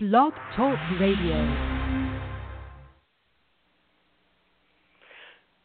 Blog 0.00 0.32
Talk 0.54 0.78
Radio. 1.00 1.34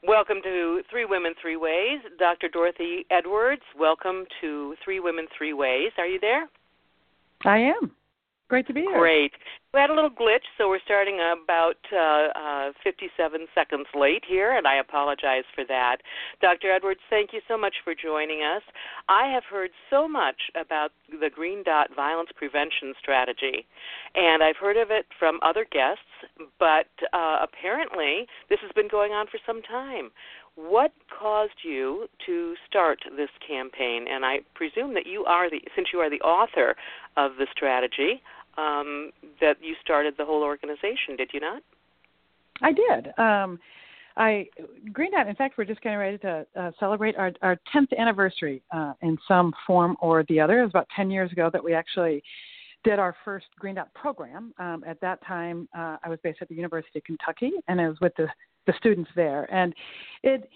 Welcome 0.02 0.38
to 0.42 0.82
Three 0.90 1.06
Women, 1.06 1.36
Three 1.40 1.56
Ways. 1.56 2.00
Dr. 2.17 2.50
Dorothy 2.50 3.06
Edwards, 3.11 3.61
welcome 3.77 4.25
to 4.42 4.74
Three 4.83 5.00
Women, 5.00 5.27
Three 5.38 5.54
Ways. 5.54 5.92
Are 6.00 6.08
you 6.08 6.19
there? 6.19 6.48
I 7.46 7.59
am. 7.59 7.92
Great 8.48 8.66
to 8.66 8.73
be 8.73 8.82
here. 8.82 8.98
Great. 8.98 9.34
We 9.73 9.80
had 9.80 9.89
a 9.89 9.96
little 9.96 10.12
glitch, 10.12 10.45
so 10.55 10.70
we're 10.70 10.86
starting 10.86 11.18
about 11.18 11.82
uh, 11.91 12.70
uh, 12.70 12.71
57 12.84 13.47
seconds 13.55 13.88
late 13.96 14.21
here, 14.23 14.55
and 14.55 14.68
I 14.68 14.75
apologize 14.77 15.46
for 15.55 15.65
that. 15.68 15.97
Dr. 16.41 16.71
Edwards, 16.71 17.00
thank 17.09 17.34
you 17.34 17.41
so 17.47 17.57
much 17.57 17.73
for 17.83 17.96
joining 17.96 18.43
us. 18.43 18.61
I 19.09 19.33
have 19.33 19.41
heard 19.50 19.71
so 19.89 20.07
much 20.07 20.38
about 20.54 20.91
the 21.09 21.32
Green 21.33 21.64
Dot 21.64 21.88
Violence 21.96 22.29
Prevention 22.36 22.93
Strategy, 23.01 23.65
and 24.14 24.43
I've 24.43 24.57
heard 24.57 24.78
of 24.78 24.91
it 24.91 25.07
from 25.18 25.39
other 25.41 25.65
guests, 25.71 26.05
but 26.60 26.93
uh, 27.11 27.39
apparently 27.42 28.28
this 28.51 28.60
has 28.61 28.71
been 28.75 28.87
going 28.87 29.11
on 29.11 29.25
for 29.25 29.39
some 29.43 29.64
time. 29.64 30.11
What 30.54 30.92
caused 31.10 31.65
you 31.65 32.05
to 32.28 32.54
start 32.70 33.00
this 33.18 33.32
campaign? 33.42 34.05
And 34.08 34.24
I 34.24 34.42
presume 34.54 34.94
that 34.94 35.08
you 35.08 35.26
are 35.26 35.50
the, 35.50 35.62
since 35.76 35.88
you 35.92 35.98
are 35.98 36.12
the 36.12 36.22
author 36.22 36.76
of 37.18 37.38
the 37.40 37.48
strategy, 37.52 38.22
um, 38.58 39.12
that 39.42 39.58
you 39.62 39.76
started 39.82 40.16
the 40.18 40.26
whole 40.26 40.44
organization, 40.44 41.16
did 41.18 41.32
you 41.34 41.40
not? 41.40 41.64
I 42.62 42.72
did. 42.72 43.18
Um, 43.18 43.60
I 44.16 44.48
Green 44.92 45.12
Dot. 45.12 45.28
In 45.28 45.36
fact, 45.36 45.56
we're 45.58 45.66
just 45.66 45.82
getting 45.82 45.98
ready 45.98 46.18
to 46.20 46.46
uh, 46.56 46.72
celebrate 46.80 47.16
our 47.16 47.32
our 47.42 47.58
10th 47.76 47.98
anniversary 47.98 48.62
uh, 48.72 48.94
in 49.02 49.18
some 49.28 49.54
form 49.66 49.98
or 50.02 50.24
the 50.30 50.40
other. 50.40 50.60
It 50.60 50.64
was 50.64 50.72
about 50.72 50.88
10 50.96 51.10
years 51.10 51.32
ago 51.32 51.50
that 51.52 51.64
we 51.64 51.74
actually 51.74 52.24
did 52.84 53.00
our 53.00 53.16
first 53.26 53.48
Green 53.58 53.76
Dot 53.76 53.94
program. 53.94 54.54
Um, 54.60 54.84
at 54.86 55.00
that 55.02 55.26
time, 55.26 55.68
uh, 55.76 55.98
I 56.04 56.10
was 56.10 56.20
based 56.24 56.40
at 56.42 56.50
the 56.50 56.56
University 56.56 57.00
of 57.00 57.06
Kentucky, 57.06 57.52
and 57.68 57.82
I 57.82 57.88
was 57.88 57.98
with 58.02 58.14
the 58.18 58.28
the 58.66 58.73
students 58.78 59.10
there, 59.16 59.52
and 59.54 59.73
it 60.23 60.50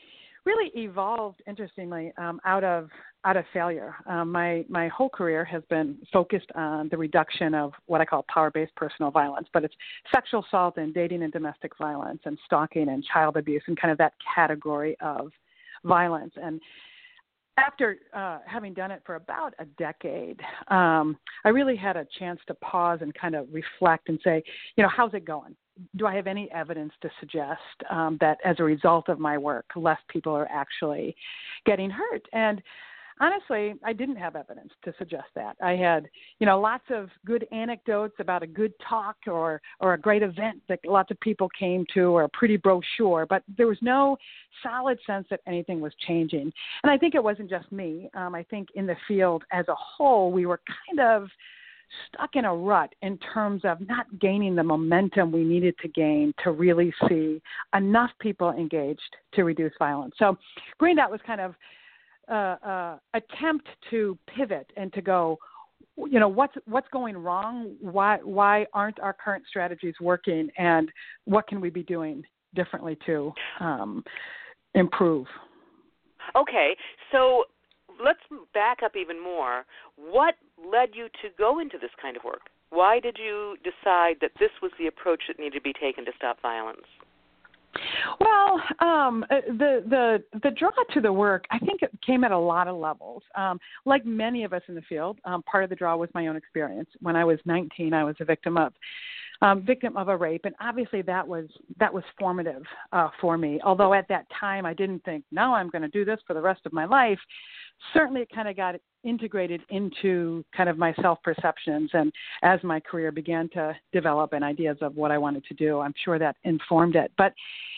really 0.48 0.72
evolved 0.76 1.42
interestingly 1.46 2.14
um, 2.18 2.40
out 2.46 2.64
of 2.64 2.90
out 3.26 3.36
of 3.36 3.44
failure. 3.52 3.94
Um, 4.06 4.32
my 4.32 4.64
my 4.70 4.88
whole 4.88 5.10
career 5.10 5.44
has 5.44 5.62
been 5.70 5.98
focused 6.14 6.50
on 6.56 6.88
the 6.90 6.98
reduction 6.98 7.54
of 7.54 7.74
what 7.88 8.00
I 8.00 8.06
call 8.06 8.26
power-based 8.34 8.74
personal 8.76 9.12
violence, 9.12 9.48
but 9.54 9.66
it's 9.66 9.76
sexual 10.14 10.46
assault 10.48 10.78
and 10.78 10.94
dating 10.94 11.24
and 11.24 11.34
domestic 11.34 11.78
violence 11.78 12.22
and 12.24 12.38
stalking 12.46 12.88
and 12.88 13.04
child 13.04 13.36
abuse 13.36 13.64
and 13.68 13.80
kind 13.80 13.92
of 13.92 13.98
that 13.98 14.14
category 14.34 14.96
of 15.02 15.32
violence. 15.84 16.34
And 16.42 16.62
after 17.58 17.98
uh, 18.14 18.40
having 18.46 18.74
done 18.74 18.92
it 18.92 19.02
for 19.06 19.16
about 19.16 19.54
a 19.60 19.66
decade, 19.66 20.40
um, 20.70 21.18
I 21.44 21.50
really 21.50 21.76
had 21.76 21.98
a 21.98 22.06
chance 22.20 22.40
to 22.48 22.54
pause 22.56 23.00
and 23.02 23.14
kind 23.14 23.36
of 23.36 23.48
reflect 23.52 24.10
and 24.10 24.20
say, 24.24 24.44
you 24.76 24.84
know, 24.84 24.90
how's 24.96 25.14
it 25.14 25.26
going? 25.26 25.56
Do 25.96 26.08
I 26.08 26.16
have 26.16 26.28
any 26.28 26.52
evidence 26.52 26.94
to 27.02 27.10
suggest 27.20 27.62
um, 27.90 28.18
that 28.20 28.38
as 28.44 28.56
a 28.60 28.64
result 28.64 29.10
of 29.10 29.20
my 29.20 29.38
work, 29.38 29.66
less 29.76 30.00
people 30.08 30.34
are 30.34 30.48
actually 30.52 31.16
getting 31.66 31.90
hurt? 31.90 32.24
And 32.34 32.62
honestly, 33.20 33.76
I 33.84 33.94
didn't 33.94 34.18
have 34.18 34.36
evidence 34.36 34.72
to 34.84 34.94
suggest 34.98 35.28
that. 35.36 35.56
I 35.62 35.72
had, 35.72 36.08
you 36.40 36.46
know, 36.46 36.60
lots 36.60 36.86
of 36.90 37.10
good 37.26 37.48
anecdotes 37.52 38.16
about 38.20 38.44
a 38.44 38.48
good 38.48 38.74
talk 38.88 39.16
or 39.28 39.62
or 39.80 39.94
a 39.94 40.00
great 40.00 40.24
event 40.24 40.62
that 40.70 40.80
lots 40.86 41.12
of 41.12 41.20
people 41.20 41.50
came 41.58 41.86
to 41.94 42.16
or 42.16 42.24
a 42.24 42.30
pretty 42.30 42.58
brochure, 42.58 43.26
but 43.26 43.44
there 43.58 43.68
was 43.68 43.78
no 43.82 44.18
solid 44.64 45.00
sense 45.06 45.28
that 45.30 45.42
anything 45.48 45.80
was 45.80 45.94
changing. 46.08 46.52
And 46.84 46.92
I 46.92 46.98
think 46.98 47.16
it 47.16 47.24
wasn't 47.24 47.50
just 47.50 47.72
me. 47.72 48.10
Um, 48.14 48.36
I 48.36 48.44
think 48.44 48.70
in 48.76 48.86
the 48.86 48.98
field 49.08 49.44
as 49.52 49.68
a 49.68 49.76
whole, 49.76 50.32
we 50.32 50.46
were 50.46 50.62
kind 50.88 51.00
of 51.00 51.30
stuck 52.08 52.36
in 52.36 52.46
a 52.46 52.54
rut 52.54 52.94
in 53.02 53.18
terms 53.34 53.62
of 53.64 53.80
not 53.88 54.06
gaining 54.20 54.56
the 54.56 54.64
momentum 54.64 55.32
we 55.32 55.44
needed 55.44 55.76
to 55.82 55.88
gain 55.88 56.34
to 56.44 56.52
really 56.52 56.94
see 57.08 57.42
enough 57.76 58.12
people 58.20 58.52
engaged 58.52 59.16
to 59.34 59.44
reduce 59.44 59.72
violence. 59.80 60.14
So 60.20 60.38
Green 60.78 60.98
Dot 60.98 61.12
was 61.12 61.22
kind 61.26 61.42
of 61.42 61.56
uh, 62.30 62.56
uh, 62.64 62.98
attempt 63.14 63.68
to 63.90 64.18
pivot 64.36 64.72
and 64.76 64.92
to 64.94 65.02
go, 65.02 65.38
you 65.98 66.20
know, 66.20 66.28
what's 66.28 66.54
what's 66.66 66.88
going 66.90 67.18
wrong? 67.18 67.76
Why 67.80 68.18
why 68.24 68.66
aren't 68.74 69.00
our 69.00 69.14
current 69.14 69.44
strategies 69.48 69.96
working? 70.00 70.50
And 70.58 70.92
what 71.26 71.48
can 71.48 71.60
we 71.60 71.70
be 71.70 71.84
doing 71.84 72.24
differently 72.54 72.98
to 73.06 73.34
um, 73.60 74.04
improve? 74.76 75.26
Okay, 76.36 76.76
so 77.12 77.46
let's 78.04 78.20
back 78.54 78.80
up 78.84 78.96
even 78.96 79.22
more. 79.22 79.66
What 79.96 80.36
led 80.58 80.90
you 80.94 81.08
to 81.22 81.30
go 81.38 81.60
into 81.60 81.78
this 81.78 81.92
kind 82.02 82.18
of 82.18 82.24
work? 82.24 82.42
Why 82.70 83.00
did 83.00 83.18
you 83.18 83.56
decide 83.64 84.18
that 84.22 84.32
this 84.40 84.52
was 84.62 84.72
the 84.78 84.88
approach 84.88 85.24
that 85.28 85.40
needed 85.40 85.54
to 85.54 85.62
be 85.62 85.74
taken 85.74 86.06
to 86.06 86.12
stop 86.18 86.42
violence? 86.42 86.86
Well, 88.20 88.62
um, 88.80 89.26
uh, 89.30 89.36
the 89.48 89.84
the 89.90 90.40
the 90.44 90.52
draw 90.52 90.72
to 90.94 91.02
the 91.02 91.12
work, 91.12 91.46
I 91.52 91.60
think, 91.60 91.82
it 91.82 91.92
came 92.06 92.24
at 92.24 92.32
a 92.32 92.38
lot 92.38 92.68
of 92.68 92.78
levels. 92.78 93.24
Um, 93.36 93.60
like 93.86 94.06
many 94.06 94.44
of 94.44 94.54
us 94.54 94.62
in 94.68 94.76
the 94.76 94.82
field, 94.82 95.20
um, 95.26 95.44
part 95.44 95.64
of 95.64 95.70
the 95.70 95.76
draw 95.76 95.96
was 95.96 96.10
my 96.14 96.28
own 96.28 96.36
experience. 96.36 96.90
When 97.02 97.16
I 97.16 97.24
was 97.24 97.40
19, 97.46 97.94
I 97.94 98.04
was 98.04 98.16
a 98.20 98.26
victim 98.26 98.58
of 98.58 98.74
um, 99.42 99.64
victim 99.64 99.96
of 99.98 100.08
a 100.08 100.18
rape, 100.18 100.46
and 100.46 100.56
obviously 100.60 101.02
that 101.04 101.28
was 101.28 101.46
that 101.80 101.94
was 101.94 102.04
formative 102.20 102.64
uh, 102.92 103.10
for 103.22 103.38
me. 103.38 103.60
Although 103.64 103.94
at 103.94 104.08
that 104.10 104.26
time 104.40 104.66
I 104.66 104.74
didn't 104.74 105.04
think, 105.04 105.24
no, 105.32 105.54
I'm 105.54 105.70
going 105.70 105.84
to 105.84 105.88
do 105.88 106.06
this 106.06 106.20
for 106.26 106.34
the 106.34 106.42
rest 106.42 106.62
of 106.66 106.74
my 106.74 106.86
life. 106.86 107.20
Certainly, 107.94 108.22
it 108.22 108.30
kind 108.34 108.48
of 108.48 108.56
got 108.56 108.76
integrated 109.04 109.62
into 109.70 110.44
kind 110.56 110.70
of 110.70 110.78
my 110.78 110.94
self 111.02 111.22
perceptions, 111.24 111.92
and 111.94 112.12
as 112.44 112.60
my 112.64 112.80
career 112.80 113.12
began 113.12 113.50
to 113.50 113.76
develop 113.94 114.34
and 114.34 114.44
ideas 114.44 114.78
of 114.82 114.96
what 114.96 115.12
I 115.12 115.18
wanted 115.18 115.46
to 115.46 115.54
do, 115.54 115.80
I'm 115.80 115.94
sure 116.04 116.18
that 116.20 116.36
informed 116.44 116.96
it. 116.96 117.12
But 117.18 117.34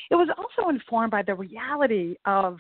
it 0.10 0.16
was 0.16 0.30
also 0.38 0.70
informed 0.70 1.12
by 1.12 1.22
the 1.22 1.36
reality 1.36 2.16
of 2.26 2.58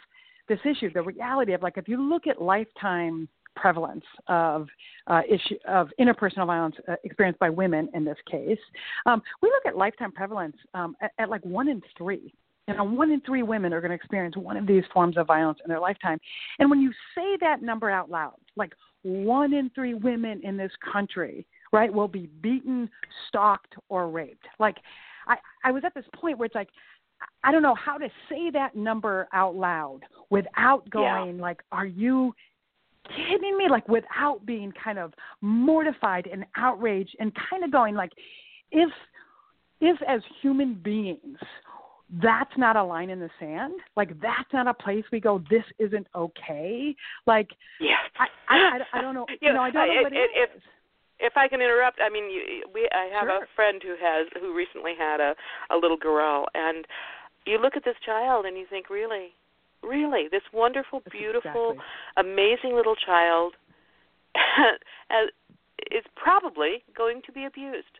this 0.49 0.59
issue, 0.65 0.91
the 0.91 1.03
reality 1.03 1.53
of 1.53 1.61
like 1.61 1.77
if 1.77 1.87
you 1.87 2.01
look 2.01 2.27
at 2.27 2.41
lifetime 2.41 3.29
prevalence 3.55 4.05
of 4.27 4.67
uh, 5.07 5.21
issue 5.27 5.55
of 5.67 5.89
interpersonal 5.99 6.45
violence 6.45 6.75
uh, 6.87 6.95
experienced 7.03 7.39
by 7.39 7.49
women 7.49 7.89
in 7.93 8.05
this 8.05 8.17
case. 8.29 8.59
Um, 9.05 9.21
we 9.41 9.49
look 9.49 9.65
at 9.65 9.77
lifetime 9.77 10.11
prevalence 10.11 10.55
um, 10.73 10.95
at, 11.01 11.11
at 11.19 11.29
like 11.29 11.43
one 11.45 11.67
in 11.67 11.81
three. 11.97 12.33
You 12.67 12.75
know, 12.75 12.83
one 12.83 13.09
in 13.09 13.19
three 13.21 13.41
women 13.41 13.73
are 13.73 13.81
going 13.81 13.89
to 13.89 13.95
experience 13.95 14.37
one 14.37 14.55
of 14.55 14.67
these 14.67 14.83
forms 14.93 15.17
of 15.17 15.25
violence 15.25 15.57
in 15.65 15.69
their 15.69 15.79
lifetime. 15.79 16.19
And 16.59 16.69
when 16.69 16.79
you 16.79 16.91
say 17.15 17.35
that 17.41 17.63
number 17.63 17.89
out 17.89 18.11
loud, 18.11 18.35
like 18.55 18.73
one 19.01 19.53
in 19.53 19.71
three 19.73 19.95
women 19.95 20.39
in 20.43 20.55
this 20.55 20.71
country, 20.91 21.47
right, 21.71 21.91
will 21.91 22.07
be 22.07 22.29
beaten, 22.41 22.87
stalked, 23.27 23.73
or 23.89 24.09
raped. 24.09 24.45
Like, 24.59 24.77
I, 25.27 25.37
I 25.63 25.71
was 25.71 25.83
at 25.83 25.95
this 25.95 26.05
point 26.13 26.37
where 26.37 26.45
it's 26.45 26.55
like, 26.55 26.69
I 27.43 27.51
don't 27.51 27.61
know 27.61 27.75
how 27.75 27.97
to 27.97 28.09
say 28.29 28.49
that 28.51 28.75
number 28.75 29.27
out 29.33 29.55
loud 29.55 30.01
without 30.29 30.89
going 30.89 31.35
yeah. 31.35 31.41
like, 31.41 31.61
"Are 31.71 31.85
you 31.85 32.33
kidding 33.15 33.57
me? 33.57 33.67
Like 33.69 33.87
without 33.87 34.45
being 34.45 34.71
kind 34.83 34.99
of 34.99 35.13
mortified 35.41 36.27
and 36.31 36.45
outraged 36.55 37.15
and 37.19 37.31
kind 37.49 37.63
of 37.63 37.71
going 37.71 37.95
like, 37.95 38.11
if 38.71 38.89
if 39.81 39.97
as 40.07 40.21
human 40.41 40.73
beings 40.75 41.37
that's 42.23 42.51
not 42.57 42.75
a 42.75 42.83
line 42.83 43.09
in 43.09 43.19
the 43.19 43.29
sand. 43.39 43.73
Like 43.95 44.19
that's 44.19 44.51
not 44.51 44.67
a 44.67 44.73
place 44.73 45.03
we 45.11 45.19
go. 45.19 45.43
This 45.49 45.63
isn't 45.77 46.07
okay. 46.15 46.95
Like 47.27 47.49
yeah, 47.79 48.01
I 48.17 48.27
I, 48.47 48.79
I 48.93 49.01
don't 49.01 49.13
know. 49.13 49.27
you 49.41 49.53
know, 49.53 49.61
I 49.61 49.71
don't 49.71 49.87
know 49.87 50.01
what 50.03 50.13
it, 50.13 50.17
it 50.17 50.39
is. 50.39 50.49
If, 50.55 50.61
if 51.19 51.33
I 51.37 51.47
can 51.47 51.61
interrupt, 51.61 51.99
I 52.01 52.09
mean, 52.09 52.31
you, 52.31 52.63
we 52.73 52.89
I 52.91 53.09
have 53.13 53.27
sure. 53.27 53.43
a 53.43 53.47
friend 53.55 53.81
who 53.83 53.95
has 54.01 54.27
who 54.39 54.55
recently 54.55 54.93
had 54.97 55.19
a 55.19 55.35
a 55.69 55.77
little 55.77 55.97
girl, 55.97 56.45
and 56.55 56.85
you 57.45 57.59
look 57.59 57.75
at 57.75 57.85
this 57.85 57.97
child 58.05 58.45
and 58.45 58.57
you 58.57 58.65
think, 58.69 58.89
really, 58.89 59.29
Really, 59.83 60.27
this 60.29 60.41
wonderful, 60.53 61.01
That's 61.03 61.15
beautiful, 61.15 61.71
exactly. 61.71 62.31
amazing 62.31 62.75
little 62.75 62.95
child 62.95 63.53
is 65.91 66.03
probably 66.15 66.83
going 66.95 67.21
to 67.25 67.31
be 67.31 67.45
abused. 67.45 67.99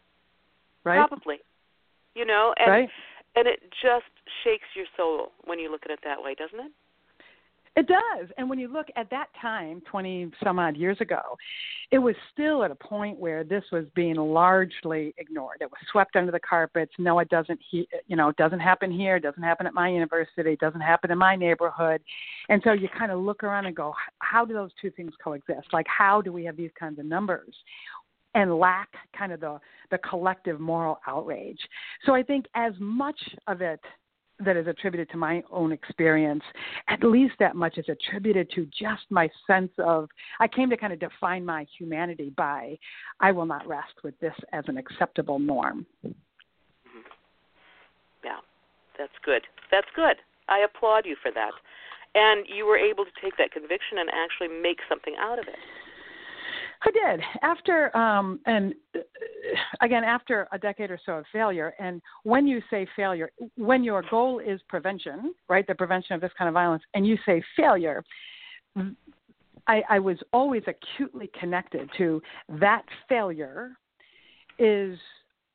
Right. 0.84 0.98
Probably. 0.98 1.38
You 2.16 2.26
know, 2.26 2.54
and 2.58 2.72
right. 2.72 2.90
and 3.36 3.48
it 3.48 3.62
just 3.82 4.12
shakes 4.44 4.68
your 4.76 4.86
soul 4.98 5.32
when 5.46 5.60
you 5.60 5.72
look 5.72 5.84
at 5.86 5.92
it 5.92 6.00
that 6.04 6.22
way, 6.22 6.36
doesn't 6.36 6.60
it? 6.60 6.72
It 7.80 7.88
does. 7.88 8.28
And 8.38 8.50
when 8.50 8.60
you 8.60 8.68
look 8.68 8.88
at 8.98 9.10
that 9.10 9.28
time, 9.42 9.82
20 9.90 10.32
some 10.44 10.60
odd 10.60 10.76
years 10.76 10.98
ago, 11.00 11.22
it 11.92 11.98
was 11.98 12.14
still 12.34 12.66
at 12.66 12.72
a 12.72 12.76
point 12.76 13.18
where 13.18 13.46
this 13.46 13.64
was 13.72 13.86
being 13.96 14.16
largely 14.16 15.14
ignored. 15.18 15.60
It 15.62 15.72
was 15.72 15.80
swept 15.90 16.18
under 16.18 16.30
the 16.30 16.42
carpets. 16.42 16.92
No, 17.00 17.20
it 17.20 17.30
doesn't, 17.30 17.58
he, 17.72 17.88
you 18.08 18.18
know, 18.18 18.28
it 18.28 18.36
doesn't 18.36 18.60
happen 18.60 18.92
here. 18.92 19.16
It 19.16 19.24
doesn't 19.24 19.44
happen 19.44 19.66
at 19.66 19.74
my 19.74 19.88
university. 19.88 20.52
It 20.52 20.60
doesn't 20.60 20.82
happen 20.82 21.10
in 21.10 21.18
my 21.18 21.38
neighborhood. 21.38 22.02
And 22.50 22.62
so 22.66 22.74
you 22.74 22.90
kind 22.90 23.14
of 23.14 23.22
look 23.22 23.46
around 23.46 23.66
and 23.66 23.78
go, 23.78 23.94
how 24.20 24.44
do 24.44 24.54
those 24.54 24.72
two 24.82 24.92
things 24.92 25.14
coexist? 25.24 25.70
Like, 25.72 25.88
how 25.88 26.22
do 26.22 26.34
we 26.34 26.44
have 26.44 26.58
these 26.58 26.72
kinds 26.78 27.00
of 27.00 27.06
numbers? 27.06 27.56
and 28.36 28.60
lack 28.60 28.90
kind 29.18 29.32
of 29.32 29.40
the 29.40 29.60
the 29.90 29.98
collective 29.98 30.60
moral 30.60 31.00
outrage. 31.08 31.58
So 32.06 32.14
I 32.14 32.22
think 32.22 32.46
as 32.54 32.74
much 32.80 33.20
of 33.48 33.62
it 33.62 33.80
that 34.44 34.58
is 34.58 34.68
attributed 34.68 35.10
to 35.12 35.18
my 35.18 35.44
own 35.52 35.72
experience, 35.72 36.44
at 36.88 37.04
least 37.04 37.34
that 37.40 37.56
much 37.56 37.78
is 37.78 37.86
attributed 37.90 38.50
to 38.52 38.66
just 38.66 39.04
my 39.10 39.30
sense 39.46 39.72
of 39.80 40.10
I 40.40 40.48
came 40.48 40.70
to 40.70 40.78
kind 40.78 40.94
of 40.94 41.00
define 41.00 41.46
my 41.46 41.66
humanity 41.78 42.32
by 42.36 42.78
I 43.20 43.32
will 43.32 43.46
not 43.46 43.68
rest 43.68 43.94
with 44.04 44.20
this 44.20 44.34
as 44.54 44.64
an 44.68 44.78
acceptable 44.78 45.40
norm. 45.40 45.86
Mm-hmm. 46.06 47.00
Yeah, 48.24 48.40
that's 48.98 49.12
good. 49.26 49.42
That's 49.72 49.88
good. 49.96 50.18
I 50.48 50.60
applaud 50.60 51.06
you 51.06 51.16
for 51.22 51.32
that. 51.32 51.52
And 52.16 52.46
you 52.48 52.66
were 52.66 52.78
able 52.78 53.06
to 53.06 53.12
take 53.22 53.38
that 53.38 53.52
conviction 53.52 54.00
and 54.00 54.10
actually 54.10 54.48
make 54.62 54.80
something 54.90 55.16
out 55.20 55.38
of 55.38 55.48
it. 55.48 55.60
I 56.82 56.92
did. 56.92 57.22
After 57.42 57.96
um 57.96 58.40
and 58.46 58.74
uh, 58.96 59.00
again 59.82 60.04
after 60.04 60.48
a 60.52 60.58
decade 60.58 60.92
or 60.92 61.00
so 61.06 61.14
of 61.14 61.26
failure 61.32 61.74
and 61.80 62.02
when 62.24 62.48
you 62.48 62.62
say 62.70 62.88
failure 62.96 63.32
when 63.56 63.84
your 63.84 64.04
goal 64.10 64.40
is 64.40 64.62
prevention 64.68 65.34
right 65.50 65.66
the 65.68 65.76
prevention 65.76 66.16
of 66.16 66.22
this 66.22 66.32
kind 66.38 66.48
of 66.48 66.54
violence 66.54 66.84
and 66.94 67.06
you 67.06 67.18
say 67.26 67.42
failure 67.58 68.04
I, 69.68 69.84
I 69.90 70.00
was 70.00 70.18
always 70.32 70.64
acutely 70.68 71.30
connected 71.40 71.90
to 71.98 72.22
that 72.60 72.84
failure 73.08 73.72
is 74.58 74.98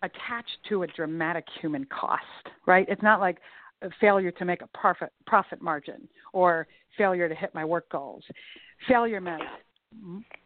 attached 0.02 0.58
to 0.68 0.82
a 0.82 0.86
dramatic 0.88 1.46
human 1.60 1.84
cost 1.86 2.24
right? 2.66 2.86
It's 2.88 3.02
not 3.02 3.20
like 3.20 3.38
failure 4.00 4.30
to 4.30 4.44
make 4.44 4.62
a 4.62 4.68
profit 4.68 5.12
profit 5.26 5.60
margin 5.60 6.08
or 6.32 6.66
failure 6.96 7.28
to 7.28 7.34
hit 7.34 7.54
my 7.54 7.64
work 7.64 7.88
goals. 7.90 8.24
Failure 8.88 9.20
meant 9.20 9.42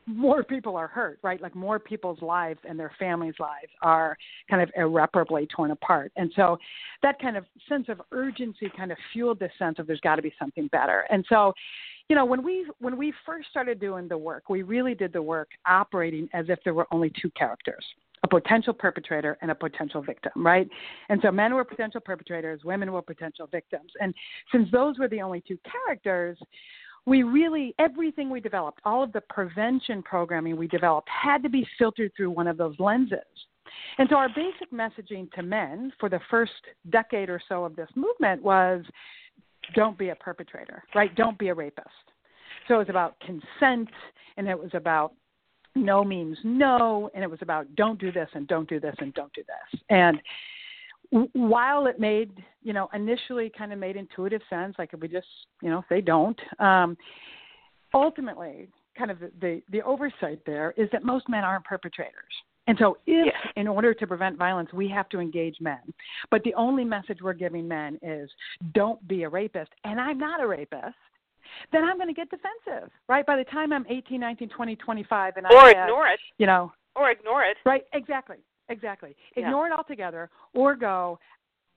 more 0.07 0.43
people 0.43 0.77
are 0.77 0.87
hurt, 0.87 1.19
right? 1.23 1.41
Like 1.41 1.55
more 1.55 1.79
people's 1.79 2.21
lives 2.23 2.61
and 2.69 2.79
their 2.79 2.93
families' 2.99 3.35
lives 3.39 3.71
are 3.83 4.17
kind 4.49 4.63
of 4.63 4.71
irreparably 4.77 5.47
torn 5.55 5.71
apart. 5.71 6.13
And 6.17 6.33
so 6.35 6.59
that 7.03 7.21
kind 7.21 7.37
of 7.37 7.45
sense 7.69 7.87
of 7.89 8.01
urgency 8.13 8.71
kind 8.77 8.91
of 8.91 8.99
fueled 9.13 9.39
this 9.39 9.53
sense 9.59 9.79
of 9.79 9.87
there's 9.87 10.01
got 10.01 10.17
to 10.17 10.23
be 10.23 10.33
something 10.39 10.69
better. 10.69 11.05
And 11.11 11.25
so, 11.29 11.53
you 12.09 12.17
know, 12.17 12.25
when 12.25 12.43
we 12.43 12.67
when 12.79 12.97
we 12.97 13.13
first 13.27 13.49
started 13.51 13.81
doing 13.81 14.09
the 14.09 14.17
work, 14.17 14.49
we 14.49 14.63
really 14.63 14.95
did 14.95 15.13
the 15.13 15.23
work 15.23 15.51
operating 15.67 16.29
as 16.33 16.47
if 16.49 16.59
there 16.65 16.75
were 16.75 16.87
only 16.91 17.13
two 17.21 17.31
characters 17.31 17.85
a 18.25 18.29
potential 18.29 18.73
perpetrator 18.73 19.39
and 19.43 19.51
a 19.51 19.55
potential 19.55 20.03
victim, 20.03 20.33
right? 20.37 20.69
And 21.09 21.21
so 21.23 21.31
men 21.31 21.55
were 21.55 21.65
potential 21.65 22.01
perpetrators, 22.01 22.61
women 22.65 22.93
were 22.93 23.03
potential 23.03 23.47
victims. 23.47 23.93
And 24.01 24.15
since 24.53 24.69
those 24.73 24.99
were 24.99 25.09
the 25.09 25.21
only 25.21 25.43
two 25.47 25.59
characters, 25.71 26.37
we 27.07 27.23
really 27.23 27.75
everything 27.79 28.31
we 28.31 28.41
developed 28.41 28.81
all 28.85 29.03
of 29.03 29.13
the 29.13 29.21
prevention 29.23 30.03
programming 30.03 30.57
we 30.57 30.69
developed 30.69 31.09
had 31.09 31.43
to 31.43 31.49
be 31.49 31.67
filtered 31.79 32.13
through 32.17 32.31
one 32.31 32.47
of 32.47 32.57
those 32.57 32.75
lenses. 32.79 33.19
And 33.99 34.09
so 34.09 34.17
our 34.17 34.29
basic 34.29 34.73
messaging 34.73 35.31
to 35.33 35.43
men 35.43 35.93
for 35.99 36.09
the 36.09 36.21
first 36.31 36.53
decade 36.91 37.29
or 37.29 37.41
so 37.49 37.65
of 37.65 37.77
this 37.77 37.89
movement 37.95 38.43
was 38.43 38.85
don't 39.75 39.99
be 39.99 40.11
a 40.11 40.15
perpetrator 40.15 40.83
right? 40.95 41.15
Don't 41.15 41.39
be 41.39 41.49
a 41.49 41.55
rapist. 41.55 41.89
So 42.67 42.75
it 42.75 42.79
was 42.79 42.89
about 42.89 43.19
consent 43.21 43.89
and 44.37 44.49
it 44.49 44.59
was 44.59 44.71
about 44.75 45.13
no 45.75 46.03
means 46.03 46.37
no 46.45 47.11
and 47.15 47.23
it 47.23 47.31
was 47.31 47.41
about 47.43 47.73
don't 47.77 48.01
do 48.01 48.11
this 48.11 48.29
and 48.35 48.49
don't 48.49 48.69
do 48.69 48.81
this 48.81 48.95
and 48.99 49.15
don't 49.15 49.33
do 49.33 49.43
this. 49.47 49.81
And 49.91 50.21
while 51.33 51.87
it 51.87 51.99
made 51.99 52.33
you 52.63 52.73
know 52.73 52.89
initially 52.93 53.51
kind 53.57 53.73
of 53.73 53.79
made 53.79 53.97
intuitive 53.97 54.43
sense 54.51 54.75
like 54.79 54.91
if 54.93 55.01
we 55.01 55.09
just 55.09 55.27
you 55.63 55.71
know 55.71 55.83
they 55.89 56.03
don't 56.03 56.39
um 56.59 56.97
ultimately 57.95 58.69
kind 58.99 59.11
of 59.11 59.19
the, 59.41 59.63
the 59.71 59.81
oversight 59.83 60.41
there 60.45 60.75
is 60.77 60.89
that 60.93 61.05
most 61.05 61.29
men 61.29 61.45
aren't 61.45 61.65
perpetrators. 61.65 62.13
And 62.67 62.77
so 62.79 62.99
if 63.07 63.27
yeah. 63.27 63.61
in 63.61 63.67
order 63.69 63.95
to 63.95 64.07
prevent 64.07 64.37
violence 64.37 64.71
we 64.75 64.89
have 64.89 65.09
to 65.11 65.21
engage 65.21 65.57
men. 65.61 65.79
But 66.31 66.43
the 66.43 66.53
only 66.55 66.85
message 66.85 67.19
we're 67.23 67.33
giving 67.33 67.67
men 67.67 67.99
is 68.03 68.29
don't 68.75 69.07
be 69.09 69.23
a 69.23 69.29
rapist. 69.29 69.71
And 69.85 70.01
i'm 70.01 70.19
not 70.19 70.43
a 70.43 70.47
rapist. 70.47 70.97
Then 71.73 71.85
i'm 71.85 71.97
going 71.97 72.09
to 72.09 72.15
get 72.15 72.29
defensive 72.29 72.91
right? 73.09 73.25
By 73.25 73.37
the 73.37 73.45
time 73.45 73.73
i'm 73.73 73.87
18 73.89 74.21
19 74.21 74.49
20 74.51 74.77
25 74.77 75.37
and 75.37 75.47
I 75.47 75.51
or 75.55 75.59
I 75.61 75.71
ignore 75.71 76.09
it. 76.09 76.21
you 76.37 76.47
know 76.47 76.73
or 76.95 77.11
ignore 77.11 77.45
it. 77.45 77.57
Right 77.65 77.85
exactly 77.95 78.37
exactly. 78.69 79.15
Ignore 79.37 79.69
yeah. 79.69 79.75
it 79.75 79.77
altogether, 79.77 80.31
or 80.55 80.75
go, 80.75 81.19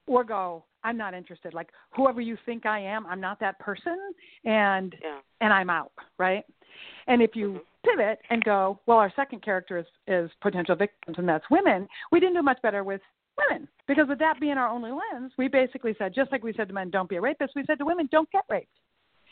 or 0.08 0.24
go. 0.24 0.64
I'm 0.84 0.98
not 0.98 1.14
interested. 1.14 1.54
Like 1.54 1.70
whoever 1.96 2.22
you 2.22 2.38
think 2.46 2.66
I 2.66 2.80
am, 2.80 3.06
I'm 3.06 3.22
not 3.22 3.40
that 3.40 3.60
person, 3.60 3.98
and 4.46 4.96
yeah. 5.02 5.20
and 5.42 5.54
I'm 5.54 5.70
out. 5.70 5.92
Right. 6.18 6.44
And 7.08 7.22
if 7.22 7.36
you 7.36 7.50
mm-hmm. 7.50 7.90
pivot 7.90 8.20
and 8.30 8.44
go, 8.44 8.80
well, 8.86 8.98
our 8.98 9.12
second 9.16 9.44
character 9.44 9.78
is 9.78 9.86
is 10.08 10.32
potential 10.42 10.76
victims, 10.76 11.18
and 11.18 11.28
that's 11.28 11.46
women. 11.52 11.88
We 12.12 12.20
didn't 12.20 12.36
do 12.36 12.44
much 12.44 12.62
better 12.62 12.84
with 12.84 13.02
women 13.38 13.68
because 13.88 14.08
with 14.08 14.20
that 14.20 14.40
being 14.40 14.58
our 14.58 14.68
only 14.68 14.92
lens, 14.92 15.32
we 15.38 15.48
basically 15.48 15.96
said 15.98 16.14
just 16.14 16.32
like 16.32 16.44
we 16.44 16.54
said 16.54 16.68
to 16.68 16.74
men, 16.74 16.90
don't 16.90 17.10
be 17.10 17.18
a 17.18 17.22
rapist. 17.22 17.54
We 17.56 17.64
said 17.66 17.78
to 17.80 17.86
women, 17.86 18.10
don't 18.12 18.32
get 18.32 18.44
raped. 18.50 18.68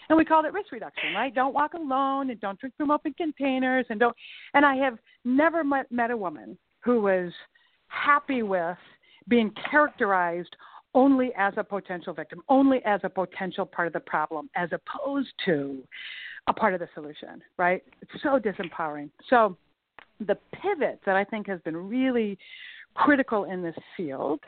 And 0.10 0.18
we 0.18 0.26
called 0.26 0.46
it 0.46 0.54
risk 0.54 0.72
reduction, 0.72 1.14
right? 1.14 1.34
Don't 1.34 1.54
walk 1.54 1.76
alone 1.76 2.32
and 2.32 2.40
don't 2.40 2.60
drink 2.60 2.74
from 2.78 2.90
open 2.90 3.14
containers 3.14 3.86
and 3.90 4.00
don't. 4.00 4.16
And 4.56 4.66
I 4.66 4.76
have 4.78 4.98
never 5.24 5.64
met, 5.64 5.92
met 5.92 6.10
a 6.10 6.18
woman 6.18 6.58
who 6.81 7.02
was 7.02 7.31
happy 7.88 8.44
with 8.44 8.78
being 9.28 9.52
characterized 9.70 10.56
only 10.96 11.31
as 11.38 11.54
a 11.58 11.64
potential 11.64 12.14
victim, 12.14 12.42
only 12.50 12.84
as 12.86 13.00
a 13.04 13.10
potential 13.10 13.66
part 13.66 13.88
of 13.88 13.94
the 13.94 14.00
problem, 14.00 14.50
as 14.56 14.70
opposed 14.72 15.30
to 15.46 15.84
a 16.48 16.54
part 16.54 16.74
of 16.74 16.80
the 16.80 16.90
solution, 16.96 17.42
right? 17.58 17.84
It's 18.02 18.24
so 18.24 18.40
disempowering. 18.40 19.10
So, 19.30 19.58
the 20.20 20.38
pivot 20.54 21.00
that 21.06 21.16
I 21.16 21.24
think 21.24 21.48
has 21.48 21.62
been 21.62 21.78
really 21.78 22.38
critical 22.94 23.46
in 23.46 23.62
this 23.62 23.76
field 23.96 24.42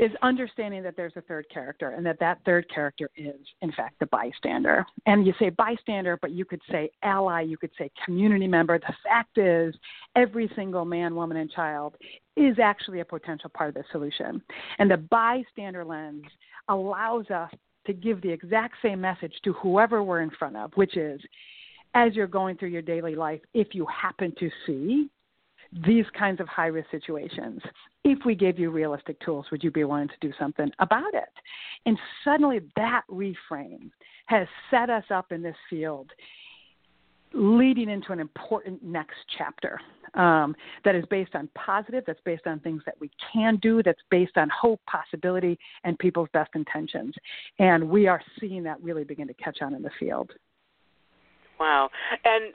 is 0.00 0.10
understanding 0.22 0.82
that 0.82 0.96
there's 0.96 1.12
a 1.16 1.20
third 1.20 1.44
character 1.52 1.90
and 1.90 2.06
that 2.06 2.18
that 2.18 2.38
third 2.46 2.66
character 2.74 3.10
is 3.16 3.36
in 3.60 3.70
fact 3.72 3.98
the 4.00 4.06
bystander. 4.06 4.84
And 5.04 5.26
you 5.26 5.34
say 5.38 5.50
bystander 5.50 6.18
but 6.22 6.30
you 6.30 6.46
could 6.46 6.62
say 6.70 6.90
ally 7.02 7.42
you 7.42 7.58
could 7.58 7.70
say 7.76 7.90
community 8.06 8.48
member. 8.48 8.78
The 8.78 8.94
fact 9.04 9.36
is 9.36 9.74
every 10.16 10.50
single 10.56 10.86
man 10.86 11.14
woman 11.14 11.36
and 11.36 11.50
child 11.50 11.96
is 12.34 12.58
actually 12.58 13.00
a 13.00 13.04
potential 13.04 13.50
part 13.52 13.68
of 13.68 13.74
the 13.74 13.84
solution. 13.92 14.40
And 14.78 14.90
the 14.90 14.96
bystander 14.96 15.84
lens 15.84 16.24
allows 16.68 17.28
us 17.30 17.50
to 17.86 17.92
give 17.92 18.22
the 18.22 18.30
exact 18.30 18.76
same 18.80 19.02
message 19.02 19.34
to 19.44 19.52
whoever 19.52 20.02
we're 20.02 20.22
in 20.22 20.30
front 20.30 20.56
of 20.56 20.72
which 20.76 20.96
is 20.96 21.20
as 21.92 22.14
you're 22.14 22.26
going 22.26 22.56
through 22.56 22.68
your 22.68 22.82
daily 22.82 23.14
life 23.14 23.40
if 23.52 23.74
you 23.74 23.86
happen 23.86 24.32
to 24.38 24.48
see 24.66 25.10
these 25.86 26.04
kinds 26.18 26.40
of 26.40 26.48
high 26.48 26.66
risk 26.66 26.90
situations. 26.90 27.60
If 28.04 28.18
we 28.24 28.34
gave 28.34 28.58
you 28.58 28.70
realistic 28.70 29.20
tools, 29.20 29.46
would 29.50 29.62
you 29.62 29.70
be 29.70 29.84
willing 29.84 30.08
to 30.08 30.14
do 30.20 30.32
something 30.38 30.70
about 30.78 31.14
it? 31.14 31.28
And 31.86 31.98
suddenly 32.24 32.60
that 32.76 33.02
reframe 33.10 33.90
has 34.26 34.46
set 34.70 34.90
us 34.90 35.04
up 35.10 35.32
in 35.32 35.42
this 35.42 35.56
field, 35.68 36.10
leading 37.32 37.88
into 37.88 38.12
an 38.12 38.20
important 38.20 38.82
next 38.82 39.16
chapter 39.38 39.80
um, 40.14 40.56
that 40.84 40.96
is 40.96 41.04
based 41.10 41.34
on 41.34 41.48
positive, 41.54 42.02
that's 42.06 42.20
based 42.24 42.46
on 42.46 42.58
things 42.60 42.82
that 42.86 42.96
we 43.00 43.10
can 43.32 43.56
do, 43.62 43.82
that's 43.82 44.02
based 44.10 44.36
on 44.36 44.48
hope, 44.48 44.80
possibility, 44.86 45.56
and 45.84 45.98
people's 45.98 46.28
best 46.32 46.50
intentions. 46.54 47.14
And 47.60 47.88
we 47.88 48.08
are 48.08 48.20
seeing 48.40 48.64
that 48.64 48.82
really 48.82 49.04
begin 49.04 49.28
to 49.28 49.34
catch 49.34 49.58
on 49.62 49.74
in 49.74 49.82
the 49.82 49.90
field. 50.00 50.32
Wow. 51.60 51.90
And 52.24 52.54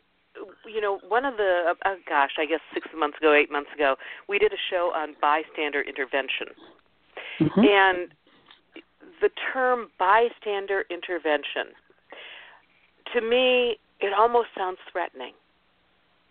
you 0.67 0.81
know, 0.81 0.99
one 1.07 1.25
of 1.25 1.37
the 1.37 1.73
uh, 1.73 1.89
uh, 1.89 1.95
gosh, 2.07 2.31
I 2.37 2.45
guess 2.45 2.61
six 2.73 2.87
months 2.95 3.17
ago, 3.17 3.33
eight 3.33 3.51
months 3.51 3.69
ago, 3.73 3.95
we 4.27 4.39
did 4.39 4.51
a 4.53 4.61
show 4.69 4.91
on 4.95 5.15
bystander 5.21 5.81
intervention, 5.81 6.47
mm-hmm. 7.39 7.59
and 7.59 8.11
the 9.21 9.29
term 9.53 9.87
bystander 9.97 10.83
intervention, 10.89 11.73
to 13.13 13.21
me, 13.21 13.77
it 13.99 14.13
almost 14.17 14.49
sounds 14.57 14.77
threatening. 14.91 15.33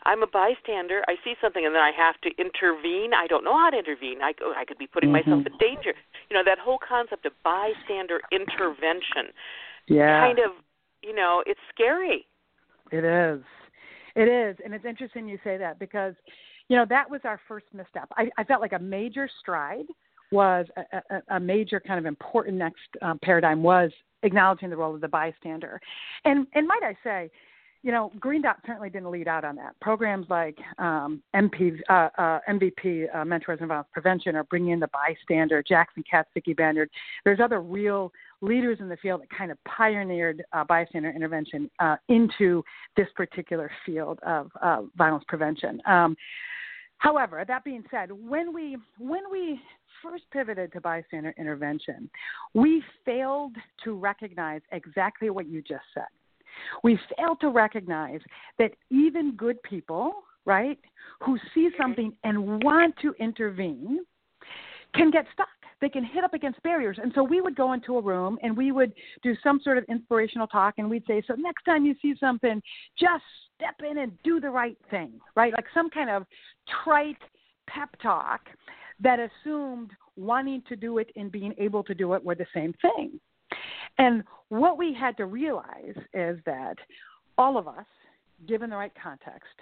I'm 0.07 0.23
a 0.23 0.27
bystander. 0.27 1.03
I 1.09 1.17
see 1.25 1.35
something 1.41 1.65
and 1.65 1.75
then 1.75 1.81
I 1.81 1.91
have 1.97 2.21
to 2.23 2.31
intervene. 2.39 3.13
I 3.15 3.27
don't 3.27 3.43
know 3.43 3.57
how 3.57 3.71
to 3.71 3.79
intervene. 3.79 4.21
I, 4.21 4.33
I 4.55 4.65
could 4.67 4.77
be 4.77 4.87
putting 4.87 5.11
mm-hmm. 5.11 5.31
myself 5.31 5.47
in 5.47 5.57
danger. 5.59 5.95
You 6.29 6.37
know, 6.37 6.43
that 6.45 6.59
whole 6.59 6.79
concept 6.87 7.25
of 7.25 7.33
bystander 7.43 8.21
intervention. 8.31 9.33
Yeah. 9.89 10.21
Kind 10.21 10.39
of, 10.39 10.53
you 11.03 11.15
know, 11.15 11.43
it's 11.47 11.61
scary. 11.73 12.27
It 12.93 13.05
is. 13.05 13.43
It 14.17 14.29
is, 14.29 14.57
and 14.65 14.73
it's 14.73 14.85
interesting 14.85 15.29
you 15.29 15.39
say 15.43 15.57
that 15.57 15.79
because, 15.79 16.15
you 16.69 16.77
know, 16.77 16.87
that 16.89 17.11
was 17.11 17.21
our 17.25 17.41
first 17.49 17.67
misstep. 17.75 18.09
I, 18.17 18.31
I 18.39 18.45
felt 18.45 18.61
like 18.61 18.73
a 18.73 18.79
major 18.79 19.29
stride 19.41 19.87
was 20.31 20.67
a, 20.77 21.03
a, 21.11 21.37
a 21.37 21.41
major 21.41 21.81
kind 21.81 21.99
of 21.99 22.07
important 22.07 22.57
next 22.57 22.89
um, 23.03 23.19
paradigm 23.23 23.63
was 23.63 23.91
acknowledging 24.23 24.71
the 24.71 24.77
role 24.77 24.95
of 24.95 25.01
the 25.01 25.09
bystander, 25.09 25.81
and 26.25 26.47
and 26.55 26.67
might 26.67 26.83
I 26.83 26.97
say, 27.05 27.31
you 27.85 27.93
know, 27.93 28.11
Green 28.19 28.41
Dot 28.41 28.57
certainly 28.67 28.89
didn't 28.89 29.11
lead 29.11 29.29
out 29.29 29.45
on 29.45 29.57
that. 29.57 29.79
Programs 29.83 30.27
like 30.31 30.57
um, 30.79 31.23
MP, 31.37 31.79
uh, 31.91 32.09
uh, 32.17 32.41
MVP, 32.49 33.15
uh, 33.15 33.27
Mentors 33.27 33.59
in 33.61 33.69
Violence 33.69 33.89
Prevention, 33.93 34.35
are 34.37 34.45
bringing 34.45 34.71
in 34.71 34.81
the 34.81 34.89
bystander. 34.89 35.63
Jackson 35.63 36.03
Katz, 36.11 36.31
Vicki 36.33 36.55
Banyard. 36.55 36.89
There's 37.25 37.41
other 37.41 37.61
real 37.61 38.11
leaders 38.41 38.79
in 38.81 38.89
the 38.89 38.97
field 38.97 39.21
that 39.21 39.29
kind 39.37 39.53
of 39.53 39.59
pioneered 39.65 40.43
uh, 40.55 40.65
bystander 40.65 41.11
intervention 41.11 41.71
uh, 41.79 41.97
into 42.09 42.65
this 42.97 43.09
particular 43.15 43.71
field 43.85 44.19
of 44.27 44.51
uh, 44.63 44.83
violence 44.97 45.25
prevention. 45.29 45.81
Um, 45.87 46.17
However, 46.99 47.45
that 47.47 47.65
being 47.65 47.85
said, 47.91 48.11
when 48.11 48.55
we 48.55 48.79
when 48.99 49.25
we 49.31 49.61
first 50.03 50.23
pivoted 50.33 50.73
to 50.73 50.81
bystander 50.81 51.35
intervention, 51.37 52.09
we 52.55 52.83
failed 53.05 53.53
to 53.83 53.95
recognize 53.95 54.63
exactly 54.73 55.29
what 55.29 55.47
you 55.47 55.61
just 55.61 55.85
said. 55.93 56.07
We 56.83 56.99
fail 57.17 57.37
to 57.41 57.49
recognize 57.49 58.21
that 58.59 58.73
even 58.91 59.35
good 59.37 59.63
people, 59.63 60.13
right, 60.45 60.79
who 61.21 61.39
see 61.55 61.69
mm-hmm. 61.69 61.83
something 61.83 62.13
and 62.25 62.63
want 62.63 62.95
to 63.03 63.15
intervene, 63.19 64.01
can 64.95 65.11
get 65.11 65.27
stuck. 65.33 65.49
They 65.81 65.89
can 65.89 66.05
hit 66.05 66.25
up 66.25 66.33
against 66.33 66.63
barriers. 66.63 66.99
And 67.03 67.13
so 67.15 67.23
we 67.23 67.41
would 67.41 67.57
go 67.57 67.73
into 67.73 67.99
a 67.99 68.01
room 68.01 68.39
and 68.43 68.57
we 68.57 68.73
would 68.73 68.93
do 69.23 69.35
some 69.43 69.61
sort 69.63 69.77
of 69.77 69.85
inspirational 69.89 70.47
talk 70.47 70.75
and 70.79 70.89
we'd 70.89 71.05
say, 71.07 71.23
So 71.27 71.35
next 71.35 71.65
time 71.65 71.85
you 71.85 71.95
see 72.01 72.15
something, 72.19 72.63
just 72.99 73.25
step 73.57 73.75
in 73.89 73.99
and 73.99 74.13
do 74.23 74.41
the 74.41 74.51
right 74.51 74.79
thing, 74.91 75.13
right? 75.37 75.53
Like 75.53 75.67
some 75.75 75.91
kind 75.91 76.11
of 76.11 76.25
trite 76.85 77.19
pep 77.69 77.91
talk 78.03 78.41
that 79.01 79.19
assumed 79.19 79.91
wanting 80.17 80.63
to 80.69 80.77
do 80.77 80.99
it 80.99 81.11
and 81.17 81.31
being 81.31 81.55
able 81.59 81.83
to 81.85 81.95
do 81.95 82.15
it 82.15 82.25
were 82.25 82.35
the 82.35 82.47
same 82.55 82.73
thing. 82.81 83.21
And 83.99 84.25
what 84.49 84.79
we 84.79 84.95
had 84.95 85.17
to 85.19 85.27
realize 85.27 85.97
is 86.13 86.39
that 86.47 86.77
all 87.39 87.57
of 87.59 87.69
us, 87.69 87.87
given 88.47 88.71
the 88.71 88.77
right 88.77 88.93
context, 89.01 89.55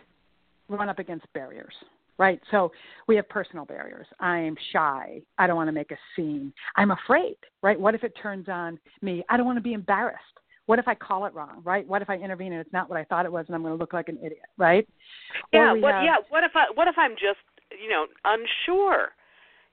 run 0.69 0.89
up 0.89 0.99
against 0.99 1.31
barriers, 1.33 1.75
right? 2.19 2.41
So 2.51 2.73
we 3.09 3.17
have 3.17 3.29
personal 3.29 3.65
barriers. 3.65 4.07
I'm 4.21 4.57
shy. 4.73 5.21
I 5.39 5.47
don't 5.47 5.57
want 5.57 5.69
to 5.69 5.73
make 5.73 5.91
a 5.91 5.99
scene. 6.17 6.53
I'm 6.77 6.91
afraid, 6.91 7.37
right? 7.63 7.79
What 7.79 7.95
if 7.95 8.05
it 8.05 8.15
turns 8.23 8.49
on 8.49 8.79
me? 9.01 9.25
I 9.29 9.37
don't 9.37 9.47
want 9.47 9.59
to 9.59 9.63
be 9.63 9.73
embarrassed. 9.75 10.19
What 10.67 10.79
if 10.79 10.87
I 10.87 10.95
call 10.95 11.27
it 11.27 11.35
wrong, 11.35 11.61
right? 11.65 11.87
What 11.87 12.03
if 12.03 12.09
I 12.09 12.17
intervene 12.17 12.53
and 12.53 12.61
it's 12.61 12.73
not 12.73 12.89
what 12.89 12.99
I 12.99 13.05
thought 13.05 13.27
it 13.27 13.33
was 13.33 13.47
and 13.49 13.55
I'm 13.55 13.63
going 13.63 13.75
to 13.75 13.79
look 13.79 13.93
like 13.93 14.09
an 14.09 14.19
idiot, 14.19 14.47
right? 14.57 14.89
Yeah, 15.53 15.73
what 15.73 15.95
have, 15.95 16.05
yeah, 16.05 16.17
what 16.29 16.45
if 16.45 16.53
I 16.55 16.67
what 16.75 16.89
if 16.89 16.95
I'm 16.97 17.13
just, 17.13 17.41
you 17.83 17.91
know, 17.91 18.07
unsure? 18.25 19.09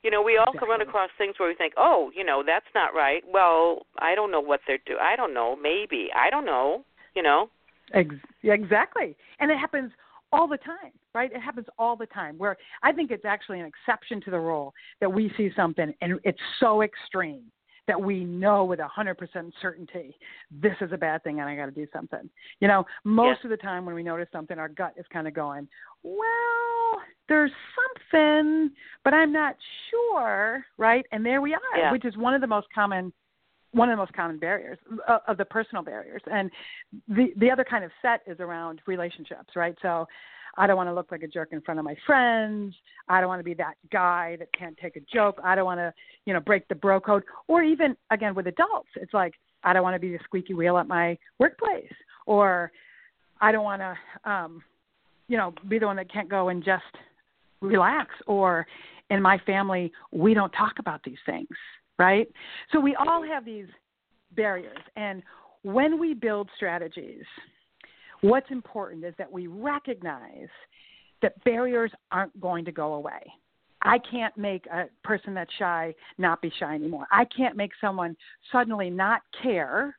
You 0.04 0.12
know, 0.12 0.22
we 0.22 0.38
all 0.38 0.44
exactly. 0.44 0.60
can 0.60 0.70
run 0.70 0.82
across 0.82 1.10
things 1.18 1.36
where 1.38 1.50
we 1.50 1.56
think, 1.56 1.74
"Oh, 1.76 2.12
you 2.16 2.24
know, 2.24 2.44
that's 2.46 2.66
not 2.74 2.94
right." 2.94 3.24
Well, 3.28 3.86
I 4.00 4.16
don't 4.16 4.32
know 4.32 4.40
what 4.40 4.62
they're 4.66 4.80
doing. 4.86 5.00
I 5.02 5.16
don't 5.16 5.34
know. 5.34 5.56
Maybe 5.56 6.10
I 6.16 6.30
don't 6.30 6.46
know. 6.46 6.86
You 7.16 7.24
know. 7.24 7.50
Ex- 7.94 8.16
exactly, 8.44 9.18
and 9.40 9.52
it 9.52 9.58
happens 9.58 9.92
all 10.32 10.48
the 10.48 10.58
time, 10.58 10.92
right? 11.14 11.32
It 11.32 11.42
happens 11.42 11.66
all 11.78 11.96
the 11.96 12.06
time. 12.06 12.38
Where 12.38 12.56
I 12.84 12.92
think 12.92 13.12
it's 13.12 13.26
actually 13.26 13.60
an 13.60 13.66
exception 13.66 14.22
to 14.22 14.32
the 14.32 14.40
rule 14.40 14.74
that 15.02 15.12
we 15.12 15.32
see 15.36 15.52
something 15.56 15.94
and 16.02 16.20
it's 16.24 16.40
so 16.60 16.84
extreme 16.84 17.44
that 17.90 18.00
we 18.00 18.24
know 18.24 18.64
with 18.64 18.80
a 18.80 18.88
hundred 18.88 19.16
percent 19.16 19.52
certainty 19.64 20.16
this 20.62 20.76
is 20.80 20.92
a 20.94 20.98
bad 20.98 21.24
thing 21.24 21.40
and 21.40 21.50
I 21.50 21.56
got 21.56 21.66
to 21.66 21.72
do 21.72 21.88
something. 21.92 22.30
You 22.60 22.68
know, 22.68 22.86
most 23.04 23.44
of 23.44 23.50
the 23.50 23.58
time 23.58 23.84
when 23.84 23.96
we 23.96 24.04
notice 24.04 24.28
something, 24.32 24.60
our 24.60 24.70
gut 24.70 24.94
is 24.96 25.06
kind 25.12 25.28
of 25.28 25.34
going, 25.34 25.68
"Well, 26.04 27.02
there's 27.28 27.52
something, 27.76 28.70
but 29.04 29.16
I'm 29.16 29.34
not 29.34 29.56
sure," 29.90 30.64
right? 30.78 31.04
And 31.12 31.26
there 31.26 31.42
we 31.42 31.56
are, 31.56 31.60
yeah. 31.76 31.92
which 31.92 32.06
is 32.06 32.16
one 32.16 32.36
of 32.36 32.42
the 32.42 32.48
most 32.48 32.68
common 32.74 33.12
one 33.72 33.90
of 33.90 33.94
the 33.94 34.02
most 34.02 34.14
common 34.14 34.40
barriers 34.40 34.78
uh, 35.08 35.20
of 35.28 35.38
the 35.38 35.46
personal 35.46 35.84
barriers 35.84 36.22
and 36.32 36.50
the 37.08 37.28
the 37.38 37.50
other 37.50 37.64
kind 37.64 37.84
of 37.84 37.92
set 38.02 38.22
is 38.26 38.40
around 38.40 38.82
relationships 38.88 39.56
right 39.56 39.76
so 39.82 40.08
I 40.60 40.68
don't 40.68 40.76
want 40.76 40.90
to 40.90 40.94
look 40.94 41.10
like 41.10 41.24
a 41.24 41.28
jerk 41.28 41.50
in 41.54 41.62
front 41.62 41.80
of 41.80 41.86
my 41.86 41.96
friends. 42.06 42.76
I 43.08 43.22
don't 43.22 43.30
want 43.30 43.40
to 43.40 43.46
be 43.46 43.54
that 43.56 43.76
guy 43.94 44.36
that 44.40 44.50
can't 44.52 44.78
take 44.78 44.98
a 44.98 45.00
joke. 45.12 45.40
I 45.42 45.56
don't 45.56 45.64
want 45.64 45.80
to, 45.80 45.94
you 46.26 46.34
know, 46.34 46.42
break 46.42 46.68
the 46.68 46.76
bro 46.76 47.00
code. 47.00 47.24
Or 47.48 47.64
even 47.64 47.96
again 48.12 48.36
with 48.36 48.46
adults, 48.46 48.90
it's 48.98 49.14
like 49.14 49.34
I 49.64 49.72
don't 49.72 49.84
want 49.84 49.96
to 49.96 50.00
be 50.00 50.12
the 50.12 50.20
squeaky 50.26 50.54
wheel 50.54 50.78
at 50.78 50.86
my 50.86 51.18
workplace, 51.40 51.94
or 52.26 52.74
I 53.40 53.54
don't 53.54 53.64
want 53.64 53.82
to, 53.82 54.30
um, 54.30 54.62
you 55.30 55.38
know, 55.38 55.54
be 55.70 55.80
the 55.80 55.86
one 55.86 55.96
that 55.96 56.12
can't 56.12 56.30
go 56.30 56.50
and 56.50 56.62
just 56.62 56.84
relax. 57.62 58.10
Or 58.28 58.68
in 59.10 59.22
my 59.22 59.38
family, 59.46 59.94
we 60.12 60.34
don't 60.34 60.52
talk 60.52 60.74
about 60.78 61.02
these 61.06 61.18
things, 61.26 61.48
right? 61.98 62.28
So 62.74 62.82
we 62.82 62.96
all 62.96 63.24
have 63.24 63.46
these 63.46 63.68
barriers, 64.36 64.78
and 64.98 65.24
when 65.62 66.00
we 66.00 66.14
build 66.14 66.50
strategies 66.58 67.24
What's 68.22 68.50
important 68.52 69.06
is 69.06 69.14
that 69.18 69.32
we 69.32 69.48
recognize 69.48 70.50
that 71.22 71.42
barriers 71.44 71.92
aren't 72.12 72.38
going 72.40 72.66
to 72.66 72.72
go 72.72 72.94
away. 72.94 73.22
I 73.82 73.98
can't 74.12 74.38
make 74.38 74.66
a 74.68 74.86
person 75.04 75.34
that's 75.34 75.52
shy 75.58 75.94
not 76.18 76.42
be 76.42 76.52
shy 76.60 76.76
anymore. 76.76 77.08
I 77.12 77.26
can't 77.26 77.56
make 77.56 77.72
someone 77.80 78.16
suddenly 78.52 78.90
not 78.90 79.22
care 79.42 79.96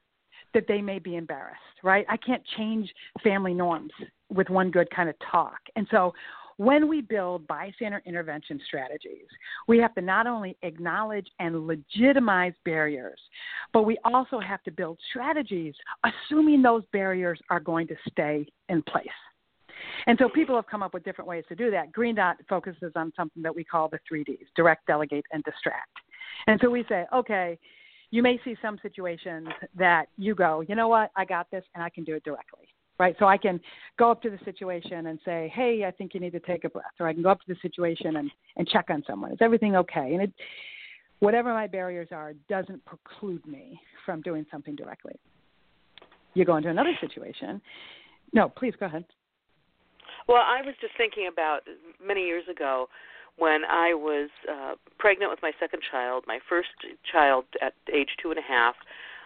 that 0.53 0.65
they 0.69 0.83
may 0.83 0.99
be 0.99 1.17
embarrassed, 1.17 1.61
right? 1.83 2.05
I 2.09 2.17
can't 2.17 2.43
change 2.57 2.93
family 3.23 3.55
norms 3.55 3.93
with 4.29 4.51
one 4.51 4.71
good 4.71 4.91
kind 4.91 5.09
of 5.09 5.15
talk. 5.31 5.59
And 5.77 5.87
so 5.91 6.13
when 6.61 6.89
we 6.89 7.01
build 7.01 7.47
bystander 7.47 8.03
intervention 8.05 8.61
strategies, 8.67 9.25
we 9.67 9.79
have 9.79 9.95
to 9.95 10.03
not 10.03 10.27
only 10.27 10.59
acknowledge 10.61 11.27
and 11.39 11.67
legitimize 11.67 12.53
barriers, 12.67 13.19
but 13.73 13.85
we 13.85 13.97
also 14.05 14.39
have 14.39 14.63
to 14.65 14.71
build 14.71 14.99
strategies 15.09 15.73
assuming 16.05 16.61
those 16.61 16.83
barriers 16.93 17.41
are 17.49 17.61
going 17.61 17.87
to 17.87 17.97
stay 18.11 18.47
in 18.69 18.83
place. 18.83 19.07
And 20.07 20.19
so 20.21 20.29
people 20.29 20.55
have 20.55 20.67
come 20.67 20.83
up 20.83 20.93
with 20.93 21.03
different 21.03 21.29
ways 21.29 21.45
to 21.49 21.55
do 21.55 21.71
that. 21.71 21.93
Green 21.93 22.15
Dot 22.15 22.37
focuses 22.47 22.93
on 22.95 23.11
something 23.17 23.43
that 23.43 23.57
we 23.57 23.65
call 23.65 23.89
the 23.89 23.99
three 24.07 24.23
Ds 24.23 24.45
direct, 24.55 24.87
delegate, 24.87 25.25
and 25.33 25.43
distract. 25.45 25.97
And 26.47 26.61
so 26.63 26.69
we 26.69 26.85
say, 26.91 27.07
okay, 27.15 27.59
you 28.11 28.23
may 28.23 28.39
see 28.45 28.55
some 28.61 28.79
situations 28.83 29.49
that 29.79 30.09
you 30.19 30.35
go, 30.35 30.61
you 30.69 30.75
know 30.75 30.89
what, 30.89 31.11
I 31.17 31.25
got 31.25 31.51
this 31.51 31.65
and 31.75 31.83
I 31.83 31.89
can 31.89 32.05
do 32.05 32.17
it 32.17 32.23
directly 32.23 32.69
right? 33.01 33.17
So 33.19 33.25
I 33.25 33.39
can 33.39 33.59
go 33.99 34.11
up 34.11 34.21
to 34.23 34.31
the 34.31 34.39
situation 34.45 35.07
and 35.07 35.19
say, 35.25 35.51
hey, 35.57 35.85
I 35.89 35.91
think 35.91 36.13
you 36.13 36.21
need 36.21 36.33
to 36.33 36.41
take 36.41 36.65
a 36.65 36.69
breath, 36.69 36.93
or 37.01 37.09
I 37.09 37.15
can 37.15 37.23
go 37.23 37.31
up 37.31 37.41
to 37.41 37.47
the 37.49 37.57
situation 37.63 38.17
and, 38.17 38.31
and 38.57 38.69
check 38.69 38.91
on 38.91 39.03
someone. 39.09 39.33
Is 39.33 39.39
everything 39.41 39.75
okay? 39.75 40.13
And 40.13 40.23
it, 40.25 40.33
whatever 41.21 41.55
my 41.55 41.67
barriers 41.67 42.09
are 42.13 42.35
doesn't 42.51 42.85
preclude 42.85 43.45
me 43.47 43.81
from 44.05 44.21
doing 44.21 44.45
something 44.51 44.77
directly. 44.77 45.15
You 46.35 46.45
go 46.45 46.57
into 46.57 46.69
another 46.69 46.93
situation. 47.01 47.63
No, 48.35 48.51
please 48.51 48.75
go 48.79 48.85
ahead. 48.85 49.07
Well, 50.29 50.43
I 50.47 50.61
was 50.61 50.75
just 50.83 50.93
thinking 50.99 51.27
about 51.33 51.61
many 52.07 52.27
years 52.27 52.45
ago 52.51 52.89
when 53.39 53.63
I 53.65 53.95
was 53.95 54.29
uh, 54.47 54.75
pregnant 54.99 55.31
with 55.31 55.41
my 55.43 55.53
second 55.59 55.81
child, 55.91 56.25
my 56.27 56.39
first 56.51 56.69
child 57.11 57.47
at 57.63 57.73
age 57.93 58.11
two 58.23 58.29
and 58.29 58.39
a 58.39 58.43
half. 58.47 58.75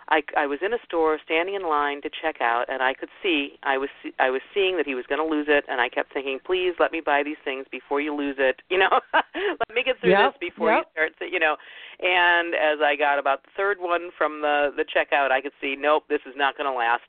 I, 0.09 0.23
I 0.37 0.47
was 0.47 0.59
in 0.65 0.73
a 0.73 0.79
store 0.85 1.19
standing 1.25 1.55
in 1.55 1.63
line 1.63 2.03
to 2.03 2.11
check 2.11 2.41
out, 2.41 2.67
and 2.69 2.83
I 2.83 2.93
could 2.95 3.09
see 3.23 3.59
I 3.63 3.79
was 3.79 3.89
I 4.19 4.31
was 4.31 4.43
seeing 4.53 4.77
that 4.77 4.87
he 4.87 4.95
was 4.95 5.07
going 5.09 5.21
to 5.21 5.27
lose 5.27 5.47
it, 5.49 5.65
and 5.69 5.81
I 5.81 5.89
kept 5.89 6.13
thinking, 6.13 6.39
please 6.45 6.75
let 6.79 6.93
me 6.93 7.01
buy 7.01 7.23
these 7.23 7.41
things 7.45 7.67
before 7.71 8.01
you 8.01 8.15
lose 8.15 8.37
it. 8.39 8.61
You 8.75 8.81
know, 8.81 8.99
let 9.15 9.73
me 9.73 9.85
get 9.85 10.01
through 10.01 10.11
yep, 10.11 10.35
this 10.35 10.51
before 10.51 10.73
yep. 10.73 10.83
you 10.83 10.91
start. 10.91 11.13
To, 11.21 11.25
you 11.31 11.39
know, 11.39 11.55
and 12.01 12.55
as 12.55 12.83
I 12.83 12.97
got 12.97 13.21
about 13.21 13.45
the 13.45 13.51
third 13.57 13.79
one 13.79 14.11
from 14.19 14.41
the 14.41 14.71
the 14.77 14.83
checkout, 14.83 15.31
I 15.31 15.41
could 15.41 15.53
see, 15.61 15.77
nope, 15.79 16.05
this 16.09 16.23
is 16.27 16.35
not 16.37 16.57
going 16.57 16.69
to 16.69 16.77
last. 16.77 17.07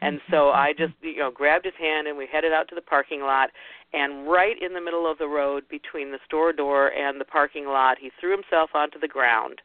And 0.00 0.20
so 0.30 0.50
I 0.54 0.74
just 0.78 0.94
you 1.02 1.18
know 1.18 1.32
grabbed 1.32 1.64
his 1.64 1.74
hand 1.74 2.06
and 2.06 2.16
we 2.16 2.28
headed 2.30 2.52
out 2.52 2.68
to 2.68 2.76
the 2.76 2.82
parking 2.82 3.22
lot. 3.22 3.50
And 3.92 4.28
right 4.30 4.54
in 4.62 4.74
the 4.74 4.80
middle 4.80 5.10
of 5.10 5.18
the 5.18 5.26
road 5.26 5.64
between 5.68 6.12
the 6.12 6.18
store 6.24 6.52
door 6.52 6.92
and 6.92 7.20
the 7.20 7.24
parking 7.24 7.66
lot, 7.66 7.96
he 7.98 8.12
threw 8.20 8.30
himself 8.30 8.70
onto 8.74 9.00
the 9.00 9.08
ground 9.08 9.60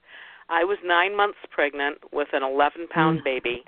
I 0.54 0.64
was 0.64 0.78
nine 0.86 1.18
months 1.18 1.40
pregnant 1.50 1.98
with 2.14 2.28
an 2.32 2.44
11 2.44 2.88
pound 2.94 3.22
mm. 3.22 3.24
baby. 3.24 3.64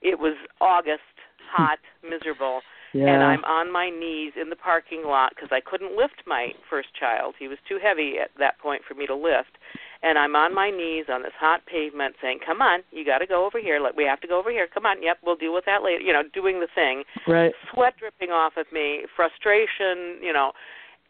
It 0.00 0.18
was 0.18 0.34
August, 0.62 1.12
hot, 1.52 1.78
miserable. 2.02 2.60
Yeah. 2.94 3.12
And 3.12 3.22
I'm 3.22 3.44
on 3.44 3.70
my 3.70 3.90
knees 3.90 4.32
in 4.40 4.48
the 4.48 4.56
parking 4.56 5.04
lot 5.04 5.32
because 5.36 5.50
I 5.52 5.60
couldn't 5.60 5.98
lift 5.98 6.24
my 6.26 6.56
first 6.70 6.88
child. 6.98 7.34
He 7.38 7.48
was 7.48 7.58
too 7.68 7.76
heavy 7.82 8.14
at 8.16 8.30
that 8.38 8.58
point 8.58 8.80
for 8.88 8.94
me 8.94 9.06
to 9.06 9.14
lift. 9.14 9.60
And 10.02 10.16
I'm 10.16 10.34
on 10.34 10.54
my 10.54 10.70
knees 10.70 11.04
on 11.12 11.22
this 11.22 11.36
hot 11.38 11.66
pavement 11.66 12.14
saying, 12.22 12.40
Come 12.46 12.62
on, 12.62 12.80
you 12.92 13.04
got 13.04 13.18
to 13.18 13.26
go 13.26 13.44
over 13.44 13.60
here. 13.60 13.76
We 13.94 14.04
have 14.04 14.20
to 14.20 14.28
go 14.28 14.38
over 14.38 14.50
here. 14.50 14.66
Come 14.72 14.86
on. 14.86 15.02
Yep, 15.02 15.18
we'll 15.22 15.36
deal 15.36 15.52
with 15.52 15.66
that 15.66 15.82
later. 15.84 16.00
You 16.00 16.14
know, 16.14 16.22
doing 16.32 16.60
the 16.60 16.72
thing. 16.74 17.04
Right. 17.28 17.52
Sweat 17.74 17.94
dripping 17.98 18.30
off 18.30 18.54
of 18.56 18.64
me, 18.72 19.04
frustration, 19.14 20.22
you 20.22 20.32
know. 20.32 20.52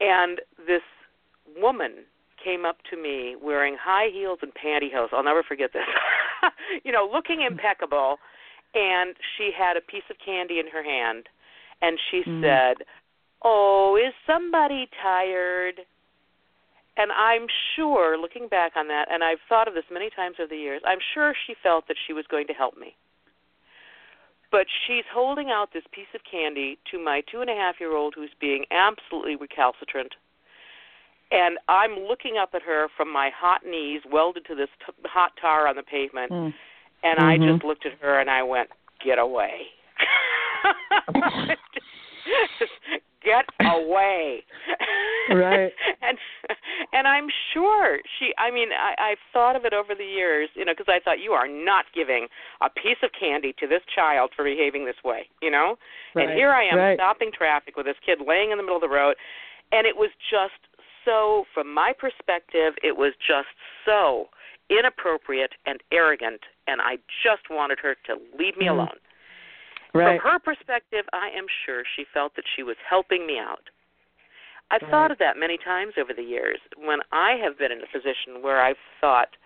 And 0.01 0.41
this 0.67 0.83
woman 1.57 2.03
came 2.43 2.65
up 2.65 2.77
to 2.91 2.97
me 2.97 3.37
wearing 3.41 3.77
high 3.81 4.09
heels 4.13 4.39
and 4.43 4.53
pantyhose. 4.53 5.09
I'll 5.13 5.25
never 5.25 5.43
forget 5.43 5.71
this. 5.73 5.83
you 6.85 6.93
know, 6.93 7.09
looking 7.11 7.43
impeccable, 7.43 8.17
and 8.75 9.15
she 9.37 9.51
had 9.57 9.77
a 9.77 9.81
piece 9.81 10.07
of 10.11 10.17
candy 10.25 10.59
in 10.59 10.67
her 10.69 10.83
hand, 10.83 11.27
and 11.83 11.99
she 12.11 12.23
mm. 12.27 12.43
said, 12.43 12.87
"Oh, 13.43 13.97
is 13.97 14.15
somebody 14.27 14.89
tired?" 15.03 15.81
And 16.99 17.13
I'm 17.13 17.47
sure, 17.77 18.17
looking 18.17 18.49
back 18.49 18.73
on 18.75 18.89
that, 18.89 19.07
and 19.11 19.23
I've 19.23 19.45
thought 19.51 19.69
of 19.69 19.75
this 19.75 19.85
many 19.93 20.09
times 20.09 20.37
over 20.41 20.49
the 20.49 20.57
years, 20.57 20.81
I'm 20.87 20.99
sure 21.13 21.35
she 21.47 21.55
felt 21.63 21.89
that 21.89 21.97
she 22.07 22.15
was 22.15 22.25
going 22.31 22.47
to 22.47 22.55
help 22.55 22.79
me. 22.79 22.97
But 24.51 24.67
she's 24.87 25.05
holding 25.13 25.51
out 25.51 25.75
this 25.75 25.85
piece 25.93 26.09
of 26.15 26.23
candy 26.25 26.79
to 26.91 26.99
my 26.99 27.21
two 27.31 27.43
and 27.43 27.51
a 27.51 27.55
half 27.55 27.77
year 27.81 27.95
old 27.95 28.15
who's 28.17 28.31
being 28.41 28.65
absolutely 28.71 29.37
recalcitrant 29.37 30.15
and 31.31 31.59
I'm 31.69 31.93
looking 32.09 32.37
up 32.41 32.51
at 32.55 32.63
her 32.63 32.89
from 32.97 33.13
my 33.13 33.31
hot 33.37 33.63
knees 33.67 34.03
welded 34.11 34.45
to 34.47 34.55
this 34.55 34.69
t- 34.85 34.93
hot 35.05 35.33
tar 35.41 35.67
on 35.67 35.77
the 35.77 35.83
pavement, 35.83 36.31
mm. 36.31 36.53
and 37.03 37.19
mm-hmm. 37.19 37.25
I 37.25 37.39
just 37.39 37.65
looked 37.65 37.87
at 37.87 37.93
her 38.01 38.21
and 38.21 38.31
I 38.31 38.43
went, 38.43 38.71
"Get 39.05 39.19
away." 39.19 39.63
get 43.27 43.45
away. 43.61 44.45
right. 45.31 45.73
and 46.03 46.19
and 46.93 47.09
I'm 47.09 47.27
sure 47.53 47.99
she. 48.19 48.31
I 48.39 48.51
mean, 48.51 48.69
I, 48.71 49.11
I've 49.11 49.23
thought 49.33 49.57
of 49.57 49.65
it 49.65 49.75
over 49.75 49.95
the 49.95 50.05
years, 50.07 50.49
you 50.55 50.65
know, 50.65 50.73
because 50.73 50.89
I 50.89 51.01
thought 51.03 51.19
you 51.19 51.33
are 51.33 51.49
not 51.49 51.87
giving 51.93 52.29
a 52.63 52.71
piece 52.71 53.03
of 53.03 53.11
candy 53.19 53.53
to 53.59 53.67
this 53.67 53.83
child 53.93 54.31
for 54.35 54.45
behaving 54.45 54.87
this 54.87 55.03
way, 55.05 55.27
you 55.43 55.51
know. 55.51 55.77
Right. 56.15 56.29
And 56.29 56.39
here 56.39 56.51
I 56.51 56.65
am 56.65 56.79
right. 56.79 56.97
stopping 56.97 57.31
traffic 57.37 57.77
with 57.77 57.87
this 57.87 57.99
kid 58.05 58.19
laying 58.27 58.53
in 58.53 58.59
the 58.59 58.63
middle 58.63 58.79
of 58.79 58.87
the 58.87 58.89
road, 58.89 59.17
and 59.73 59.87
it 59.87 59.97
was 59.97 60.11
just 60.31 60.63
so. 61.07 61.47
From 61.55 61.73
my 61.73 61.95
perspective, 61.97 62.75
it 62.83 62.99
was 62.99 63.15
just 63.17 63.49
so 63.87 64.29
inappropriate 64.69 65.55
and 65.65 65.81
arrogant, 65.93 66.43
and 66.67 66.83
I 66.83 66.99
just 67.23 67.49
wanted 67.49 67.79
her 67.79 67.95
to 68.07 68.21
leave 68.37 68.59
me 68.59 68.67
Mm. 68.67 68.73
alone. 68.73 69.01
Right. 69.95 70.21
From 70.21 70.31
her 70.31 70.39
perspective, 70.39 71.09
I 71.15 71.31
am 71.31 71.47
sure 71.65 71.85
she 71.95 72.05
felt 72.05 72.35
that 72.35 72.45
she 72.55 72.63
was 72.63 72.77
helping 72.87 73.25
me 73.25 73.39
out. 73.39 73.71
I've 74.71 74.83
Right. 74.83 74.91
thought 74.91 75.11
of 75.13 75.19
that 75.19 75.37
many 75.37 75.57
times 75.57 75.97
over 75.97 76.13
the 76.13 76.25
years 76.25 76.61
when 76.77 77.01
I 77.13 77.37
have 77.37 77.57
been 77.57 77.71
in 77.71 77.83
a 77.83 77.87
position 77.87 78.43
where 78.43 78.61
I've 78.61 78.79
thought, 79.01 79.37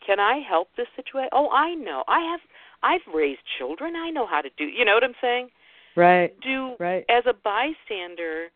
"Can 0.00 0.18
I 0.18 0.40
help 0.40 0.74
this 0.74 0.88
situation?" 0.96 1.28
Oh, 1.32 1.50
I 1.52 1.74
know. 1.74 2.02
I 2.08 2.20
have. 2.20 2.40
I've 2.82 3.06
raised 3.08 3.44
children. 3.58 3.94
I 3.94 4.10
know 4.10 4.24
how 4.24 4.40
to 4.40 4.50
do. 4.50 4.64
You 4.64 4.84
know 4.84 4.94
what 4.94 5.04
I'm 5.04 5.16
saying? 5.20 5.50
Right. 5.96 6.38
Do 6.40 6.76
Right. 6.78 7.04
as 7.08 7.26
a 7.26 7.34
bystander, 7.34 8.50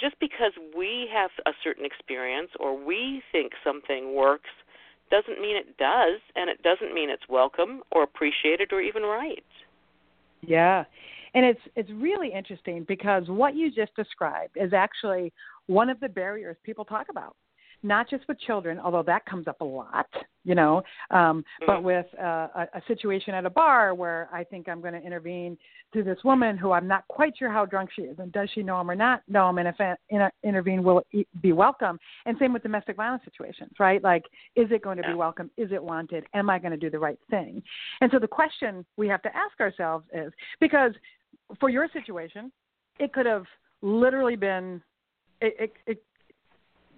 just 0.00 0.18
because 0.20 0.52
we 0.76 1.08
have 1.12 1.30
a 1.46 1.52
certain 1.62 1.84
experience 1.84 2.50
or 2.58 2.76
we 2.76 3.22
think 3.32 3.52
something 3.64 4.14
works, 4.14 4.50
doesn't 5.10 5.40
mean 5.40 5.56
it 5.56 5.76
does, 5.76 6.20
and 6.34 6.50
it 6.50 6.62
doesn't 6.62 6.92
mean 6.92 7.10
it's 7.10 7.28
welcome 7.28 7.82
or 7.92 8.02
appreciated 8.02 8.72
or 8.72 8.80
even 8.80 9.02
right. 9.02 9.44
Yeah. 10.42 10.84
And 11.34 11.44
it's 11.44 11.60
it's 11.74 11.90
really 11.90 12.32
interesting 12.32 12.84
because 12.88 13.24
what 13.28 13.54
you 13.54 13.70
just 13.70 13.94
described 13.94 14.56
is 14.56 14.72
actually 14.72 15.32
one 15.66 15.90
of 15.90 16.00
the 16.00 16.08
barriers 16.08 16.56
people 16.64 16.84
talk 16.84 17.08
about. 17.10 17.36
Not 17.82 18.08
just 18.08 18.26
with 18.28 18.38
children, 18.40 18.80
although 18.80 19.02
that 19.04 19.24
comes 19.26 19.46
up 19.46 19.60
a 19.60 19.64
lot, 19.64 20.06
you 20.44 20.54
know, 20.54 20.82
um, 21.10 21.44
but 21.66 21.80
Mhm. 21.80 21.82
with 21.82 22.06
uh, 22.18 22.48
a, 22.54 22.68
a 22.74 22.82
situation 22.86 23.34
at 23.34 23.44
a 23.44 23.50
bar 23.50 23.94
where 23.94 24.28
I 24.32 24.44
think 24.44 24.68
I'm 24.68 24.80
going 24.80 24.94
to 24.94 25.00
intervene 25.02 25.58
to 25.92 26.02
this 26.02 26.22
woman 26.24 26.56
who 26.56 26.72
I'm 26.72 26.88
not 26.88 27.06
quite 27.08 27.36
sure 27.36 27.50
how 27.50 27.64
drunk 27.66 27.90
she 27.92 28.02
is, 28.02 28.18
and 28.18 28.32
does 28.32 28.50
she 28.50 28.62
know 28.62 28.80
him 28.80 28.90
or 28.90 28.94
not 28.94 29.22
know 29.28 29.48
him, 29.50 29.58
and 29.58 29.68
if 29.68 29.80
I 29.80 29.94
in 30.08 30.28
intervene, 30.42 30.82
will 30.82 31.02
it 31.12 31.28
be 31.42 31.52
welcome? 31.52 31.98
And 32.24 32.36
same 32.38 32.52
with 32.52 32.62
domestic 32.62 32.96
violence 32.96 33.24
situations, 33.24 33.72
right? 33.78 34.02
Like, 34.02 34.24
is 34.56 34.70
it 34.72 34.82
going 34.82 34.96
to 34.96 35.02
Yeah. 35.02 35.10
be 35.10 35.14
welcome? 35.14 35.50
Is 35.56 35.70
it 35.70 35.82
wanted? 35.82 36.26
Am 36.34 36.50
I 36.50 36.58
going 36.58 36.72
to 36.72 36.78
do 36.78 36.90
the 36.90 36.98
right 36.98 37.18
thing? 37.30 37.62
And 38.00 38.10
so 38.10 38.18
the 38.18 38.28
question 38.28 38.84
we 38.96 39.06
have 39.08 39.22
to 39.22 39.36
ask 39.36 39.60
ourselves 39.60 40.06
is 40.12 40.32
because 40.60 40.92
for 41.60 41.68
your 41.68 41.88
situation, 41.88 42.50
it 42.98 43.12
could 43.12 43.26
have 43.26 43.46
literally 43.82 44.36
been 44.36 44.82
it, 45.42 45.54
it, 45.60 45.72
it 45.86 46.02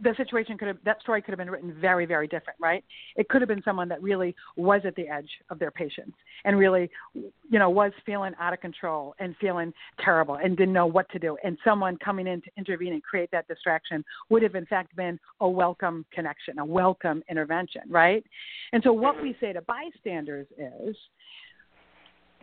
the 0.03 0.15
situation 0.17 0.57
could 0.57 0.69
have 0.69 0.79
that 0.85 1.01
story 1.01 1.21
could 1.21 1.33
have 1.33 1.39
been 1.39 1.51
written 1.51 1.75
very 1.81 2.07
very 2.07 2.27
different 2.27 2.59
right? 2.61 2.85
It 3.17 3.29
could 3.29 3.41
have 3.41 3.49
been 3.49 3.63
someone 3.65 3.89
that 3.89 4.03
really 4.03 4.35
was 4.57 4.83
at 4.85 4.95
the 4.97 5.09
edge 5.09 5.31
of 5.51 5.59
their 5.59 5.71
patience 5.71 6.15
and 6.45 6.59
really 6.59 6.91
you 7.15 7.59
know 7.59 7.71
was 7.71 7.93
feeling 8.07 8.33
out 8.41 8.53
of 8.53 8.61
control 8.61 9.15
and 9.19 9.35
feeling 9.41 9.73
terrible 10.05 10.37
and 10.37 10.57
didn't 10.57 10.75
know 10.75 10.87
what 10.87 11.09
to 11.11 11.19
do. 11.19 11.37
And 11.45 11.59
someone 11.65 11.97
coming 11.99 12.27
in 12.27 12.41
to 12.43 12.51
intervene 12.57 12.93
and 12.93 13.03
create 13.03 13.31
that 13.33 13.49
distraction 13.49 14.05
would 14.31 14.43
have 14.43 14.55
in 14.55 14.67
fact 14.67 14.95
been 14.97 15.19
a 15.41 15.49
welcome 15.49 16.05
connection 16.13 16.59
a 16.59 16.65
welcome 16.65 17.23
intervention 17.31 17.83
right? 17.89 18.25
And 18.73 18.83
so 18.83 18.93
what 18.93 19.21
we 19.21 19.37
say 19.41 19.53
to 19.53 19.63
bystanders 19.63 20.47
is 20.57 20.97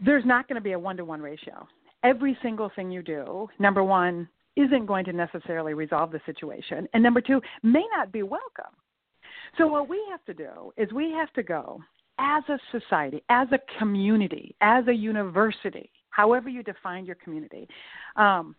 there's 0.04 0.26
not 0.26 0.48
going 0.48 0.56
to 0.56 0.62
be 0.62 0.74
a 0.74 0.80
one 0.80 0.98
to 0.98 1.06
one 1.06 1.22
ratio. 1.22 1.68
Every 2.04 2.38
single 2.44 2.70
thing 2.76 2.92
you 2.92 3.02
do 3.02 3.48
number 3.60 3.84
one 3.84 4.28
isn't 4.56 4.86
going 4.86 5.06
to 5.06 5.14
necessarily 5.14 5.74
resolve 5.74 6.12
the 6.12 6.22
situation, 6.26 6.88
and 6.94 7.04
number 7.04 7.22
two, 7.22 7.42
may 7.64 7.84
not 7.96 8.12
be 8.12 8.24
welcome. 8.24 8.74
So, 9.58 9.68
what 9.68 9.90
we 9.90 10.02
have 10.10 10.24
to 10.26 10.34
do 10.34 10.74
is 10.78 10.92
we 10.92 11.12
have 11.12 11.32
to 11.34 11.44
go 11.44 11.82
as 12.20 12.44
a 12.50 12.60
society, 12.78 13.24
as 13.30 13.48
a 13.52 13.60
community, 13.80 14.56
as 14.62 14.88
a 14.88 14.94
university, 14.94 15.90
however 16.10 16.50
you 16.50 16.64
define 16.64 17.06
your 17.06 17.16
community, 17.16 17.68
um, 18.16 18.56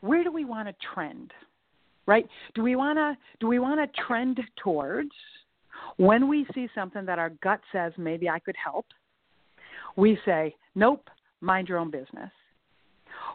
where 0.00 0.24
do 0.24 0.32
we 0.32 0.44
want 0.44 0.68
to 0.68 0.74
trend? 0.94 1.32
Right? 2.06 2.28
Do 2.54 2.62
we 2.62 2.76
want 2.76 2.98
to 2.98 3.16
do 3.40 3.46
we 3.46 3.58
want 3.58 3.80
to 3.80 4.02
trend 4.02 4.40
towards 4.62 5.12
when 5.96 6.28
we 6.28 6.46
see 6.54 6.68
something 6.74 7.06
that 7.06 7.18
our 7.18 7.30
gut 7.42 7.60
says 7.72 7.92
maybe 7.96 8.28
I 8.28 8.38
could 8.38 8.56
help? 8.62 8.86
We 9.96 10.18
say, 10.26 10.54
nope, 10.74 11.08
mind 11.40 11.68
your 11.68 11.78
own 11.78 11.90
business 11.90 12.30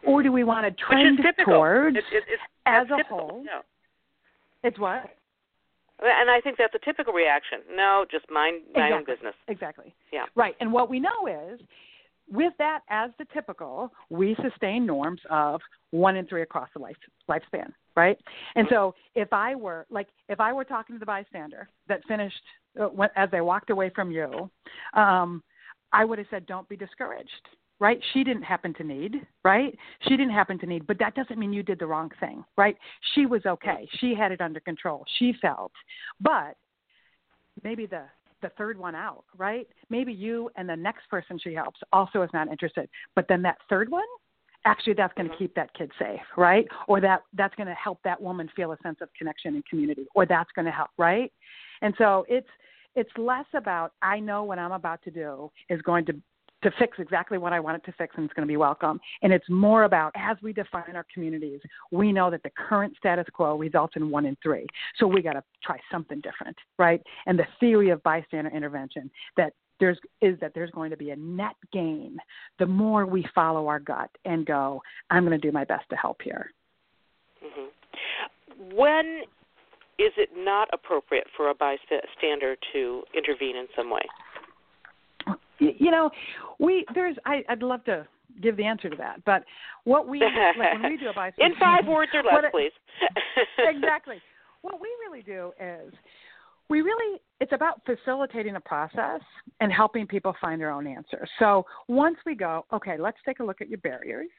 or 0.06 0.24
do 0.24 0.32
we 0.32 0.44
want 0.44 0.66
to 0.66 0.84
trend 0.84 1.20
towards 1.46 1.98
It, 1.98 2.04
it, 2.12 2.24
it's, 2.28 2.42
as 2.66 2.88
a 2.94 2.98
typical, 2.98 3.20
whole? 3.20 3.46
It's 4.64 4.80
what? 4.80 5.10
And 6.02 6.30
I 6.30 6.40
think 6.42 6.58
that's 6.58 6.74
a 6.76 6.86
typical 6.86 7.14
reaction. 7.14 7.60
No, 7.76 8.06
just 8.10 8.26
mind 8.32 8.62
my 8.74 8.92
own 8.92 9.04
business. 9.06 9.34
Exactly. 9.48 9.94
Yeah. 10.14 10.26
Right. 10.36 10.56
And 10.62 10.72
what 10.72 10.90
we 10.90 11.00
know 11.00 11.28
is 11.28 11.60
with 12.32 12.54
that 12.58 12.82
as 12.90 13.12
the 13.18 13.26
typical, 13.34 13.92
we 14.10 14.36
sustain 14.42 14.86
norms 14.86 15.22
of 15.30 15.62
one 15.92 16.16
in 16.16 16.26
three 16.28 16.42
across 16.42 16.70
the 16.74 16.80
life 16.80 16.96
lifespan, 17.30 17.72
right? 17.96 18.18
And 18.56 18.68
so 18.70 18.94
if 19.16 19.34
I 19.34 19.56
were 19.56 19.86
like 19.90 20.08
if 20.30 20.40
I 20.40 20.54
were 20.54 20.64
talking 20.64 20.96
to 20.96 21.00
the 21.00 21.06
bystander 21.06 21.68
that 21.88 22.02
finished 22.08 22.42
uh, 22.80 22.90
as 23.16 23.30
they 23.32 23.42
walked 23.42 23.70
away 23.70 23.90
from 23.94 24.12
you, 24.12 24.50
um, 24.94 25.44
I 25.92 26.06
would 26.06 26.20
have 26.20 26.28
said, 26.30 26.46
"Don't 26.46 26.70
be 26.70 26.78
discouraged." 26.78 27.50
Right? 27.80 28.00
She 28.14 28.26
didn't 28.26 28.44
happen 28.44 28.74
to 28.76 28.84
need, 28.84 29.16
right? 29.44 29.74
She 30.02 30.10
didn't 30.10 30.34
happen 30.34 30.60
to 30.60 30.66
need, 30.66 30.86
but 30.86 31.00
that 31.00 31.16
doesn't 31.16 31.40
mean 31.40 31.54
you 31.54 31.64
did 31.64 31.80
the 31.80 31.88
wrong 31.88 32.12
thing, 32.20 32.44
right? 32.58 32.76
She 33.16 33.26
was 33.26 33.46
okay. 33.46 33.88
She 34.00 34.14
had 34.14 34.34
it 34.34 34.42
under 34.42 34.60
control. 34.60 35.06
She 35.18 35.34
felt, 35.42 35.72
but 36.20 36.58
maybe 37.64 37.86
the 37.86 38.04
the 38.42 38.50
third 38.58 38.78
one 38.78 38.96
out, 38.96 39.26
right? 39.38 39.68
Maybe 39.90 40.14
you 40.14 40.50
and 40.56 40.68
the 40.68 40.76
next 40.76 41.10
person 41.10 41.38
she 41.42 41.54
helps 41.54 41.80
also 41.92 42.22
is 42.22 42.30
not 42.34 42.48
interested, 42.50 42.90
but 43.16 43.26
then 43.28 43.42
that 43.44 43.58
third 43.70 43.90
one, 43.90 44.06
actually 44.66 44.94
that's 44.94 45.14
going 45.14 45.30
to 45.30 45.36
keep 45.38 45.54
that 45.56 45.74
kid 45.74 45.92
safe, 46.00 46.22
right? 46.38 46.66
Or 46.88 47.02
that 47.02 47.22
that's 47.34 47.56
going 47.56 47.68
to 47.68 47.74
help 47.74 48.00
that 48.04 48.22
woman 48.22 48.50
feel 48.56 48.72
a 48.72 48.78
sense 48.84 48.98
of 49.02 49.10
connection 49.18 49.56
and 49.56 49.66
community, 49.66 50.06
or 50.16 50.26
that's 50.26 50.50
going 50.56 50.66
to 50.66 50.72
help, 50.72 50.90
right? 50.98 51.32
And 51.82 51.94
so 51.98 52.26
it's 52.30 52.48
it's 52.96 53.12
less 53.18 53.46
about 53.54 53.94
I 54.02 54.20
know 54.20 54.44
what 54.44 54.60
I'm 54.60 54.72
about 54.72 55.02
to 55.04 55.12
do 55.12 55.52
is 55.70 55.82
going 55.82 56.06
to 56.06 56.16
to 56.64 56.72
fix 56.78 56.98
exactly 57.00 57.38
what 57.38 57.54
I 57.54 57.60
want 57.60 57.78
it 57.78 57.86
to 57.86 57.96
fix 57.98 58.16
and 58.18 58.26
it's 58.26 58.34
going 58.34 58.48
to 58.48 58.52
be 58.52 58.58
welcome. 58.58 59.00
And 59.22 59.32
it's 59.32 59.50
more 59.50 59.84
about 59.84 60.12
as 60.16 60.38
we 60.42 60.54
define 60.54 60.96
our 60.96 61.06
communities, 61.14 61.62
we 61.92 62.12
know 62.12 62.30
that 62.32 62.44
the 62.44 62.52
current 62.52 62.96
status 62.98 63.26
quo 63.32 63.58
results 63.58 63.94
in 63.96 64.10
one 64.10 64.26
in 64.26 64.38
three. 64.42 64.66
So 64.98 65.08
we 65.08 65.22
got 65.22 65.34
to 65.34 65.44
try 65.64 65.78
something 65.92 66.22
different, 66.22 66.58
right? 66.78 67.02
And 67.26 67.38
the 67.38 67.48
theory 67.60 67.90
of 67.90 68.04
bystander 68.04 68.52
intervention 68.52 69.10
that 69.38 69.54
there's 69.80 69.98
is 70.22 70.38
that 70.42 70.52
there's 70.54 70.72
going 70.72 70.90
to 70.92 70.98
be 70.98 71.12
a 71.12 71.16
net 71.16 71.56
gain 71.72 72.18
the 72.60 72.66
more 72.66 73.06
we 73.06 73.26
follow 73.34 73.68
our 73.68 73.80
gut 73.80 74.10
and 74.26 74.46
go, 74.46 74.82
I'm 75.10 75.26
going 75.26 75.40
to 75.40 75.48
do 75.48 75.54
my 75.54 75.64
best 75.64 75.86
to 75.90 75.96
help 75.96 76.22
here. 76.22 76.52
hmm 77.42 78.76
When 78.76 79.22
is 79.98 80.12
it 80.18 80.30
not 80.36 80.70
appropriate 80.74 81.28
for 81.36 81.50
a 81.50 81.54
bystander 81.54 82.56
to 82.74 83.04
intervene 83.16 83.58
in 83.58 83.68
some 83.76 83.90
way? 83.90 84.02
You 85.60 85.92
know, 85.92 86.10
we 86.60 86.86
there's 86.94 87.16
I, 87.26 87.44
I'd 87.50 87.62
love 87.62 87.84
to 87.86 88.08
give 88.42 88.58
the 88.58 88.66
answer 88.66 88.90
to 88.90 88.96
that, 88.98 89.24
but 89.26 89.44
what 89.84 90.08
we 90.08 90.20
like 90.22 90.82
when 90.82 90.92
we 90.92 90.98
do 90.98 91.10
a 91.10 91.14
bystander 91.16 91.54
in 91.54 91.60
five 91.60 91.86
words 91.88 92.12
or 92.14 92.24
less, 92.24 92.46
it- 92.46 92.52
please. 92.52 92.72
exactly. 93.60 94.22
What 94.62 94.82
we 94.82 94.90
really 95.08 95.24
do 95.24 95.52
is 95.60 95.94
we 96.70 96.82
really 96.82 97.20
it's 97.40 97.52
about 97.54 97.82
facilitating 97.86 98.56
a 98.56 98.60
process 98.62 99.22
and 99.60 99.72
helping 99.72 100.06
people 100.06 100.36
find 100.42 100.60
their 100.60 100.72
own 100.72 100.86
answers. 100.88 101.30
So 101.40 101.66
once 101.88 102.18
we 102.26 102.36
go, 102.36 102.66
okay, 102.74 102.98
let's 102.98 103.18
take 103.26 103.40
a 103.40 103.44
look 103.44 103.62
at 103.62 103.70
your 103.70 103.80
barriers. 103.80 104.30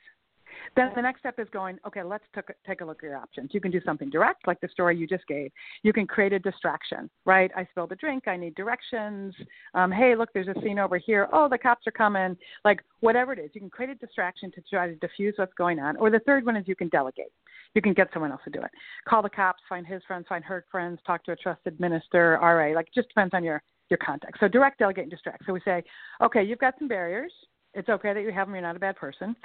Then 0.76 0.90
the 0.94 1.02
next 1.02 1.20
step 1.20 1.38
is 1.38 1.48
going, 1.52 1.78
okay, 1.86 2.02
let's 2.02 2.24
took, 2.34 2.50
take 2.66 2.80
a 2.80 2.84
look 2.84 2.98
at 2.98 3.04
your 3.04 3.16
options. 3.16 3.50
You 3.52 3.60
can 3.60 3.70
do 3.70 3.80
something 3.84 4.10
direct, 4.10 4.46
like 4.46 4.60
the 4.60 4.68
story 4.68 4.96
you 4.96 5.06
just 5.06 5.26
gave. 5.26 5.50
You 5.82 5.92
can 5.92 6.06
create 6.06 6.32
a 6.32 6.38
distraction, 6.38 7.10
right? 7.24 7.50
I 7.56 7.66
spilled 7.70 7.92
a 7.92 7.96
drink. 7.96 8.28
I 8.28 8.36
need 8.36 8.54
directions. 8.54 9.34
Um, 9.74 9.90
hey, 9.90 10.14
look, 10.16 10.30
there's 10.32 10.48
a 10.48 10.60
scene 10.62 10.78
over 10.78 10.98
here. 10.98 11.28
Oh, 11.32 11.48
the 11.48 11.58
cops 11.58 11.86
are 11.86 11.92
coming. 11.92 12.36
Like 12.64 12.80
whatever 13.00 13.32
it 13.32 13.38
is, 13.38 13.50
you 13.54 13.60
can 13.60 13.70
create 13.70 13.90
a 13.90 13.94
distraction 13.94 14.50
to 14.52 14.62
try 14.70 14.88
to 14.88 14.94
diffuse 14.96 15.34
what's 15.36 15.54
going 15.54 15.78
on. 15.78 15.96
Or 15.96 16.10
the 16.10 16.20
third 16.20 16.44
one 16.44 16.56
is 16.56 16.66
you 16.66 16.76
can 16.76 16.88
delegate. 16.88 17.32
You 17.74 17.82
can 17.82 17.92
get 17.92 18.08
someone 18.12 18.32
else 18.32 18.40
to 18.44 18.50
do 18.50 18.60
it. 18.60 18.70
Call 19.08 19.22
the 19.22 19.30
cops, 19.30 19.62
find 19.68 19.86
his 19.86 20.02
friends, 20.06 20.26
find 20.28 20.44
her 20.44 20.64
friends, 20.70 20.98
talk 21.06 21.24
to 21.24 21.32
a 21.32 21.36
trusted 21.36 21.78
minister, 21.78 22.38
RA. 22.42 22.74
Like 22.74 22.88
it 22.88 22.94
just 22.94 23.08
depends 23.08 23.34
on 23.34 23.44
your 23.44 23.62
your 23.90 23.98
context. 23.98 24.40
So 24.40 24.48
direct, 24.48 24.78
delegate, 24.78 25.02
and 25.02 25.10
distract. 25.10 25.44
So 25.46 25.52
we 25.52 25.60
say, 25.64 25.82
okay, 26.22 26.42
you've 26.42 26.58
got 26.58 26.74
some 26.78 26.88
barriers. 26.88 27.32
It's 27.74 27.88
okay 27.88 28.12
that 28.12 28.22
you 28.22 28.32
have 28.32 28.46
them. 28.46 28.54
You're 28.54 28.62
not 28.62 28.76
a 28.76 28.80
bad 28.80 28.96
person. 28.96 29.36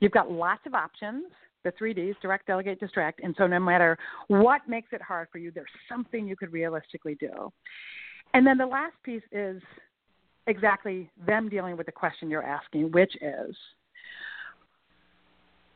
You've 0.00 0.12
got 0.12 0.30
lots 0.30 0.62
of 0.66 0.74
options. 0.74 1.24
The 1.64 1.72
three 1.78 1.94
Ds: 1.94 2.16
direct, 2.20 2.46
delegate, 2.46 2.78
distract. 2.78 3.20
And 3.22 3.34
so 3.38 3.46
no 3.46 3.58
matter 3.58 3.96
what 4.28 4.62
makes 4.68 4.88
it 4.92 5.00
hard 5.00 5.28
for 5.32 5.38
you, 5.38 5.50
there's 5.50 5.66
something 5.88 6.26
you 6.26 6.36
could 6.36 6.52
realistically 6.52 7.14
do. 7.14 7.52
And 8.34 8.46
then 8.46 8.58
the 8.58 8.66
last 8.66 8.94
piece 9.02 9.22
is 9.32 9.62
exactly 10.46 11.08
them 11.26 11.48
dealing 11.48 11.76
with 11.76 11.86
the 11.86 11.92
question 11.92 12.28
you're 12.28 12.42
asking, 12.42 12.92
which 12.92 13.14
is 13.22 13.56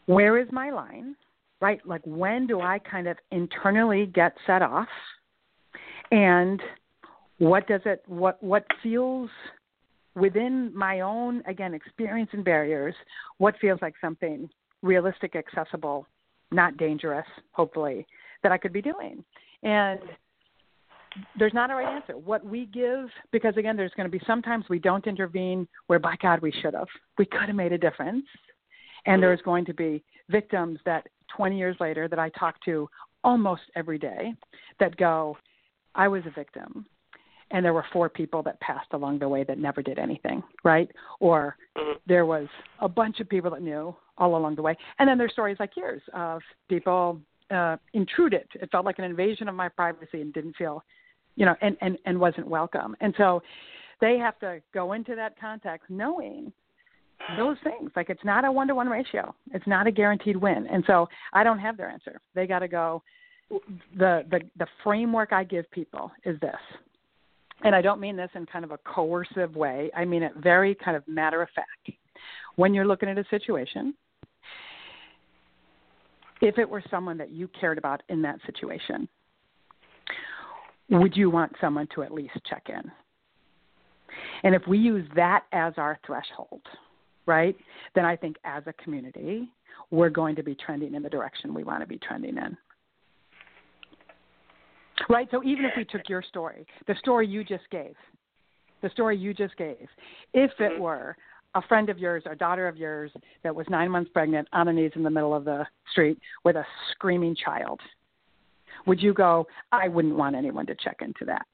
where 0.07 0.39
is 0.39 0.49
my 0.53 0.71
line? 0.71 1.15
Right? 1.61 1.81
Like 1.87 2.03
when 2.05 2.47
do 2.47 2.61
I 2.61 2.79
kind 2.79 3.09
of 3.09 3.17
internally 3.31 4.07
get 4.07 4.35
set 4.47 4.63
off? 4.63 4.89
And 6.11 6.61
what 7.39 7.67
does 7.67 7.81
it 7.85 8.03
what 8.07 8.43
what 8.43 8.65
feels 8.83 9.31
within 10.19 10.77
my 10.77 11.01
own 11.01 11.43
again 11.47 11.75
experience 11.75 12.31
and 12.33 12.45
barriers, 12.45 12.95
what 13.39 13.55
feels 13.61 13.81
like 13.83 13.95
something 14.01 14.49
realistic, 14.83 15.35
accessible, 15.35 16.07
not 16.51 16.77
dangerous, 16.77 17.27
hopefully, 17.53 18.07
that 18.43 18.53
I 18.53 18.59
could 18.59 18.73
be 18.73 18.83
doing. 18.83 19.25
And 19.63 20.01
there's 21.39 21.55
not 21.55 21.71
a 21.71 21.75
right 21.75 21.97
answer. 21.97 22.17
What 22.17 22.45
we 22.45 22.67
give, 22.67 23.09
because 23.33 23.57
again, 23.57 23.77
there's 23.77 23.93
going 23.97 24.11
to 24.11 24.19
be 24.19 24.23
sometimes 24.27 24.67
we 24.69 24.79
don't 24.79 25.07
intervene 25.07 25.67
where, 25.87 25.99
by 25.99 26.15
God, 26.23 26.41
we 26.41 26.53
should 26.53 26.75
have. 26.75 26.89
We 27.19 27.27
could 27.27 27.47
have 27.47 27.57
made 27.57 27.73
a 27.73 27.79
difference. 27.79 28.25
And 29.07 29.23
there's 29.23 29.41
going 29.43 29.65
to 29.67 29.75
be 29.75 30.05
victims 30.29 30.79
that 30.85 31.07
20 31.35 31.57
years 31.57 31.77
later 31.81 32.09
that 32.09 32.19
I 32.19 32.29
talk 32.31 32.63
to 32.65 32.89
almost 33.25 33.63
every 33.75 33.99
day 33.99 34.35
that 34.81 34.97
go, 34.97 35.37
I 35.95 36.09
was 36.09 36.23
a 36.27 36.31
victim. 36.31 36.87
And 37.51 37.65
there 37.65 37.73
were 37.73 37.85
four 37.93 38.09
people 38.09 38.43
that 38.43 38.61
passed 38.61 38.89
along 38.93 39.21
the 39.21 39.29
way 39.29 39.43
that 39.45 39.59
never 39.59 39.83
did 39.83 39.99
anything, 39.99 40.43
right? 40.65 40.91
Or 41.21 41.57
mm-hmm. 41.77 41.93
there 42.07 42.27
was 42.27 42.47
a 42.81 42.89
bunch 42.89 43.21
of 43.21 43.29
people 43.29 43.51
that 43.53 43.63
knew 43.63 43.97
all 44.19 44.37
along 44.37 44.57
the 44.57 44.63
way. 44.63 44.77
And 44.99 45.09
then 45.09 45.17
there's 45.17 45.33
stories 45.33 45.57
like 45.59 45.71
yours 45.77 46.03
of 46.13 46.43
people 46.69 47.21
uh, 47.51 47.77
intruded. 47.95 48.47
It 48.55 48.71
felt 48.71 48.85
like 48.85 48.99
an 48.99 49.05
invasion 49.05 49.49
of 49.49 49.55
my 49.55 49.69
privacy 49.69 50.21
and 50.21 50.33
didn't 50.35 50.57
feel, 50.57 50.85
you 51.37 51.47
know, 51.47 51.55
and, 51.63 51.77
and, 51.81 51.97
and 52.05 52.21
wasn't 52.21 52.47
welcome. 52.47 52.95
And 53.01 53.15
so 53.17 53.43
they 54.01 54.19
have 54.19 54.39
to 54.41 54.61
go 54.75 54.93
into 54.93 55.15
that 55.15 55.41
context 55.41 55.89
knowing 55.89 56.53
those 57.37 57.57
things. 57.65 57.91
Like 57.97 58.11
it's 58.11 58.25
not 58.25 58.45
a 58.45 58.53
one 58.53 58.69
to 58.69 58.75
one 58.75 58.89
ratio. 58.89 59.35
It's 59.53 59.67
not 59.67 59.87
a 59.87 59.91
guaranteed 59.91 60.37
win. 60.37 60.67
And 60.71 60.85
so 60.87 61.09
I 61.33 61.43
don't 61.45 61.59
have 61.59 61.77
their 61.77 61.89
answer. 61.89 62.21
They 62.35 62.47
got 62.47 62.61
to 62.61 62.69
go. 62.69 63.03
The, 63.97 64.25
the 64.31 64.41
the 64.59 64.67
framework 64.85 65.33
I 65.33 65.43
give 65.43 65.71
people 65.71 66.13
is 66.25 66.39
this, 66.41 66.55
and 67.63 67.75
I 67.75 67.83
don't 67.83 68.01
mean 68.01 68.17
this 68.17 68.31
in 68.35 68.47
kind 68.47 68.65
of 68.65 68.71
a 68.71 68.79
coercive 68.79 69.57
way. 69.57 69.91
I 69.97 70.05
mean 70.05 70.23
it 70.23 70.33
very 70.37 70.75
kind 70.75 70.97
of 70.97 71.07
matter 71.09 71.43
of 71.43 71.49
fact. 71.55 71.99
When 72.57 72.75
you're 72.75 72.87
looking 72.87 73.09
at 73.09 73.19
a 73.19 73.25
situation, 73.31 73.95
if 76.41 76.59
it 76.59 76.69
were 76.69 76.83
someone 76.91 77.19
that 77.19 77.31
you 77.31 77.49
cared 77.61 77.79
about 77.79 78.03
in 78.09 78.23
that 78.23 78.39
situation, 78.47 79.09
would 80.91 81.17
you 81.17 81.31
want 81.31 81.53
someone 81.61 81.89
to 81.95 82.03
at 82.03 82.13
least 82.13 82.35
check 82.49 82.67
in? 82.69 82.91
And 84.43 84.55
if 84.55 84.63
we 84.67 84.79
use 84.79 85.07
that 85.15 85.45
as 85.53 85.75
our 85.77 85.99
threshold, 86.07 86.63
right, 87.27 87.57
then 87.95 88.05
I 88.05 88.17
think 88.17 88.37
as 88.45 88.63
a 88.67 88.73
community, 88.83 89.49
we're 89.91 90.11
going 90.11 90.37
to 90.37 90.43
be 90.43 90.55
trending 90.55 90.95
in 90.95 91.03
the 91.03 91.09
direction 91.09 91.55
we 91.55 91.65
want 91.65 91.81
to 91.83 91.87
be 91.87 91.99
trending 91.99 92.37
in. 92.37 92.57
Right? 95.09 95.29
So 95.31 95.43
even 95.43 95.65
if 95.65 95.73
we 95.77 95.85
took 95.85 96.09
your 96.09 96.23
story, 96.23 96.67
the 96.87 96.95
story 96.97 97.27
you 97.27 97.43
just 97.45 97.69
gave, 97.71 97.95
the 98.83 98.91
story 98.91 99.17
you 99.17 99.33
just 99.33 99.57
gave, 99.57 99.89
if 100.35 100.51
it 100.59 100.73
mm-hmm. 100.73 100.83
were 100.83 101.17
a 101.55 101.63
friend 101.63 101.89
of 101.89 101.99
yours, 101.99 102.23
a 102.31 102.37
daughter 102.37 102.69
of 102.69 102.77
yours 102.77 103.11
that 103.43 103.55
was 103.55 103.67
nine 103.71 103.91
months 103.91 104.11
pregnant 104.13 104.47
on 104.53 104.67
her 104.67 104.73
knees 104.73 104.93
in 104.95 105.03
the 105.03 105.11
middle 105.11 105.35
of 105.35 105.45
the 105.45 105.67
street 105.91 106.19
with 106.45 106.57
a 106.57 106.65
screaming 106.93 107.35
child, 107.35 107.81
would 108.87 109.03
you 109.03 109.15
go, 109.15 109.47
I 109.73 109.89
wouldn't 109.89 110.17
want 110.17 110.37
anyone 110.37 110.67
to 110.67 110.75
check 110.75 110.99
into 111.01 111.25
that? 111.25 111.47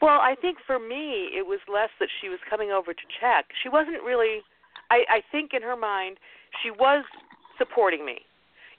Well, 0.00 0.20
I 0.20 0.34
think 0.40 0.58
for 0.66 0.78
me, 0.78 1.30
it 1.36 1.46
was 1.46 1.60
less 1.72 1.90
that 2.00 2.08
she 2.20 2.28
was 2.28 2.38
coming 2.50 2.70
over 2.70 2.92
to 2.92 3.02
check. 3.20 3.46
She 3.62 3.68
wasn't 3.68 4.02
really, 4.04 4.40
I, 4.90 5.04
I 5.08 5.20
think 5.30 5.52
in 5.54 5.62
her 5.62 5.76
mind, 5.76 6.18
she 6.62 6.70
was 6.70 7.04
supporting 7.58 8.04
me. 8.04 8.18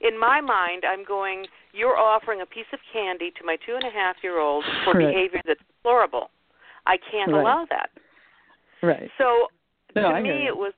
In 0.00 0.18
my 0.18 0.40
mind, 0.40 0.84
I'm 0.88 1.04
going, 1.04 1.46
you're 1.72 1.96
offering 1.96 2.40
a 2.40 2.46
piece 2.46 2.66
of 2.72 2.78
candy 2.92 3.30
to 3.38 3.44
my 3.44 3.56
two 3.64 3.74
and 3.74 3.84
a 3.84 3.90
half 3.90 4.16
year 4.22 4.38
old 4.38 4.64
for 4.84 4.92
right. 4.92 5.08
behavior 5.08 5.40
that's 5.46 5.60
deplorable. 5.76 6.30
I 6.86 6.96
can't 7.10 7.32
right. 7.32 7.40
allow 7.40 7.66
that. 7.70 7.90
Right. 8.82 9.10
So 9.16 9.48
no, 9.96 10.12
to 10.12 10.20
me, 10.20 10.46
it 10.46 10.56
was 10.56 10.72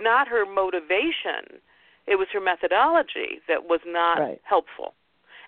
not 0.00 0.28
her 0.28 0.44
motivation; 0.44 1.60
it 2.06 2.16
was 2.16 2.28
her 2.32 2.40
methodology 2.40 3.40
that 3.48 3.64
was 3.64 3.80
not 3.86 4.18
right. 4.18 4.40
helpful. 4.44 4.94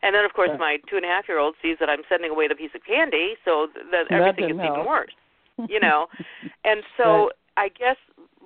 And 0.03 0.15
then, 0.15 0.25
of 0.25 0.33
course, 0.33 0.51
my 0.59 0.79
two 0.89 0.97
and 0.97 1.05
a 1.05 1.09
half 1.09 1.29
year 1.29 1.39
old 1.39 1.55
sees 1.63 1.77
that 1.79 1.89
I'm 1.89 2.03
sending 2.09 2.31
away 2.31 2.49
the 2.49 2.55
piece 2.55 2.73
of 2.75 2.81
candy, 2.85 3.35
so 3.45 3.69
that 3.91 4.11
everything 4.11 4.51
is 4.51 4.61
help. 4.61 4.79
even 4.79 4.87
worse. 4.87 5.13
You 5.69 5.81
know, 5.81 6.07
and 6.65 6.83
so. 6.97 7.31
I 7.55 7.69
guess 7.69 7.97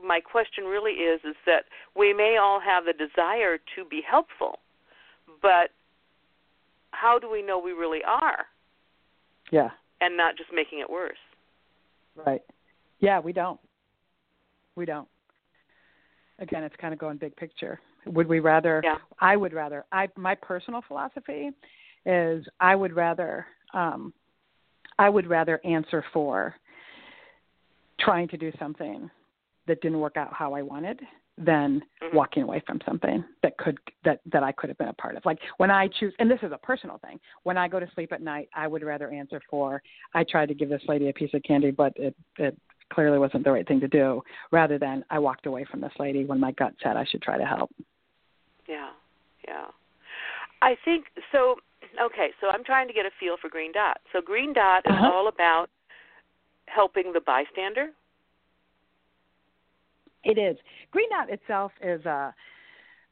my 0.07 0.21
question 0.21 0.65
really 0.65 0.93
is 0.93 1.21
is 1.25 1.37
that 1.47 1.65
we 1.97 2.13
may 2.13 2.37
all 2.41 2.61
have 2.61 2.85
the 2.85 2.93
desire 2.93 3.59
to 3.75 3.85
be 3.89 4.03
helpful, 4.09 4.59
but 5.43 5.71
how 6.93 7.19
do 7.19 7.31
we 7.31 7.43
know 7.43 7.59
we 7.59 7.73
really 7.73 8.01
are? 8.07 8.47
Yeah. 9.51 9.71
And 10.01 10.17
not 10.17 10.37
just 10.37 10.51
making 10.53 10.81
it 10.81 10.89
worse. 10.89 11.17
Right. 12.15 12.43
Yeah, 13.01 13.21
we 13.21 13.33
don't. 13.33 13.61
We 14.75 14.85
don't. 14.85 15.09
Again, 16.39 16.65
it's 16.65 16.77
kind 16.77 16.93
of 16.93 17.01
going 17.01 17.17
big 17.17 17.35
picture. 17.37 17.81
Would 18.07 18.29
we 18.29 18.41
rather? 18.41 18.81
Yeah. 18.85 18.97
I 19.21 19.37
would 19.37 19.53
rather. 19.53 19.85
I 19.93 20.09
my 20.17 20.35
personal 20.35 20.83
philosophy 20.87 21.51
is 22.05 22.45
I 22.61 22.75
would 22.75 22.95
rather. 22.95 23.47
Um, 23.75 24.13
I 24.99 25.09
would 25.09 25.27
rather 25.27 25.61
answer 25.65 26.05
for 26.13 26.55
trying 28.01 28.29
to 28.29 28.37
do 28.37 28.53
something 28.59 29.11
that 29.67 29.81
didn't 29.81 30.01
work 30.01 30.17
out 30.17 30.33
how 30.33 30.55
I 30.55 30.63
wanted 30.63 31.01
than 31.39 31.83
mm-hmm. 32.03 32.17
walking 32.17 32.43
away 32.43 32.63
from 32.67 32.81
something 32.87 33.23
that 33.43 33.57
could 33.59 33.79
that 34.05 34.21
that 34.33 34.43
I 34.43 34.53
could 34.53 34.71
have 34.71 34.79
been 34.79 34.89
a 34.89 34.95
part 34.95 35.17
of. 35.17 35.25
Like 35.25 35.39
when 35.59 35.71
I 35.71 35.89
choose, 35.89 36.15
and 36.19 36.31
this 36.31 36.39
is 36.43 36.53
a 36.53 36.59
personal 36.59 36.99
thing. 36.99 37.21
When 37.43 37.59
I 37.59 37.69
go 37.69 37.79
to 37.79 37.87
sleep 37.95 38.13
at 38.13 38.23
night, 38.23 38.49
I 38.55 38.67
would 38.67 38.83
rather 38.83 39.11
answer 39.11 39.41
for 39.51 39.83
I 40.15 40.25
tried 40.25 40.47
to 40.47 40.55
give 40.55 40.69
this 40.69 40.83
lady 40.89 41.09
a 41.09 41.13
piece 41.13 41.35
of 41.35 41.43
candy, 41.43 41.71
but 41.71 41.93
it 41.97 42.15
it 42.39 42.57
clearly 42.93 43.19
wasn't 43.19 43.45
the 43.45 43.51
right 43.51 43.67
thing 43.67 43.81
to 43.81 43.89
do, 43.89 44.23
rather 44.51 44.79
than 44.79 45.05
I 45.11 45.19
walked 45.19 45.47
away 45.47 45.67
from 45.71 45.81
this 45.81 45.93
lady 45.99 46.25
when 46.25 46.41
my 46.41 46.53
gut 46.53 46.75
said 46.83 46.97
I 46.97 47.05
should 47.05 47.23
try 47.23 47.37
to 47.37 47.45
help. 47.45 47.71
Yeah, 48.69 48.91
yeah. 49.47 49.67
I 50.63 50.77
think 50.85 51.07
so. 51.33 51.57
Okay, 52.01 52.31
so 52.41 52.49
I'm 52.49 52.65
trying 52.65 52.89
to 52.89 52.95
get 52.95 53.07
a 53.07 53.11
feel 53.21 53.37
for 53.41 53.49
Green 53.49 53.73
Dot. 53.73 53.99
So 54.13 54.21
Green 54.21 54.53
Dot 54.53 54.85
is 54.87 54.93
uh-huh. 54.93 55.11
all 55.13 55.29
about 55.29 55.69
helping 56.67 57.13
the 57.13 57.21
bystander. 57.21 57.89
It 60.27 60.39
is. 60.39 60.57
Green 60.91 61.09
Dot 61.11 61.31
itself 61.31 61.73
is 61.83 62.05
a 62.05 62.11
uh, 62.11 62.31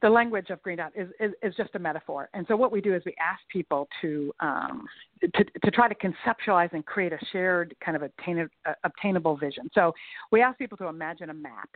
the 0.03 0.11
language 0.11 0.51
of 0.51 0.61
Green 0.61 0.77
Dot 0.77 0.93
is, 0.95 1.09
is, 1.19 1.33
is 1.43 1.55
just 1.57 1.75
a 1.77 1.79
metaphor. 1.79 2.29
And 2.35 2.45
so 2.47 2.57
what 2.57 2.71
we 2.71 2.83
do 2.83 2.95
is 2.95 3.01
we 3.07 3.15
ask 3.19 3.41
people 3.51 3.89
to, 4.03 4.35
um, 4.41 4.85
to, 5.23 5.45
to 5.65 5.71
try 5.71 5.89
to 5.89 5.95
conceptualize 5.95 6.71
and 6.75 6.85
create 6.85 7.15
a 7.15 7.19
shared 7.33 7.75
kind 7.83 7.97
of 7.97 8.03
attain, 8.03 8.47
uh, 8.67 8.73
obtainable 8.85 9.35
vision. 9.35 9.71
So 9.73 9.95
we 10.31 10.43
ask 10.43 10.59
people 10.59 10.77
to 10.79 10.89
imagine 10.89 11.31
a 11.31 11.35
map 11.35 11.71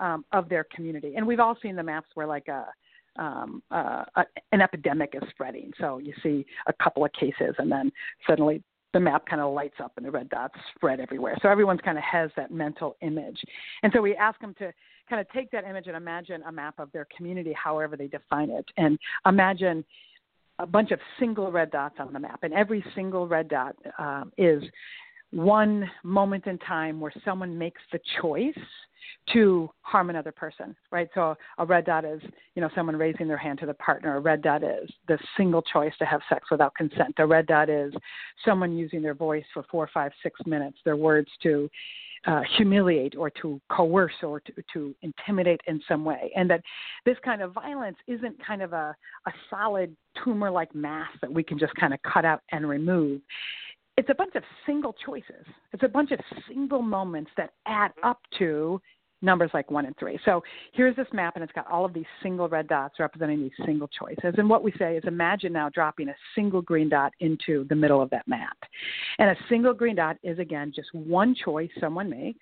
um, 0.00 0.22
of 0.32 0.50
their 0.50 0.64
community. 0.64 1.14
And 1.16 1.26
we've 1.26 1.40
all 1.40 1.56
seen 1.62 1.74
the 1.74 1.82
maps 1.82 2.08
where 2.12 2.26
like 2.26 2.48
a, 2.48 2.66
um, 3.16 3.62
uh, 3.70 4.04
a, 4.16 4.24
an 4.52 4.60
epidemic 4.60 5.14
is 5.14 5.26
spreading. 5.30 5.72
So 5.80 5.96
you 5.96 6.12
see 6.22 6.44
a 6.66 6.74
couple 6.74 7.06
of 7.06 7.12
cases, 7.12 7.54
and 7.56 7.72
then 7.72 7.90
suddenly 8.28 8.62
the 8.92 9.00
map 9.00 9.26
kind 9.26 9.40
of 9.40 9.52
lights 9.52 9.76
up 9.82 9.92
and 9.96 10.06
the 10.06 10.10
red 10.10 10.28
dots 10.28 10.54
spread 10.74 11.00
everywhere. 11.00 11.36
So 11.42 11.48
everyone's 11.48 11.80
kind 11.84 11.98
of 11.98 12.04
has 12.04 12.30
that 12.36 12.50
mental 12.50 12.96
image. 13.00 13.40
And 13.82 13.92
so 13.94 14.00
we 14.02 14.14
ask 14.16 14.38
them 14.40 14.54
to 14.58 14.72
kind 15.08 15.20
of 15.20 15.28
take 15.30 15.50
that 15.50 15.64
image 15.64 15.86
and 15.86 15.96
imagine 15.96 16.42
a 16.46 16.52
map 16.52 16.78
of 16.78 16.90
their 16.92 17.06
community, 17.16 17.52
however 17.52 17.96
they 17.96 18.06
define 18.06 18.50
it, 18.50 18.66
and 18.76 18.98
imagine 19.26 19.84
a 20.58 20.66
bunch 20.66 20.90
of 20.90 21.00
single 21.18 21.50
red 21.50 21.70
dots 21.70 21.96
on 21.98 22.12
the 22.12 22.18
map. 22.18 22.40
And 22.42 22.52
every 22.52 22.84
single 22.94 23.26
red 23.26 23.48
dot 23.48 23.74
um, 23.98 24.32
is 24.36 24.62
one 25.32 25.90
moment 26.04 26.46
in 26.46 26.58
time 26.58 27.00
where 27.00 27.12
someone 27.24 27.56
makes 27.56 27.80
the 27.90 27.98
choice 28.20 28.54
to 29.32 29.68
harm 29.82 30.10
another 30.10 30.32
person, 30.32 30.76
right? 30.90 31.08
So 31.14 31.36
a 31.58 31.64
red 31.64 31.84
dot 31.84 32.04
is, 32.04 32.20
you 32.54 32.62
know, 32.62 32.68
someone 32.74 32.96
raising 32.96 33.28
their 33.28 33.36
hand 33.36 33.58
to 33.60 33.66
the 33.66 33.74
partner. 33.74 34.16
A 34.16 34.20
red 34.20 34.42
dot 34.42 34.62
is 34.62 34.90
the 35.08 35.18
single 35.36 35.62
choice 35.62 35.92
to 35.98 36.04
have 36.04 36.20
sex 36.28 36.50
without 36.50 36.74
consent. 36.74 37.14
A 37.18 37.26
red 37.26 37.46
dot 37.46 37.70
is 37.70 37.92
someone 38.44 38.76
using 38.76 39.02
their 39.02 39.14
voice 39.14 39.44
for 39.54 39.64
four, 39.70 39.88
five, 39.92 40.12
six 40.22 40.40
minutes, 40.46 40.78
their 40.84 40.96
words 40.96 41.28
to 41.42 41.68
uh, 42.26 42.40
humiliate 42.56 43.16
or 43.16 43.30
to 43.30 43.60
coerce 43.68 44.12
or 44.22 44.40
to, 44.40 44.52
to 44.72 44.94
intimidate 45.02 45.60
in 45.66 45.80
some 45.88 46.04
way. 46.04 46.30
And 46.36 46.48
that 46.50 46.62
this 47.04 47.16
kind 47.24 47.42
of 47.42 47.52
violence 47.52 47.96
isn't 48.06 48.36
kind 48.44 48.62
of 48.62 48.72
a, 48.72 48.94
a 49.26 49.32
solid 49.50 49.96
tumor 50.22 50.50
like 50.50 50.74
mass 50.74 51.10
that 51.20 51.32
we 51.32 51.42
can 51.42 51.58
just 51.58 51.74
kind 51.74 51.94
of 51.94 52.00
cut 52.02 52.24
out 52.24 52.42
and 52.50 52.68
remove 52.68 53.20
it's 53.96 54.08
a 54.10 54.14
bunch 54.14 54.34
of 54.34 54.42
single 54.66 54.94
choices. 55.04 55.46
It's 55.72 55.82
a 55.82 55.88
bunch 55.88 56.12
of 56.12 56.20
single 56.48 56.82
moments 56.82 57.30
that 57.36 57.50
add 57.66 57.92
up 58.02 58.20
to 58.38 58.80
numbers 59.24 59.50
like 59.54 59.70
one 59.70 59.86
and 59.86 59.96
three. 59.98 60.18
So 60.24 60.42
here's 60.72 60.96
this 60.96 61.06
map, 61.12 61.36
and 61.36 61.44
it's 61.44 61.52
got 61.52 61.70
all 61.70 61.84
of 61.84 61.94
these 61.94 62.06
single 62.22 62.48
red 62.48 62.66
dots 62.66 62.98
representing 62.98 63.40
these 63.40 63.52
single 63.64 63.88
choices. 63.88 64.34
And 64.36 64.50
what 64.50 64.64
we 64.64 64.72
say 64.78 64.96
is 64.96 65.04
imagine 65.06 65.52
now 65.52 65.68
dropping 65.68 66.08
a 66.08 66.14
single 66.34 66.60
green 66.60 66.88
dot 66.88 67.12
into 67.20 67.64
the 67.68 67.76
middle 67.76 68.02
of 68.02 68.10
that 68.10 68.26
map. 68.26 68.56
And 69.18 69.30
a 69.30 69.36
single 69.48 69.74
green 69.74 69.94
dot 69.94 70.16
is, 70.24 70.40
again, 70.40 70.72
just 70.74 70.92
one 70.92 71.36
choice 71.36 71.70
someone 71.78 72.10
makes 72.10 72.40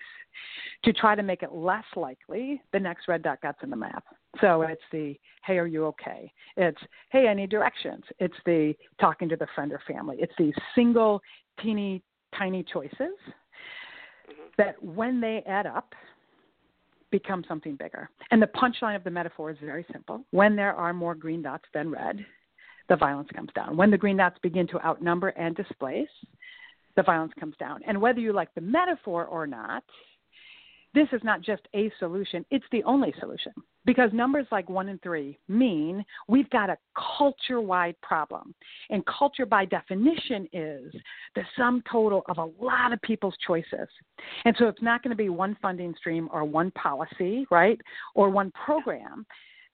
to 0.85 0.93
try 0.95 1.15
to 1.15 1.23
make 1.23 1.43
it 1.43 1.53
less 1.53 1.85
likely 1.97 2.63
the 2.73 2.81
next 2.81 3.09
red 3.09 3.23
dot 3.23 3.43
gets 3.43 3.59
in 3.63 3.69
the 3.69 3.77
map. 3.77 4.05
So 4.41 4.63
it's 4.63 4.81
the, 4.93 5.19
hey, 5.45 5.59
are 5.59 5.67
you 5.67 5.87
okay? 5.87 6.33
It's, 6.57 6.79
hey, 7.11 7.27
I 7.29 7.35
need 7.35 7.51
directions. 7.51 8.05
It's 8.21 8.37
the 8.47 8.75
talking 9.01 9.29
to 9.29 9.37
the 9.37 9.49
friend 9.55 9.73
or 9.73 9.83
family. 9.87 10.17
It's 10.21 10.33
these 10.39 10.55
single, 10.75 11.21
teeny, 11.63 12.03
tiny 12.37 12.63
choices 12.63 12.95
mm-hmm. 13.01 14.33
that 14.59 14.83
when 14.83 15.21
they 15.21 15.43
add 15.47 15.67
up, 15.67 15.95
become 17.11 17.45
something 17.49 17.77
bigger. 17.77 18.09
And 18.31 18.41
the 18.41 18.47
punchline 18.47 18.97
of 18.97 19.05
the 19.05 19.11
metaphor 19.11 19.51
is 19.51 19.57
very 19.61 19.85
simple. 19.93 20.25
When 20.31 20.55
there 20.55 20.75
are 20.75 20.93
more 20.93 21.15
green 21.15 21.43
dots 21.43 21.65
than 21.75 21.91
red, 21.91 22.25
the 22.89 22.97
violence 22.97 23.29
comes 23.35 23.51
down. 23.55 23.77
When 23.77 23.91
the 23.91 23.99
green 23.99 24.17
dots 24.17 24.39
begin 24.43 24.67
to 24.69 24.85
outnumber 24.85 25.29
and 25.31 25.57
displace, 25.57 26.09
the 26.97 27.03
violence 27.03 27.33
comes 27.39 27.57
down. 27.59 27.81
And 27.87 28.01
whether 28.01 28.21
you 28.21 28.33
like 28.33 28.55
the 28.55 28.61
metaphor 28.61 29.25
or 29.25 29.47
not, 29.47 29.85
this 30.95 31.09
is 31.13 31.21
not 31.23 31.41
just 31.41 31.63
a 31.75 31.91
solution, 31.99 32.45
it's 32.51 32.65
the 32.73 32.83
only 32.85 33.15
solution. 33.21 33.53
Because 33.91 34.13
numbers 34.13 34.47
like 34.53 34.71
one 34.71 34.89
and 34.89 35.03
three 35.03 35.37
mean 35.49 36.05
we've 36.29 36.49
got 36.51 36.71
a 36.71 36.79
culture 37.19 37.61
wide 37.61 37.97
problem. 38.03 38.55
And 38.89 39.05
culture, 39.05 39.45
by 39.45 39.65
definition, 39.65 40.47
is 40.53 40.95
the 41.35 41.43
sum 41.57 41.83
total 41.91 42.23
of 42.29 42.39
a 42.39 42.65
lot 42.65 42.93
of 42.93 43.03
people's 43.03 43.35
choices. 43.45 43.89
And 44.45 44.55
so 44.61 44.69
it's 44.69 44.81
not 44.81 45.03
going 45.03 45.11
to 45.11 45.17
be 45.17 45.29
one 45.29 45.57
funding 45.61 45.93
stream 45.99 46.29
or 46.33 46.45
one 46.45 46.71
policy, 46.71 47.49
right, 47.51 47.81
or 48.15 48.31
one 48.31 48.53
program 48.53 49.27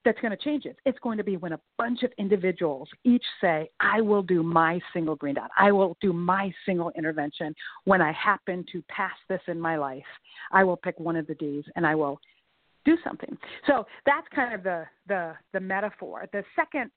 that's 0.03 0.21
going 0.21 0.31
to 0.31 0.43
change 0.43 0.65
it. 0.65 0.79
It's 0.87 0.99
going 1.01 1.19
to 1.19 1.25
be 1.25 1.37
when 1.37 1.53
a 1.53 1.61
bunch 1.77 2.03
of 2.03 2.11
individuals 2.17 2.89
each 3.05 3.25
say, 3.43 3.69
I 3.81 4.01
will 4.01 4.23
do 4.23 4.43
my 4.43 4.81
single 4.95 5.17
green 5.17 5.35
dot. 5.35 5.51
I 5.59 5.73
will 5.73 5.95
do 6.01 6.15
my 6.15 6.51
single 6.65 6.91
intervention 6.97 7.55
when 7.85 8.01
I 8.01 8.13
happen 8.13 8.65
to 8.73 8.83
pass 8.89 9.13
this 9.29 9.43
in 9.47 9.61
my 9.61 9.77
life. 9.77 10.05
I 10.53 10.65
will 10.65 10.79
pick 10.79 10.99
one 10.99 11.17
of 11.17 11.27
the 11.27 11.35
D's 11.35 11.65
and 11.77 11.87
I 11.87 11.95
will 11.95 12.19
do 12.87 12.97
something. 13.05 13.37
So 13.67 13.87
that's 14.07 14.27
kind 14.35 14.55
of 14.55 14.63
the, 14.63 14.87
the, 15.09 15.35
the 15.53 15.61
metaphor. 15.61 16.27
The 16.33 16.43
second 16.55 16.91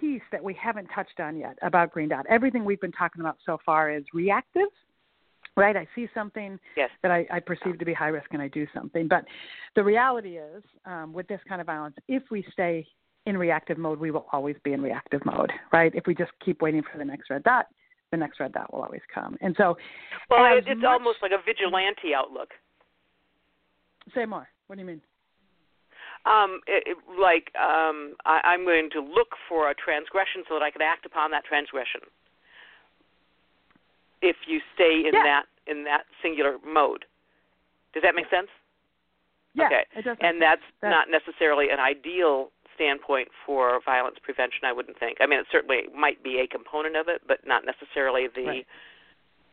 piece 0.00 0.22
that 0.30 0.42
we 0.42 0.54
haven't 0.54 0.86
touched 0.94 1.18
on 1.18 1.36
yet 1.36 1.58
about 1.62 1.90
green 1.90 2.08
dot, 2.08 2.24
everything 2.30 2.64
we've 2.64 2.80
been 2.80 2.92
talking 2.92 3.20
about 3.20 3.38
so 3.44 3.58
far 3.66 3.90
is 3.90 4.04
reactive 4.14 4.68
right? 5.56 5.76
I 5.76 5.86
see 5.94 6.08
something 6.14 6.58
yes. 6.76 6.90
that 7.02 7.10
I, 7.10 7.26
I 7.30 7.40
perceive 7.40 7.78
to 7.78 7.84
be 7.84 7.92
high 7.92 8.08
risk 8.08 8.28
and 8.32 8.40
I 8.40 8.48
do 8.48 8.66
something. 8.74 9.08
But 9.08 9.24
the 9.76 9.84
reality 9.84 10.38
is, 10.38 10.62
um, 10.86 11.12
with 11.12 11.28
this 11.28 11.40
kind 11.48 11.60
of 11.60 11.66
violence, 11.66 11.96
if 12.08 12.22
we 12.30 12.44
stay 12.52 12.86
in 13.26 13.36
reactive 13.36 13.78
mode, 13.78 14.00
we 14.00 14.10
will 14.10 14.26
always 14.32 14.56
be 14.64 14.72
in 14.72 14.82
reactive 14.82 15.24
mode, 15.24 15.52
right? 15.72 15.94
If 15.94 16.06
we 16.06 16.14
just 16.14 16.32
keep 16.44 16.62
waiting 16.62 16.82
for 16.90 16.98
the 16.98 17.04
next 17.04 17.30
red 17.30 17.44
dot, 17.44 17.66
the 18.10 18.16
next 18.16 18.40
red 18.40 18.52
dot 18.52 18.72
will 18.72 18.82
always 18.82 19.00
come. 19.12 19.36
And 19.40 19.54
so, 19.56 19.76
well, 20.28 20.56
it's 20.56 20.66
much, 20.66 20.84
almost 20.84 21.18
like 21.22 21.32
a 21.32 21.42
vigilante 21.44 22.14
outlook. 22.16 22.50
Say 24.14 24.24
more. 24.24 24.48
What 24.66 24.76
do 24.76 24.80
you 24.80 24.86
mean? 24.86 25.00
Um, 26.24 26.60
it, 26.66 26.86
it, 26.86 26.98
like 27.18 27.50
um, 27.58 28.14
I, 28.24 28.54
I'm 28.54 28.64
going 28.64 28.90
to 28.92 29.00
look 29.00 29.34
for 29.48 29.70
a 29.70 29.74
transgression 29.74 30.44
so 30.48 30.54
that 30.54 30.62
I 30.62 30.70
can 30.70 30.82
act 30.82 31.04
upon 31.04 31.32
that 31.32 31.44
transgression 31.44 32.00
if 34.22 34.36
you 34.46 34.60
stay 34.74 35.02
in 35.02 35.12
yeah. 35.12 35.42
that 35.42 35.44
in 35.66 35.84
that 35.84 36.06
singular 36.22 36.58
mode. 36.64 37.04
Does 37.92 38.02
that 38.02 38.14
make 38.14 38.30
sense? 38.30 38.48
Yeah, 39.54 39.66
okay. 39.66 39.84
It 39.96 40.04
does 40.04 40.16
and 40.20 40.40
that's, 40.40 40.62
that's 40.80 40.90
not 40.90 41.06
necessarily 41.10 41.66
an 41.70 41.78
ideal 41.78 42.50
standpoint 42.74 43.28
for 43.44 43.80
violence 43.84 44.16
prevention, 44.22 44.64
I 44.64 44.72
wouldn't 44.72 44.98
think. 44.98 45.18
I 45.20 45.26
mean, 45.26 45.40
it 45.40 45.46
certainly 45.52 45.82
might 45.94 46.22
be 46.22 46.40
a 46.40 46.46
component 46.46 46.96
of 46.96 47.08
it, 47.08 47.22
but 47.26 47.46
not 47.46 47.64
necessarily 47.66 48.28
the. 48.34 48.46
Right. 48.46 48.66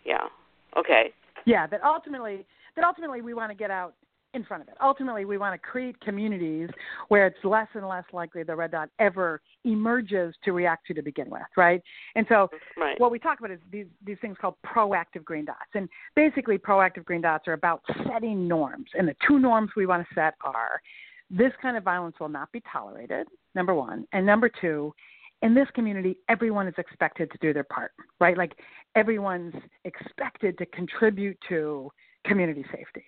Yeah. 0.05 0.29
Okay. 0.77 1.11
Yeah, 1.45 1.67
that 1.67 1.83
ultimately, 1.83 2.45
that 2.75 2.85
ultimately 2.85 3.21
we 3.21 3.33
want 3.33 3.51
to 3.51 3.57
get 3.57 3.71
out 3.71 3.93
in 4.33 4.43
front 4.43 4.61
of 4.61 4.69
it. 4.69 4.75
Ultimately, 4.81 5.25
we 5.25 5.37
want 5.37 5.59
to 5.59 5.67
create 5.67 5.99
communities 6.01 6.69
where 7.07 7.25
it's 7.27 7.43
less 7.43 7.67
and 7.73 7.87
less 7.87 8.03
likely 8.13 8.43
the 8.43 8.55
red 8.55 8.71
dot 8.71 8.89
ever 8.99 9.41
emerges 9.63 10.35
to 10.43 10.51
react 10.51 10.87
to 10.87 10.93
to 10.93 11.01
begin 11.01 11.29
with, 11.29 11.41
right? 11.57 11.81
And 12.15 12.25
so, 12.29 12.49
right. 12.77 12.99
what 12.99 13.11
we 13.11 13.19
talk 13.19 13.39
about 13.39 13.51
is 13.51 13.59
these 13.71 13.87
these 14.05 14.17
things 14.21 14.37
called 14.39 14.55
proactive 14.65 15.23
green 15.23 15.45
dots. 15.45 15.71
And 15.73 15.89
basically, 16.15 16.57
proactive 16.57 17.05
green 17.05 17.21
dots 17.21 17.47
are 17.47 17.53
about 17.53 17.81
setting 18.07 18.47
norms. 18.47 18.87
And 18.93 19.07
the 19.07 19.15
two 19.27 19.39
norms 19.39 19.71
we 19.75 19.85
want 19.85 20.07
to 20.07 20.15
set 20.15 20.35
are 20.41 20.81
this 21.29 21.51
kind 21.61 21.77
of 21.77 21.83
violence 21.83 22.15
will 22.19 22.29
not 22.29 22.51
be 22.51 22.61
tolerated. 22.71 23.27
Number 23.55 23.73
one, 23.73 24.05
and 24.13 24.25
number 24.25 24.49
two. 24.61 24.93
In 25.41 25.53
this 25.55 25.67
community, 25.73 26.17
everyone 26.27 26.67
is 26.67 26.73
expected 26.77 27.31
to 27.31 27.37
do 27.37 27.53
their 27.53 27.63
part, 27.63 27.93
right? 28.19 28.37
Like 28.37 28.55
everyone's 28.97 29.53
expected 29.85 30.57
to 30.57 30.65
contribute 30.65 31.37
to 31.47 31.89
community 32.25 32.65
safety. 32.73 33.05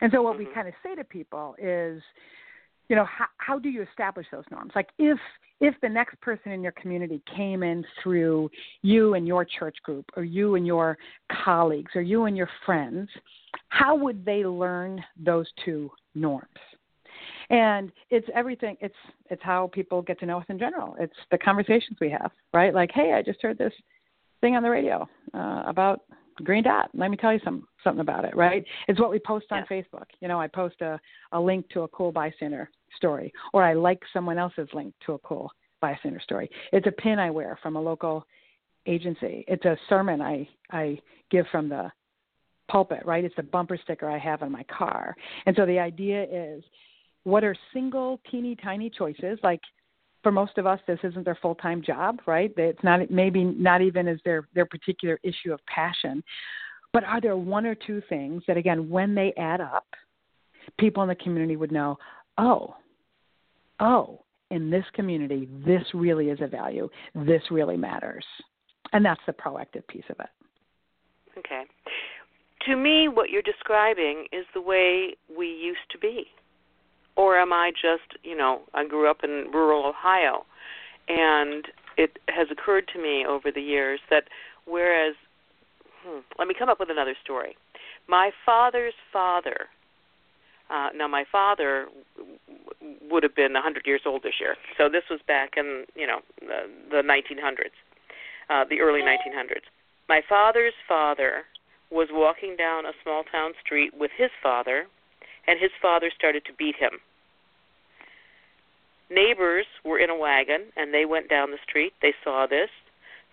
And 0.00 0.10
so 0.12 0.22
what 0.22 0.38
we 0.38 0.44
mm-hmm. 0.44 0.54
kind 0.54 0.68
of 0.68 0.74
say 0.82 0.94
to 0.94 1.04
people 1.04 1.54
is, 1.58 2.02
you 2.88 2.96
know, 2.96 3.04
how, 3.04 3.26
how 3.36 3.58
do 3.58 3.68
you 3.68 3.82
establish 3.82 4.26
those 4.32 4.44
norms? 4.50 4.72
Like 4.74 4.88
if 4.98 5.18
if 5.60 5.74
the 5.82 5.88
next 5.88 6.18
person 6.22 6.52
in 6.52 6.62
your 6.62 6.72
community 6.72 7.22
came 7.36 7.62
in 7.62 7.84
through 8.02 8.50
you 8.80 9.14
and 9.14 9.26
your 9.26 9.44
church 9.44 9.76
group 9.82 10.06
or 10.16 10.24
you 10.24 10.54
and 10.54 10.66
your 10.66 10.96
colleagues 11.44 11.92
or 11.94 12.00
you 12.00 12.24
and 12.24 12.36
your 12.36 12.48
friends, 12.64 13.10
how 13.68 13.94
would 13.94 14.24
they 14.24 14.44
learn 14.44 15.04
those 15.22 15.46
two 15.64 15.90
norms? 16.14 16.46
And 17.50 17.92
it's 18.10 18.26
everything 18.34 18.76
it's 18.80 18.94
it's 19.28 19.42
how 19.42 19.70
people 19.72 20.02
get 20.02 20.18
to 20.20 20.26
know 20.26 20.38
us 20.38 20.46
in 20.48 20.58
general. 20.58 20.96
It's 20.98 21.16
the 21.30 21.38
conversations 21.38 21.98
we 22.00 22.10
have, 22.10 22.30
right? 22.54 22.74
Like, 22.74 22.90
hey, 22.92 23.12
I 23.12 23.22
just 23.22 23.42
heard 23.42 23.58
this 23.58 23.72
thing 24.40 24.56
on 24.56 24.62
the 24.62 24.70
radio 24.70 25.08
uh, 25.34 25.62
about 25.66 26.02
green 26.44 26.64
dot. 26.64 26.90
Let 26.94 27.10
me 27.10 27.16
tell 27.16 27.32
you 27.32 27.40
some 27.44 27.66
something 27.84 28.00
about 28.00 28.24
it, 28.24 28.36
right? 28.36 28.64
It's 28.88 29.00
what 29.00 29.10
we 29.10 29.18
post 29.18 29.46
on 29.50 29.64
yeah. 29.70 29.82
Facebook. 29.82 30.06
You 30.20 30.28
know, 30.28 30.40
I 30.40 30.46
post 30.46 30.80
a, 30.80 30.98
a 31.32 31.40
link 31.40 31.68
to 31.70 31.82
a 31.82 31.88
cool 31.88 32.12
bystander 32.12 32.70
story, 32.96 33.32
or 33.52 33.62
I 33.62 33.74
like 33.74 34.00
someone 34.12 34.38
else's 34.38 34.68
link 34.72 34.94
to 35.06 35.14
a 35.14 35.18
cool 35.20 35.50
bystander 35.80 36.20
story. 36.20 36.50
It's 36.72 36.86
a 36.86 36.92
pin 36.92 37.18
I 37.18 37.30
wear 37.30 37.58
from 37.62 37.76
a 37.76 37.80
local 37.80 38.26
agency. 38.86 39.44
It's 39.48 39.64
a 39.64 39.76
sermon 39.88 40.20
I 40.20 40.48
I 40.70 40.98
give 41.30 41.46
from 41.50 41.68
the 41.68 41.90
pulpit, 42.70 43.04
right? 43.04 43.24
It's 43.24 43.34
a 43.38 43.42
bumper 43.42 43.78
sticker 43.82 44.08
I 44.08 44.18
have 44.18 44.42
on 44.42 44.52
my 44.52 44.64
car. 44.64 45.16
And 45.46 45.56
so 45.56 45.66
the 45.66 45.78
idea 45.78 46.24
is 46.24 46.62
what 47.24 47.44
are 47.44 47.54
single 47.72 48.20
teeny 48.30 48.56
tiny 48.56 48.90
choices 48.90 49.38
like 49.42 49.60
for 50.22 50.32
most 50.32 50.58
of 50.58 50.66
us 50.66 50.80
this 50.86 50.98
isn't 51.02 51.24
their 51.24 51.38
full 51.40 51.54
time 51.54 51.82
job 51.82 52.20
right? 52.26 52.52
It's 52.56 52.82
not 52.82 53.10
maybe 53.10 53.44
not 53.44 53.82
even 53.82 54.08
as 54.08 54.18
their 54.24 54.48
their 54.54 54.66
particular 54.66 55.18
issue 55.22 55.52
of 55.52 55.60
passion. 55.66 56.22
But 56.92 57.04
are 57.04 57.20
there 57.20 57.36
one 57.36 57.66
or 57.66 57.74
two 57.74 58.02
things 58.08 58.42
that 58.46 58.56
again 58.56 58.88
when 58.88 59.14
they 59.14 59.32
add 59.36 59.60
up 59.60 59.86
people 60.78 61.02
in 61.02 61.08
the 61.08 61.14
community 61.14 61.56
would 61.56 61.72
know 61.72 61.98
oh 62.38 62.74
oh 63.80 64.20
in 64.50 64.70
this 64.70 64.84
community 64.94 65.48
this 65.64 65.82
really 65.94 66.28
is 66.30 66.38
a 66.40 66.46
value. 66.46 66.88
This 67.14 67.42
really 67.50 67.76
matters. 67.76 68.24
And 68.92 69.04
that's 69.04 69.20
the 69.26 69.32
proactive 69.32 69.86
piece 69.86 70.04
of 70.10 70.16
it. 70.18 71.38
Okay. 71.38 71.62
To 72.66 72.76
me 72.76 73.08
what 73.08 73.30
you're 73.30 73.42
describing 73.42 74.26
is 74.32 74.44
the 74.52 74.60
way 74.60 75.14
we 75.34 75.46
used 75.46 75.78
to 75.92 75.98
be 75.98 76.26
or 77.16 77.38
am 77.38 77.52
I 77.52 77.70
just, 77.70 78.18
you 78.24 78.36
know, 78.36 78.62
I 78.74 78.86
grew 78.86 79.10
up 79.10 79.18
in 79.24 79.50
rural 79.52 79.86
Ohio, 79.86 80.44
and 81.08 81.66
it 81.96 82.18
has 82.28 82.48
occurred 82.50 82.88
to 82.94 83.02
me 83.02 83.24
over 83.28 83.50
the 83.52 83.60
years 83.60 84.00
that 84.10 84.24
whereas, 84.66 85.14
hmm, 86.02 86.20
let 86.38 86.48
me 86.48 86.54
come 86.58 86.68
up 86.68 86.80
with 86.80 86.90
another 86.90 87.14
story. 87.22 87.56
My 88.08 88.30
father's 88.44 88.94
father. 89.12 89.68
Uh, 90.70 90.88
now, 90.94 91.08
my 91.08 91.24
father 91.32 91.88
would 93.10 93.24
have 93.24 93.34
been 93.34 93.50
a 93.50 93.54
100 93.54 93.86
years 93.86 94.02
old 94.06 94.22
this 94.22 94.34
year, 94.38 94.54
so 94.78 94.88
this 94.88 95.02
was 95.10 95.18
back 95.26 95.54
in, 95.56 95.84
you 95.96 96.06
know, 96.06 96.20
the, 96.40 96.70
the 96.90 97.02
1900s, 97.02 97.74
uh, 98.48 98.64
the 98.70 98.80
early 98.80 99.00
1900s. 99.00 99.66
My 100.08 100.22
father's 100.28 100.74
father 100.88 101.42
was 101.90 102.08
walking 102.12 102.54
down 102.56 102.86
a 102.86 102.92
small 103.02 103.24
town 103.32 103.52
street 103.64 103.92
with 103.98 104.12
his 104.16 104.30
father, 104.40 104.86
and 105.50 105.58
his 105.58 105.72
father 105.82 106.12
started 106.16 106.44
to 106.44 106.52
beat 106.52 106.76
him. 106.76 107.00
Neighbors 109.10 109.66
were 109.84 109.98
in 109.98 110.08
a 110.08 110.16
wagon 110.16 110.66
and 110.76 110.94
they 110.94 111.04
went 111.04 111.28
down 111.28 111.50
the 111.50 111.58
street. 111.68 111.92
They 112.00 112.14
saw 112.22 112.46
this. 112.46 112.70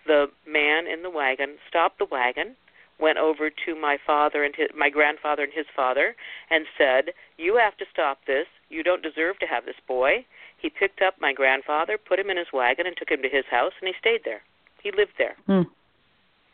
The 0.04 0.26
man 0.44 0.88
in 0.88 1.04
the 1.04 1.10
wagon 1.10 1.58
stopped 1.68 1.98
the 2.00 2.10
wagon, 2.10 2.56
went 2.98 3.18
over 3.18 3.50
to 3.50 3.80
my 3.80 3.98
father 4.04 4.42
and 4.42 4.52
his, 4.56 4.66
my 4.76 4.90
grandfather 4.90 5.44
and 5.44 5.52
his 5.52 5.66
father 5.76 6.16
and 6.50 6.66
said, 6.76 7.14
"You 7.36 7.54
have 7.56 7.76
to 7.76 7.86
stop 7.92 8.18
this. 8.26 8.48
You 8.68 8.82
don't 8.82 9.02
deserve 9.02 9.38
to 9.38 9.46
have 9.46 9.64
this 9.64 9.78
boy." 9.86 10.26
He 10.56 10.68
picked 10.68 11.00
up 11.00 11.14
my 11.20 11.32
grandfather, 11.32 11.96
put 11.98 12.18
him 12.18 12.30
in 12.30 12.36
his 12.36 12.48
wagon 12.52 12.88
and 12.88 12.96
took 12.96 13.10
him 13.10 13.22
to 13.22 13.28
his 13.28 13.44
house 13.48 13.74
and 13.80 13.86
he 13.86 13.94
stayed 14.00 14.22
there. 14.24 14.42
He 14.82 14.90
lived 14.90 15.14
there. 15.18 15.36
Hmm. 15.46 15.70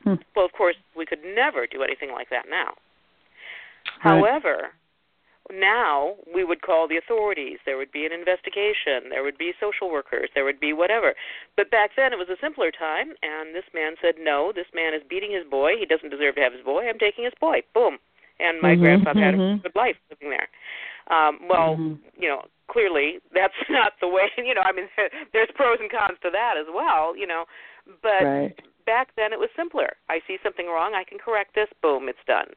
Hmm. 0.02 0.20
Well, 0.36 0.44
of 0.44 0.52
course, 0.52 0.76
we 0.94 1.06
could 1.06 1.24
never 1.24 1.66
do 1.66 1.82
anything 1.82 2.12
like 2.12 2.28
that 2.28 2.44
now. 2.50 2.74
Right. 4.04 4.20
However, 4.20 4.74
now 5.52 6.14
we 6.32 6.44
would 6.44 6.62
call 6.62 6.88
the 6.88 6.96
authorities. 6.96 7.58
There 7.66 7.76
would 7.76 7.92
be 7.92 8.06
an 8.06 8.12
investigation. 8.12 9.10
There 9.10 9.22
would 9.22 9.36
be 9.36 9.52
social 9.60 9.90
workers. 9.90 10.30
There 10.34 10.44
would 10.44 10.60
be 10.60 10.72
whatever. 10.72 11.14
But 11.56 11.70
back 11.70 11.90
then 11.96 12.12
it 12.12 12.18
was 12.18 12.28
a 12.28 12.40
simpler 12.40 12.70
time, 12.70 13.12
and 13.22 13.54
this 13.54 13.68
man 13.74 13.94
said, 14.00 14.14
"No, 14.18 14.52
this 14.54 14.72
man 14.74 14.94
is 14.94 15.02
beating 15.08 15.32
his 15.32 15.44
boy. 15.44 15.76
He 15.78 15.86
doesn't 15.86 16.10
deserve 16.10 16.36
to 16.36 16.40
have 16.40 16.52
his 16.52 16.64
boy. 16.64 16.88
I'm 16.88 16.98
taking 16.98 17.24
his 17.24 17.34
boy." 17.40 17.62
Boom. 17.74 17.98
And 18.40 18.60
my 18.60 18.72
mm-hmm, 18.72 18.82
grandfather 18.82 19.20
mm-hmm. 19.20 19.40
had 19.40 19.60
a 19.60 19.62
good 19.62 19.76
life 19.76 19.96
living 20.10 20.30
there. 20.30 20.48
Um, 21.06 21.38
well, 21.48 21.76
mm-hmm. 21.76 22.00
you 22.18 22.28
know, 22.28 22.42
clearly 22.68 23.20
that's 23.34 23.54
not 23.68 23.92
the 24.00 24.08
way. 24.08 24.30
You 24.38 24.54
know, 24.54 24.64
I 24.64 24.72
mean, 24.72 24.88
there's 25.32 25.48
pros 25.54 25.78
and 25.80 25.90
cons 25.90 26.18
to 26.22 26.30
that 26.30 26.54
as 26.56 26.66
well. 26.72 27.16
You 27.16 27.26
know, 27.26 27.44
but 28.02 28.24
right. 28.24 28.54
back 28.86 29.14
then 29.16 29.32
it 29.32 29.38
was 29.38 29.50
simpler. 29.56 29.92
I 30.08 30.20
see 30.26 30.38
something 30.42 30.66
wrong, 30.66 30.94
I 30.94 31.04
can 31.04 31.18
correct 31.18 31.54
this. 31.54 31.68
Boom, 31.82 32.08
it's 32.08 32.24
done. 32.26 32.48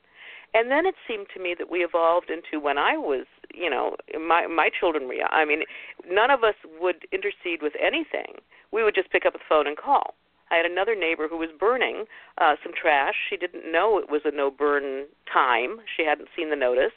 And 0.53 0.71
then 0.71 0.85
it 0.85 0.95
seemed 1.07 1.27
to 1.35 1.41
me 1.41 1.55
that 1.57 1.69
we 1.69 1.79
evolved 1.83 2.29
into 2.29 2.63
when 2.63 2.77
I 2.77 2.97
was, 2.97 3.25
you 3.53 3.69
know, 3.69 3.95
my 4.19 4.47
my 4.47 4.69
children 4.69 5.07
were. 5.07 5.15
I 5.29 5.45
mean, 5.45 5.63
none 6.09 6.31
of 6.31 6.43
us 6.43 6.55
would 6.79 7.05
intercede 7.11 7.61
with 7.61 7.73
anything. 7.81 8.39
We 8.71 8.83
would 8.83 8.95
just 8.95 9.11
pick 9.11 9.25
up 9.25 9.33
the 9.33 9.39
phone 9.47 9.67
and 9.67 9.77
call. 9.77 10.15
I 10.49 10.55
had 10.55 10.65
another 10.65 10.95
neighbor 10.95 11.27
who 11.27 11.37
was 11.37 11.49
burning 11.59 12.05
uh, 12.37 12.55
some 12.63 12.71
trash. 12.73 13.15
She 13.29 13.35
didn't 13.35 13.69
know 13.69 13.99
it 13.99 14.09
was 14.09 14.21
a 14.23 14.31
no 14.31 14.49
burn 14.49 15.05
time. 15.31 15.79
She 15.95 16.05
hadn't 16.05 16.29
seen 16.35 16.49
the 16.49 16.55
notice. 16.55 16.95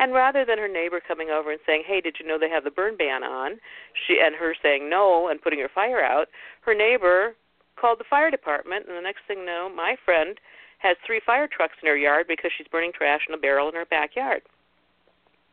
And 0.00 0.12
rather 0.12 0.44
than 0.44 0.58
her 0.58 0.68
neighbor 0.68 1.00
coming 1.00 1.30
over 1.30 1.50
and 1.50 1.60
saying, 1.64 1.84
"Hey, 1.86 2.00
did 2.00 2.16
you 2.18 2.26
know 2.26 2.38
they 2.38 2.50
have 2.50 2.64
the 2.64 2.70
burn 2.70 2.96
ban 2.96 3.22
on?" 3.22 3.60
she 3.94 4.20
and 4.20 4.34
her 4.34 4.54
saying 4.60 4.88
no 4.88 5.28
and 5.28 5.40
putting 5.40 5.60
her 5.60 5.70
fire 5.72 6.02
out, 6.02 6.28
her 6.62 6.74
neighbor 6.74 7.34
called 7.76 8.00
the 8.00 8.10
fire 8.10 8.30
department, 8.30 8.86
and 8.88 8.96
the 8.96 9.02
next 9.02 9.22
thing 9.26 9.44
know, 9.46 9.70
my 9.74 9.96
friend 10.04 10.38
has 10.78 10.96
three 11.04 11.20
fire 11.24 11.48
trucks 11.48 11.74
in 11.82 11.88
her 11.88 11.96
yard 11.96 12.26
because 12.28 12.50
she's 12.56 12.66
burning 12.68 12.92
trash 12.92 13.22
in 13.28 13.34
a 13.34 13.38
barrel 13.38 13.68
in 13.68 13.74
her 13.74 13.84
backyard. 13.84 14.42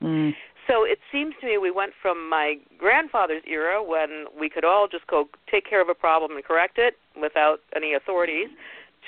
Mm. 0.02 0.34
So 0.68 0.84
it 0.84 1.00
seems 1.12 1.36
to 1.42 1.48
me 1.48 1.58
we 1.58 1.72
went 1.72 1.94
from 2.02 2.30
my 2.30 2.56
grandfather's 2.78 3.44
era 3.48 3.84
when 3.84 4.26
we 4.38 4.50
could 4.50 4.66
all 4.66 4.88
just 4.88 5.06
go 5.08 5.30
take 5.50 5.68
care 5.68 5.82
of 5.82 5.90
a 5.90 5.94
problem 5.94 6.32
and 6.36 6.44
correct 6.44 6.78
it 6.78 6.96
without 7.20 7.60
any 7.76 7.94
authorities 7.94 8.50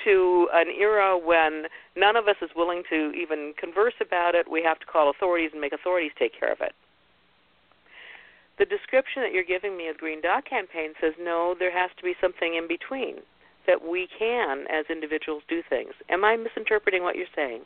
to 0.04 0.48
an 0.52 0.68
era 0.68 1.18
when 1.18 1.64
none 1.96 2.14
of 2.14 2.28
us 2.28 2.36
is 2.40 2.50
willing 2.54 2.84
to 2.88 3.10
even 3.12 3.52
converse 3.58 3.94
about 4.00 4.36
it. 4.36 4.50
We 4.50 4.62
have 4.62 4.78
to 4.80 4.86
call 4.86 5.10
authorities 5.10 5.50
and 5.52 5.60
make 5.60 5.72
authorities 5.72 6.12
take 6.16 6.38
care 6.38 6.52
of 6.52 6.60
it. 6.60 6.72
The 8.58 8.64
description 8.64 9.22
that 9.22 9.32
you're 9.32 9.44
giving 9.44 9.76
me 9.76 9.88
of 9.88 9.98
Green 9.98 10.20
Dot 10.20 10.44
Campaign 10.44 10.92
says 11.00 11.14
no, 11.20 11.54
there 11.58 11.76
has 11.76 11.90
to 11.96 12.02
be 12.02 12.14
something 12.20 12.54
in 12.54 12.68
between 12.68 13.18
that 13.68 13.80
we 13.88 14.08
can, 14.18 14.64
as 14.72 14.84
individuals, 14.90 15.42
do 15.48 15.62
things. 15.70 15.92
Am 16.10 16.24
I 16.24 16.36
misinterpreting 16.36 17.04
what 17.04 17.14
you're 17.14 17.26
saying? 17.36 17.62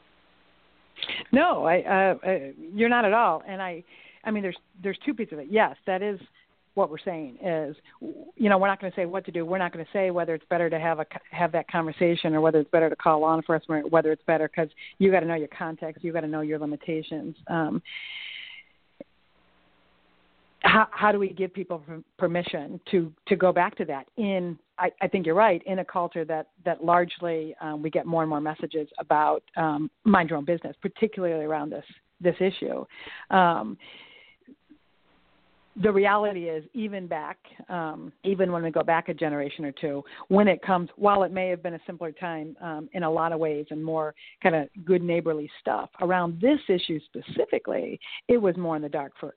No, 1.32 1.64
I, 1.64 1.80
uh, 1.80 2.26
uh, 2.28 2.38
you're 2.74 2.90
not 2.90 3.06
at 3.06 3.14
all. 3.14 3.42
And 3.48 3.62
I, 3.62 3.82
I 4.24 4.30
mean, 4.30 4.42
there's 4.42 4.58
there's 4.82 4.98
two 5.06 5.14
pieces 5.14 5.32
of 5.32 5.38
it. 5.38 5.46
Yes, 5.50 5.76
that 5.86 6.02
is 6.02 6.20
what 6.74 6.90
we're 6.90 6.98
saying 6.98 7.36
is, 7.42 7.76
you 8.36 8.48
know, 8.48 8.56
we're 8.56 8.68
not 8.68 8.80
going 8.80 8.90
to 8.90 8.96
say 8.96 9.04
what 9.04 9.24
to 9.26 9.30
do. 9.30 9.44
We're 9.44 9.58
not 9.58 9.72
going 9.72 9.84
to 9.84 9.90
say 9.92 10.10
whether 10.10 10.34
it's 10.34 10.44
better 10.48 10.70
to 10.70 10.78
have 10.78 11.00
a 11.00 11.06
have 11.30 11.52
that 11.52 11.70
conversation 11.70 12.34
or 12.34 12.40
whether 12.40 12.60
it's 12.60 12.70
better 12.70 12.88
to 12.88 12.96
call 12.96 13.20
law 13.20 13.36
enforcement, 13.36 13.86
or 13.86 13.88
whether 13.88 14.12
it's 14.12 14.22
better 14.26 14.48
because 14.48 14.70
you 14.98 15.10
got 15.10 15.20
to 15.20 15.26
know 15.26 15.34
your 15.34 15.48
context, 15.48 16.04
you 16.04 16.12
got 16.12 16.20
to 16.20 16.28
know 16.28 16.40
your 16.40 16.58
limitations. 16.58 17.36
Um, 17.48 17.82
how, 20.62 20.86
how 20.90 21.12
do 21.12 21.18
we 21.18 21.30
give 21.30 21.52
people 21.52 21.82
permission 22.18 22.80
to 22.90 23.12
to 23.26 23.36
go 23.36 23.52
back 23.52 23.76
to 23.76 23.84
that 23.84 24.06
in 24.16 24.58
I, 24.78 24.90
I 25.00 25.08
think 25.08 25.26
you're 25.26 25.34
right 25.34 25.62
in 25.66 25.80
a 25.80 25.84
culture 25.84 26.24
that 26.24 26.48
that 26.64 26.84
largely 26.84 27.54
um, 27.60 27.82
we 27.82 27.90
get 27.90 28.06
more 28.06 28.22
and 28.22 28.30
more 28.30 28.40
messages 28.40 28.88
about 28.98 29.42
um, 29.56 29.90
mind 30.04 30.30
your 30.30 30.38
own 30.38 30.44
business 30.44 30.76
particularly 30.80 31.44
around 31.44 31.70
this 31.70 31.84
this 32.20 32.36
issue. 32.40 32.84
Um, 33.30 33.76
the 35.80 35.90
reality 35.90 36.48
is, 36.48 36.64
even 36.74 37.06
back, 37.06 37.38
um, 37.70 38.12
even 38.24 38.52
when 38.52 38.62
we 38.62 38.70
go 38.70 38.82
back 38.82 39.08
a 39.08 39.14
generation 39.14 39.64
or 39.64 39.72
two, 39.72 40.04
when 40.28 40.46
it 40.46 40.60
comes, 40.60 40.90
while 40.96 41.22
it 41.22 41.32
may 41.32 41.48
have 41.48 41.62
been 41.62 41.74
a 41.74 41.80
simpler 41.86 42.12
time 42.12 42.56
um, 42.60 42.90
in 42.92 43.04
a 43.04 43.10
lot 43.10 43.32
of 43.32 43.38
ways 43.38 43.64
and 43.70 43.82
more 43.82 44.14
kind 44.42 44.54
of 44.54 44.68
good 44.84 45.02
neighborly 45.02 45.50
stuff 45.60 45.88
around 46.02 46.38
this 46.40 46.58
issue 46.68 47.00
specifically, 47.06 47.98
it 48.28 48.36
was 48.36 48.56
more 48.56 48.76
in 48.76 48.82
the 48.82 48.88
dark 48.88 49.12
for 49.18 49.34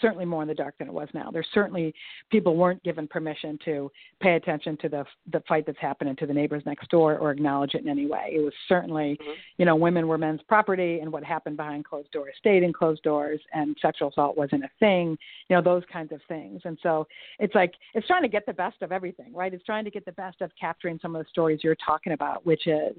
certainly 0.00 0.24
more 0.24 0.42
in 0.42 0.48
the 0.48 0.54
dark 0.54 0.76
than 0.78 0.86
it 0.86 0.94
was 0.94 1.08
now. 1.12 1.30
There's 1.32 1.48
certainly 1.52 1.92
people 2.30 2.56
weren't 2.56 2.82
given 2.84 3.08
permission 3.08 3.58
to 3.64 3.90
pay 4.20 4.36
attention 4.36 4.76
to 4.82 4.88
the 4.88 5.04
the 5.32 5.42
fight 5.48 5.66
that's 5.66 5.78
happening 5.80 6.14
to 6.16 6.26
the 6.26 6.34
neighbors 6.34 6.62
next 6.66 6.88
door 6.90 7.18
or 7.18 7.32
acknowledge 7.32 7.74
it 7.74 7.82
in 7.82 7.88
any 7.88 8.06
way. 8.06 8.30
It 8.32 8.44
was 8.44 8.54
certainly, 8.68 9.18
mm-hmm. 9.20 9.32
you 9.58 9.64
know, 9.64 9.74
women 9.74 10.06
were 10.06 10.18
men's 10.18 10.40
property, 10.48 11.00
and 11.00 11.12
what 11.12 11.24
happened 11.24 11.56
behind 11.56 11.84
closed 11.84 12.12
doors 12.12 12.34
stayed 12.38 12.62
in 12.62 12.72
closed 12.72 13.02
doors, 13.02 13.40
and 13.52 13.76
sexual 13.82 14.10
assault 14.10 14.36
wasn't 14.36 14.62
a 14.64 14.70
thing 14.78 15.18
you 15.48 15.56
know 15.56 15.62
those 15.62 15.82
kinds 15.92 16.12
of 16.12 16.20
things 16.28 16.60
and 16.64 16.78
so 16.82 17.06
it's 17.38 17.54
like 17.54 17.72
it's 17.94 18.06
trying 18.06 18.22
to 18.22 18.28
get 18.28 18.44
the 18.46 18.52
best 18.52 18.80
of 18.82 18.92
everything 18.92 19.32
right 19.34 19.54
it's 19.54 19.64
trying 19.64 19.84
to 19.84 19.90
get 19.90 20.04
the 20.04 20.12
best 20.12 20.40
of 20.40 20.50
capturing 20.60 20.98
some 21.00 21.14
of 21.16 21.24
the 21.24 21.28
stories 21.30 21.60
you're 21.62 21.76
talking 21.84 22.12
about 22.12 22.44
which 22.44 22.66
is 22.66 22.96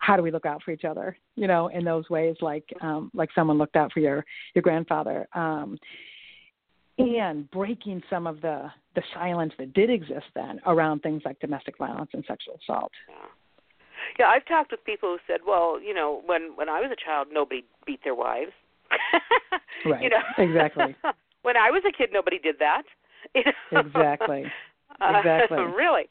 how 0.00 0.16
do 0.16 0.22
we 0.22 0.30
look 0.30 0.46
out 0.46 0.62
for 0.62 0.70
each 0.70 0.84
other 0.84 1.16
you 1.36 1.46
know 1.46 1.68
in 1.68 1.84
those 1.84 2.08
ways 2.10 2.36
like 2.40 2.64
um 2.80 3.10
like 3.14 3.30
someone 3.34 3.58
looked 3.58 3.76
out 3.76 3.92
for 3.92 4.00
your 4.00 4.24
your 4.54 4.62
grandfather 4.62 5.26
um 5.34 5.78
and 6.98 7.48
breaking 7.50 8.02
some 8.10 8.26
of 8.26 8.40
the 8.40 8.70
the 8.94 9.02
silence 9.14 9.52
that 9.58 9.72
did 9.72 9.90
exist 9.90 10.26
then 10.34 10.60
around 10.66 11.00
things 11.00 11.22
like 11.24 11.38
domestic 11.40 11.76
violence 11.78 12.10
and 12.14 12.24
sexual 12.26 12.58
assault 12.62 12.92
yeah. 13.08 13.26
Yeah, 14.18 14.26
I've 14.26 14.46
talked 14.46 14.70
with 14.70 14.82
people 14.84 15.10
who 15.10 15.18
said, 15.26 15.40
"Well, 15.46 15.80
you 15.80 15.92
know, 15.92 16.22
when 16.24 16.52
when 16.54 16.68
I 16.68 16.80
was 16.80 16.90
a 16.90 16.96
child, 16.96 17.28
nobody 17.30 17.64
beat 17.84 18.00
their 18.04 18.14
wives." 18.14 18.52
right. 19.84 20.02
You 20.02 20.08
know, 20.08 20.22
exactly. 20.38 20.96
When 21.42 21.56
I 21.56 21.70
was 21.70 21.82
a 21.88 21.92
kid, 21.92 22.10
nobody 22.12 22.38
did 22.38 22.56
that. 22.58 22.82
exactly. 23.72 24.44
Exactly. 25.00 25.58
Uh, 25.58 25.62
really. 25.76 26.08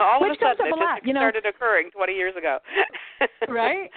All 0.00 0.20
Which 0.20 0.32
of 0.32 0.36
a 0.36 0.58
sudden, 0.58 0.66
it 0.66 0.70
just 0.70 0.80
lot, 0.80 1.06
you 1.06 1.14
know, 1.14 1.20
started 1.20 1.46
occurring 1.46 1.90
20 1.92 2.12
years 2.12 2.34
ago. 2.36 2.58
right. 3.48 3.88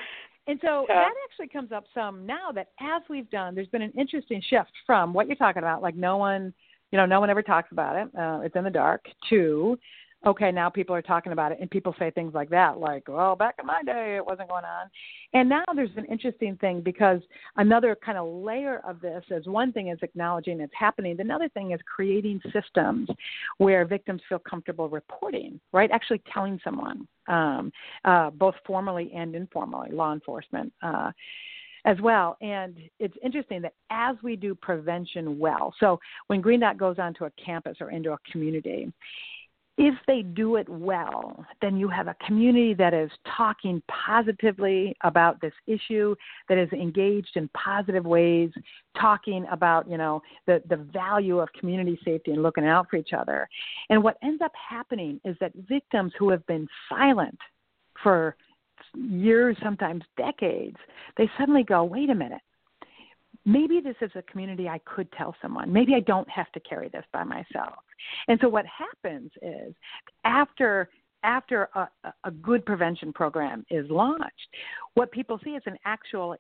And 0.48 0.58
so 0.62 0.86
yeah. 0.88 0.96
that 0.96 1.12
actually 1.30 1.50
comes 1.50 1.74
up 1.74 1.84
some 1.94 2.26
now 2.26 2.52
that 2.54 2.68
as 2.80 3.02
we've 3.10 3.30
done, 3.30 3.56
there's 3.56 3.68
been 3.68 3.82
an 3.82 3.92
interesting 3.98 4.42
shift 4.50 4.72
from 4.86 5.14
what 5.14 5.28
you're 5.28 5.36
talking 5.36 5.64
about, 5.64 5.82
like 5.82 5.96
no 5.96 6.16
one, 6.16 6.54
you 6.92 6.98
know, 6.98 7.06
no 7.06 7.20
one 7.20 7.30
ever 7.30 7.42
talks 7.42 7.74
about 7.74 7.96
it. 7.98 8.08
Uh, 8.18 8.40
it's 8.44 8.56
in 8.56 8.64
the 8.64 8.70
dark. 8.70 9.04
To 9.32 9.78
okay, 10.26 10.52
now 10.52 10.70
people 10.70 10.96
are 10.96 11.02
talking 11.02 11.32
about 11.32 11.52
it, 11.52 11.58
and 11.60 11.70
people 11.70 11.94
say 12.00 12.10
things 12.12 12.34
like 12.34 12.50
that, 12.50 12.78
like, 12.78 13.08
well, 13.08 13.36
back 13.36 13.56
in 13.60 13.66
my 13.66 13.84
day, 13.84 14.16
it 14.16 14.26
wasn't 14.26 14.50
going 14.50 14.64
on. 14.64 14.90
And 15.34 15.50
now 15.50 15.64
there's 15.76 15.90
an 15.98 16.06
interesting 16.06 16.56
thing 16.58 16.82
because 16.82 17.22
another 17.58 17.98
kind 18.04 18.18
of 18.18 18.28
layer 18.28 18.82
of 18.88 19.02
this 19.02 19.24
is 19.30 19.46
one 19.48 19.74
thing 19.74 19.90
is 19.90 20.00
acknowledging 20.02 20.62
it's 20.62 20.74
happening. 20.78 21.20
Another 21.20 21.50
thing 21.50 21.72
is 21.72 21.80
creating 21.94 22.42
systems 22.54 23.10
where 23.58 23.86
victims 23.86 24.22
feel 24.30 24.40
comfortable 24.40 24.88
reporting, 24.88 25.60
right? 25.74 25.92
Actually 25.92 26.22
telling 26.34 26.60
someone, 26.64 27.08
um, 27.28 27.72
uh, 28.06 28.30
both 28.30 28.56
formally 28.66 29.12
and 29.14 29.36
informally, 29.36 29.92
law 29.92 30.14
enforcement. 30.14 30.72
Uh, 30.82 31.12
as 31.86 32.00
well. 32.00 32.38
And 32.42 32.78
it's 33.00 33.16
interesting 33.22 33.62
that 33.62 33.74
as 33.90 34.16
we 34.24 34.38
do 34.38 34.56
prevention 34.56 35.38
well, 35.38 35.74
so 35.82 36.00
when 36.28 36.40
Green 36.40 36.62
Dot 36.62 36.78
goes 36.78 36.98
onto 36.98 37.26
a 37.26 37.32
campus 37.32 37.78
or 37.82 37.92
into 37.92 38.14
a 38.14 38.18
community, 38.32 38.92
if 39.78 39.96
they 40.06 40.22
do 40.22 40.58
it 40.58 40.70
well, 40.70 41.44
then 41.62 41.78
you 41.78 41.88
have 41.88 42.08
a 42.08 42.16
community 42.26 42.76
that 42.76 42.94
is 42.94 43.10
talking 43.36 43.82
positively 43.88 44.96
about 45.04 45.42
this 45.42 45.54
issue, 45.66 46.16
that 46.48 46.60
is 46.60 46.72
engaged 46.72 47.32
in 47.36 47.50
positive 47.50 48.06
ways, 48.06 48.52
talking 49.00 49.46
about, 49.52 49.90
you 49.90 49.98
know, 49.98 50.22
the, 50.46 50.62
the 50.70 50.78
value 50.78 51.40
of 51.40 51.50
community 51.60 52.00
safety 52.06 52.32
and 52.32 52.44
looking 52.44 52.66
out 52.68 52.88
for 52.90 52.98
each 52.98 53.14
other. 53.18 53.50
And 53.90 54.04
what 54.04 54.18
ends 54.22 54.44
up 54.44 54.52
happening 54.70 55.20
is 55.26 55.36
that 55.40 55.52
victims 55.68 56.14
who 56.20 56.30
have 56.30 56.46
been 56.46 56.68
silent 56.88 57.40
for 58.04 58.36
years, 58.96 59.58
sometimes 59.64 60.04
decades, 60.18 60.78
they 61.18 61.30
suddenly 61.38 61.64
go, 61.64 61.84
wait 61.84 62.12
a 62.12 62.16
minute, 62.16 62.42
maybe 63.46 63.82
this 63.82 63.96
is 64.02 64.12
a 64.16 64.22
community 64.24 64.68
I 64.68 64.80
could 64.86 65.12
tell 65.14 65.36
someone. 65.42 65.72
Maybe 65.72 65.94
I 65.96 66.00
don't 66.02 66.30
have 66.30 66.52
to 66.54 66.60
carry 66.62 66.90
this 66.90 67.06
by 67.12 67.24
myself. 67.24 67.76
And 68.28 68.40
so 68.42 68.50
what 68.50 68.66
happens 68.66 69.32
is 69.42 69.74
after 70.24 70.90
after 71.24 71.70
a, 71.74 71.88
a 72.26 72.32
good 72.32 72.66
prevention 72.66 73.14
program 73.14 73.66
is 73.70 73.90
launched, 73.90 74.48
what 74.96 75.10
people 75.12 75.40
see 75.42 75.52
is 75.52 75.64
an 75.66 75.78
actual 75.86 76.36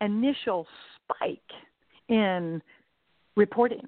initial 0.00 0.66
spike 1.04 1.38
in 2.08 2.60
reporting. 3.36 3.86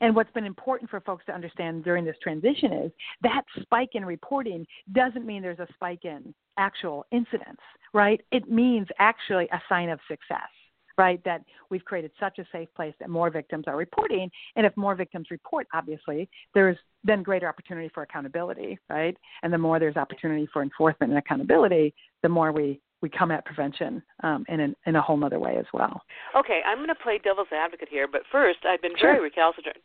And 0.00 0.14
what's 0.14 0.30
been 0.30 0.44
important 0.44 0.90
for 0.90 1.00
folks 1.00 1.26
to 1.26 1.34
understand 1.34 1.82
during 1.82 2.04
this 2.04 2.16
transition 2.22 2.72
is 2.72 2.92
that 3.22 3.42
spike 3.62 3.90
in 3.94 4.04
reporting 4.04 4.64
doesn't 4.92 5.26
mean 5.26 5.42
there's 5.42 5.58
a 5.58 5.66
spike 5.74 6.04
in 6.04 6.32
actual 6.56 7.04
incidents, 7.10 7.60
right? 7.92 8.20
It 8.30 8.48
means 8.48 8.86
actually 9.00 9.48
a 9.52 9.60
sign 9.68 9.88
of 9.88 9.98
success 10.08 10.48
right? 10.96 11.22
That 11.24 11.42
we've 11.70 11.84
created 11.84 12.10
such 12.20 12.38
a 12.38 12.46
safe 12.52 12.68
place 12.74 12.94
that 13.00 13.10
more 13.10 13.30
victims 13.30 13.64
are 13.66 13.76
reporting. 13.76 14.30
And 14.56 14.66
if 14.66 14.76
more 14.76 14.94
victims 14.94 15.28
report, 15.30 15.66
obviously, 15.74 16.28
there's 16.54 16.76
then 17.02 17.22
greater 17.22 17.48
opportunity 17.48 17.90
for 17.92 18.02
accountability, 18.02 18.78
right? 18.88 19.16
And 19.42 19.52
the 19.52 19.58
more 19.58 19.78
there's 19.78 19.96
opportunity 19.96 20.48
for 20.52 20.62
enforcement 20.62 21.12
and 21.12 21.18
accountability, 21.18 21.94
the 22.22 22.28
more 22.28 22.52
we, 22.52 22.80
we 23.04 23.10
come 23.10 23.30
at 23.30 23.44
prevention 23.44 24.02
um, 24.22 24.46
in 24.48 24.60
an, 24.60 24.74
in 24.86 24.96
a 24.96 25.02
whole 25.02 25.22
other 25.22 25.38
way 25.38 25.56
as 25.58 25.66
well. 25.74 26.00
Okay, 26.34 26.62
I'm 26.66 26.78
going 26.78 26.88
to 26.88 26.94
play 26.94 27.20
devil's 27.22 27.52
advocate 27.52 27.88
here, 27.90 28.08
but 28.10 28.22
first, 28.32 28.60
I've 28.66 28.80
been 28.80 28.96
sure. 28.98 29.12
very 29.12 29.20
recalcitrant. 29.20 29.76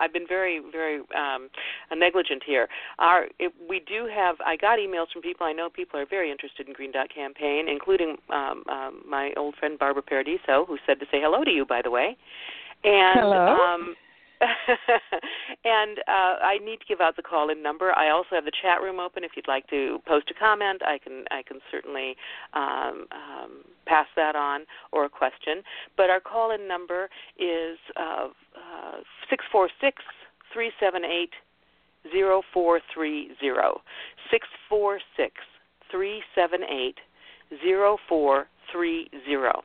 I've 0.00 0.14
been 0.14 0.26
very 0.26 0.62
very 0.72 1.00
um, 1.14 1.50
negligent 1.94 2.42
here. 2.42 2.66
Our 2.98 3.26
it, 3.38 3.52
we 3.68 3.82
do 3.86 4.08
have. 4.12 4.36
I 4.46 4.56
got 4.56 4.78
emails 4.78 5.12
from 5.12 5.20
people 5.20 5.46
I 5.46 5.52
know. 5.52 5.68
People 5.68 6.00
are 6.00 6.06
very 6.08 6.30
interested 6.32 6.66
in 6.66 6.72
Green 6.72 6.90
Dot 6.90 7.08
campaign, 7.14 7.68
including 7.68 8.16
um, 8.32 8.64
um, 8.70 9.02
my 9.06 9.32
old 9.36 9.56
friend 9.56 9.78
Barbara 9.78 10.02
Paradiso, 10.02 10.64
who 10.66 10.78
said 10.86 10.98
to 11.00 11.06
say 11.12 11.20
hello 11.20 11.44
to 11.44 11.50
you, 11.50 11.66
by 11.66 11.82
the 11.84 11.90
way. 11.90 12.16
And 12.82 13.20
hello. 13.20 13.56
Um, 13.60 13.94
and 15.64 15.98
uh, 16.08 16.42
I 16.42 16.58
need 16.64 16.80
to 16.80 16.86
give 16.86 17.00
out 17.00 17.16
the 17.16 17.22
call-in 17.22 17.62
number. 17.62 17.92
I 17.92 18.10
also 18.10 18.30
have 18.32 18.44
the 18.44 18.52
chat 18.62 18.80
room 18.82 19.00
open. 19.00 19.24
If 19.24 19.32
you'd 19.36 19.48
like 19.48 19.66
to 19.68 19.98
post 20.06 20.30
a 20.30 20.34
comment, 20.38 20.82
I 20.84 20.98
can 20.98 21.24
I 21.30 21.42
can 21.42 21.58
certainly 21.70 22.16
um, 22.52 23.06
um, 23.12 23.50
pass 23.86 24.06
that 24.16 24.36
on 24.36 24.62
or 24.92 25.04
a 25.04 25.08
question. 25.08 25.62
But 25.96 26.10
our 26.10 26.20
call-in 26.20 26.66
number 26.68 27.08
is 27.38 27.78
uh, 27.96 28.28
uh, 28.56 28.98
six 29.30 29.44
four 29.50 29.68
six 29.80 30.02
three 30.52 30.70
seven 30.80 31.04
eight 31.04 31.32
zero 32.12 32.42
four 32.52 32.80
three 32.92 33.30
zero 33.40 33.80
six 34.30 34.46
four 34.68 35.00
six 35.16 35.32
three 35.90 36.22
seven 36.34 36.60
eight 36.64 36.96
zero 37.64 37.96
four 38.08 38.46
three 38.72 39.08
zero. 39.26 39.62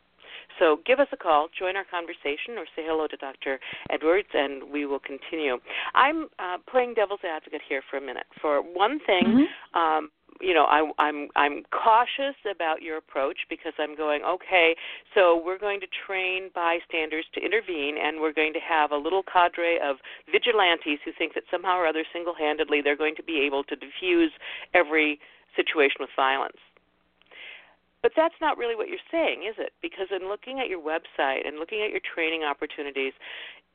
So 0.60 0.80
give 0.86 0.99
us 0.99 1.07
a 1.12 1.18
call, 1.18 1.47
join 1.57 1.76
our 1.76 1.86
conversation, 1.89 2.57
or 2.57 2.66
say 2.76 2.84
hello 2.86 3.07
to 3.07 3.18
Dr. 3.18 3.60
Edwards, 3.89 4.28
and 4.34 4.70
we 4.72 4.86
will 4.86 4.99
continue. 4.99 5.57
I'm 5.95 6.28
uh, 6.38 6.57
playing 6.70 6.93
devil's 6.93 7.22
advocate 7.24 7.62
here 7.68 7.82
for 7.89 7.97
a 7.97 8.01
minute. 8.01 8.28
For 8.41 8.62
one 8.62 8.99
thing, 9.05 9.47
mm-hmm. 9.47 9.80
um, 9.80 10.10
you 10.41 10.53
know, 10.53 10.66
I, 10.66 10.89
I'm 10.99 11.28
I'm 11.36 11.64
cautious 11.72 12.36
about 12.49 12.82
your 12.82 12.97
approach 12.97 13.38
because 13.49 13.74
I'm 13.78 13.95
going 13.95 14.22
okay. 14.24 14.76
So 15.16 15.41
we're 15.43 15.57
going 15.57 15.80
to 15.82 15.88
train 16.05 16.49
bystanders 16.55 17.26
to 17.34 17.41
intervene, 17.41 17.97
and 18.01 18.22
we're 18.22 18.34
going 18.34 18.53
to 18.53 18.60
have 18.60 18.91
a 18.91 18.97
little 18.97 19.24
cadre 19.24 19.80
of 19.84 19.97
vigilantes 20.32 20.99
who 21.03 21.12
think 21.18 21.34
that 21.34 21.43
somehow 21.51 21.78
or 21.78 21.88
other, 21.88 22.03
single-handedly, 22.14 22.82
they're 22.82 22.97
going 22.97 23.16
to 23.16 23.24
be 23.24 23.41
able 23.45 23.64
to 23.66 23.76
diffuse 23.76 24.32
every 24.74 25.20
situation 25.55 25.97
with 25.99 26.10
violence. 26.16 26.57
But 28.01 28.13
that's 28.15 28.35
not 28.39 28.57
really 28.57 28.75
what 28.75 28.87
you're 28.87 29.11
saying, 29.11 29.43
is 29.47 29.55
it? 29.57 29.73
Because 29.81 30.07
in 30.11 30.29
looking 30.29 30.59
at 30.59 30.69
your 30.69 30.79
website 30.79 31.45
and 31.45 31.59
looking 31.59 31.81
at 31.81 31.91
your 31.91 31.99
training 31.99 32.43
opportunities, 32.43 33.13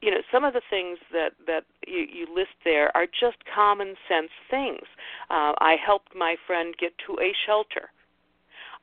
you 0.00 0.10
know, 0.10 0.22
some 0.32 0.44
of 0.44 0.54
the 0.54 0.62
things 0.68 0.98
that 1.12 1.32
that 1.46 1.64
you, 1.86 2.06
you 2.10 2.26
list 2.34 2.56
there 2.64 2.94
are 2.96 3.06
just 3.06 3.36
common 3.52 3.94
sense 4.08 4.30
things. 4.50 4.84
Uh, 5.30 5.52
I 5.60 5.76
helped 5.76 6.14
my 6.14 6.36
friend 6.46 6.74
get 6.78 6.92
to 7.06 7.20
a 7.20 7.32
shelter. 7.46 7.90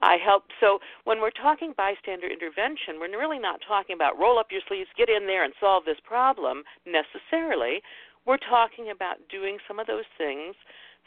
I 0.02 0.18
helped. 0.18 0.52
So 0.60 0.80
when 1.04 1.22
we're 1.22 1.30
talking 1.32 1.74
bystander 1.78 2.28
intervention, 2.28 2.98
we're 3.00 3.18
really 3.18 3.40
not 3.40 3.62
talking 3.68 3.96
about 3.96 4.18
roll 4.18 4.40
up 4.40 4.48
your 4.52 4.62
sleeves, 4.68 4.90
get 4.98 5.10
in 5.10 5.28
there, 5.28 5.44
and 5.44 5.54
solve 5.60 5.86
this 5.86 6.00
problem 6.04 6.64
necessarily. 6.86 7.82
We're 8.26 8.42
talking 8.42 8.90
about 8.90 9.18
doing 9.30 9.58
some 9.68 9.80
of 9.80 9.88
those 9.88 10.10
things 10.18 10.56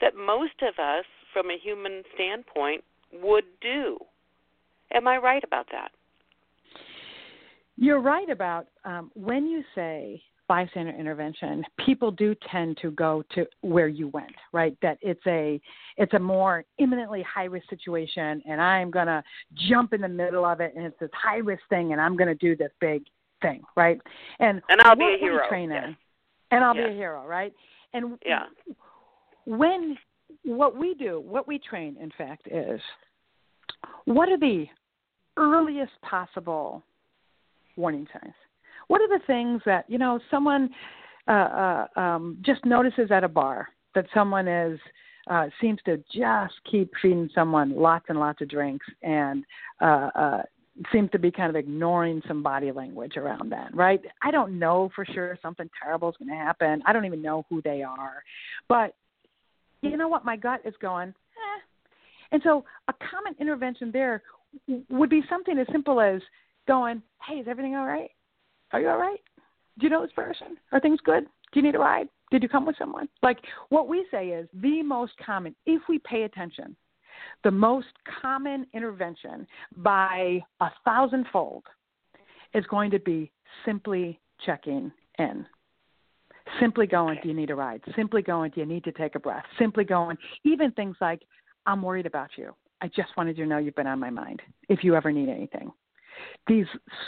that 0.00 0.14
most 0.16 0.62
of 0.62 0.78
us, 0.78 1.04
from 1.32 1.50
a 1.50 1.58
human 1.58 2.02
standpoint, 2.14 2.84
would 3.12 3.46
do. 3.60 3.98
Am 4.92 5.08
I 5.08 5.16
right 5.18 5.42
about 5.42 5.66
that? 5.72 5.90
You're 7.76 8.00
right 8.00 8.30
about 8.30 8.68
um, 8.84 9.10
when 9.14 9.46
you 9.46 9.62
say 9.74 10.22
bystander 10.48 10.92
intervention, 10.92 11.64
people 11.84 12.10
do 12.10 12.34
tend 12.50 12.78
to 12.82 12.90
go 12.92 13.24
to 13.34 13.46
where 13.62 13.88
you 13.88 14.08
went, 14.08 14.34
right? 14.52 14.76
That 14.82 14.98
it's 15.00 15.26
a 15.26 15.60
it's 15.96 16.12
a 16.14 16.18
more 16.18 16.64
imminently 16.78 17.22
high 17.22 17.44
risk 17.44 17.68
situation, 17.68 18.42
and 18.46 18.60
I'm 18.60 18.90
gonna 18.90 19.22
jump 19.68 19.92
in 19.92 20.00
the 20.00 20.08
middle 20.08 20.44
of 20.44 20.60
it, 20.60 20.72
and 20.76 20.84
it's 20.84 20.98
this 21.00 21.10
high 21.14 21.38
risk 21.38 21.62
thing, 21.68 21.92
and 21.92 22.00
I'm 22.00 22.16
gonna 22.16 22.34
do 22.34 22.56
this 22.56 22.70
big 22.80 23.04
thing, 23.42 23.62
right? 23.76 24.00
And 24.38 24.60
and 24.68 24.80
I'll 24.82 24.96
be 24.96 25.14
a 25.16 25.18
hero, 25.18 25.48
trainer, 25.48 25.88
yes. 25.88 25.96
and 26.50 26.64
I'll 26.64 26.76
yes. 26.76 26.88
be 26.88 26.92
a 26.92 26.96
hero, 26.96 27.26
right? 27.26 27.52
And 27.92 28.18
yeah, 28.24 28.44
when 29.46 29.96
what 30.44 30.76
we 30.76 30.94
do, 30.94 31.20
what 31.20 31.48
we 31.48 31.58
train, 31.58 31.96
in 32.00 32.10
fact, 32.16 32.48
is 32.50 32.80
what 34.04 34.28
are 34.28 34.38
the 34.38 34.66
earliest 35.36 35.92
possible 36.02 36.82
warning 37.76 38.06
signs? 38.12 38.34
What 38.88 39.00
are 39.00 39.08
the 39.08 39.24
things 39.26 39.62
that 39.66 39.84
you 39.88 39.98
know 39.98 40.20
someone 40.30 40.70
uh, 41.26 41.32
uh, 41.32 41.86
um, 41.96 42.38
just 42.42 42.64
notices 42.64 43.10
at 43.10 43.24
a 43.24 43.28
bar 43.28 43.68
that 43.94 44.06
someone 44.12 44.46
is 44.46 44.78
uh, 45.30 45.46
seems 45.60 45.80
to 45.86 45.96
just 46.14 46.54
keep 46.70 46.90
feeding 47.00 47.30
someone 47.34 47.74
lots 47.74 48.06
and 48.08 48.18
lots 48.18 48.42
of 48.42 48.48
drinks 48.48 48.86
and 49.02 49.44
uh, 49.80 50.10
uh, 50.14 50.42
seems 50.92 51.10
to 51.12 51.18
be 51.18 51.30
kind 51.30 51.48
of 51.48 51.56
ignoring 51.56 52.20
some 52.26 52.42
body 52.42 52.72
language 52.72 53.16
around 53.16 53.50
that, 53.52 53.74
right? 53.74 54.00
I 54.22 54.30
don't 54.30 54.58
know 54.58 54.90
for 54.94 55.04
sure 55.04 55.38
something 55.40 55.70
terrible 55.82 56.10
is 56.10 56.16
going 56.18 56.28
to 56.28 56.34
happen. 56.34 56.82
I 56.84 56.92
don't 56.92 57.04
even 57.04 57.22
know 57.22 57.46
who 57.48 57.62
they 57.62 57.82
are, 57.82 58.22
but 58.68 58.94
you 59.82 59.96
know 59.96 60.08
what? 60.08 60.24
My 60.24 60.36
gut 60.36 60.60
is 60.64 60.74
going. 60.80 61.08
Eh. 61.08 61.60
And 62.34 62.42
so 62.42 62.64
a 62.88 62.92
common 63.08 63.36
intervention 63.38 63.92
there 63.92 64.24
would 64.90 65.08
be 65.08 65.22
something 65.30 65.56
as 65.56 65.68
simple 65.70 66.00
as 66.00 66.20
going, 66.66 67.00
"Hey, 67.22 67.36
is 67.36 67.46
everything 67.46 67.76
all 67.76 67.86
right? 67.86 68.10
Are 68.72 68.80
you 68.80 68.88
all 68.88 68.98
right? 68.98 69.22
Do 69.78 69.86
you 69.86 69.90
know 69.90 70.02
this 70.02 70.10
person? 70.10 70.58
Are 70.72 70.80
things 70.80 70.98
good? 71.04 71.26
Do 71.52 71.60
you 71.60 71.62
need 71.62 71.76
a 71.76 71.78
ride? 71.78 72.08
Did 72.32 72.42
you 72.42 72.48
come 72.48 72.66
with 72.66 72.76
someone?" 72.76 73.08
Like 73.22 73.38
what 73.68 73.86
we 73.86 74.04
say 74.10 74.30
is 74.30 74.48
the 74.52 74.82
most 74.82 75.12
common, 75.18 75.54
if 75.64 75.80
we 75.88 76.00
pay 76.00 76.24
attention, 76.24 76.74
the 77.44 77.52
most 77.52 77.92
common 78.20 78.66
intervention 78.74 79.46
by 79.76 80.42
a 80.58 80.70
thousandfold 80.84 81.62
is 82.52 82.66
going 82.66 82.90
to 82.90 82.98
be 82.98 83.30
simply 83.64 84.18
checking 84.44 84.90
in. 85.20 85.46
Simply 86.58 86.88
going, 86.88 87.18
do 87.22 87.28
you 87.28 87.34
need 87.34 87.50
a 87.50 87.54
ride? 87.54 87.80
Simply 87.94 88.22
going, 88.22 88.50
do 88.50 88.60
you 88.60 88.66
need 88.66 88.84
to 88.84 88.92
take 88.92 89.14
a 89.14 89.20
breath? 89.20 89.44
Simply 89.56 89.84
going, 89.84 90.18
even 90.42 90.72
things 90.72 90.96
like, 91.00 91.22
I'm 91.66 91.82
worried 91.82 92.06
about 92.06 92.30
you. 92.36 92.54
I 92.80 92.88
just 92.88 93.16
wanted 93.16 93.38
you 93.38 93.44
to 93.44 93.50
know 93.50 93.58
you've 93.58 93.76
been 93.76 93.86
on 93.86 94.00
my 94.00 94.10
mind 94.10 94.42
if 94.68 94.84
you 94.84 94.94
ever 94.94 95.10
need 95.10 95.28
anything. 95.28 95.72
These 96.46 96.66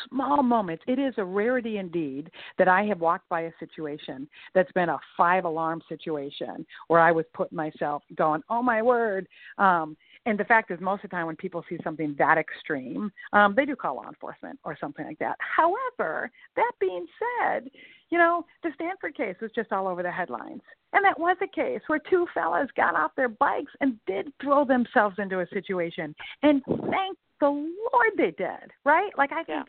small 0.08 0.42
moments, 0.42 0.82
it 0.86 0.98
is 0.98 1.14
a 1.18 1.24
rarity 1.24 1.78
indeed 1.78 2.30
that 2.58 2.68
I 2.68 2.84
have 2.84 3.00
walked 3.00 3.28
by 3.28 3.42
a 3.42 3.52
situation 3.60 4.28
that's 4.54 4.72
been 4.72 4.88
a 4.88 4.98
five 5.16 5.44
alarm 5.44 5.82
situation 5.88 6.66
where 6.88 7.00
I 7.00 7.12
was 7.12 7.24
putting 7.34 7.56
myself 7.56 8.02
going, 8.16 8.42
oh 8.48 8.62
my 8.62 8.82
word. 8.82 9.28
Um, 9.58 9.96
and 10.26 10.38
the 10.38 10.44
fact 10.44 10.72
is, 10.72 10.80
most 10.80 11.04
of 11.04 11.10
the 11.10 11.16
time 11.16 11.26
when 11.26 11.36
people 11.36 11.64
see 11.68 11.78
something 11.82 12.14
that 12.18 12.36
extreme, 12.36 13.10
um, 13.32 13.54
they 13.54 13.64
do 13.64 13.76
call 13.76 13.96
law 13.96 14.08
enforcement 14.08 14.58
or 14.64 14.76
something 14.78 15.06
like 15.06 15.18
that. 15.20 15.36
However, 15.38 16.30
that 16.56 16.72
being 16.80 17.06
said, 17.40 17.70
you 18.10 18.18
know, 18.18 18.44
the 18.62 18.70
Stanford 18.74 19.16
case 19.16 19.36
was 19.40 19.52
just 19.54 19.72
all 19.72 19.86
over 19.86 20.02
the 20.02 20.10
headlines. 20.10 20.62
And 20.92 21.04
that 21.04 21.18
was 21.18 21.36
a 21.42 21.46
case 21.46 21.80
where 21.86 22.00
two 22.10 22.26
fellas 22.34 22.68
got 22.76 22.96
off 22.96 23.12
their 23.16 23.28
bikes 23.28 23.72
and 23.80 23.98
did 24.06 24.32
throw 24.42 24.64
themselves 24.64 25.16
into 25.18 25.40
a 25.40 25.46
situation. 25.48 26.14
And 26.42 26.60
thank 26.66 27.16
the 27.40 27.48
Lord 27.48 28.12
they 28.16 28.32
did, 28.32 28.72
right? 28.84 29.10
Like, 29.16 29.30
I 29.30 29.44
think, 29.44 29.48
yeah. 29.48 29.62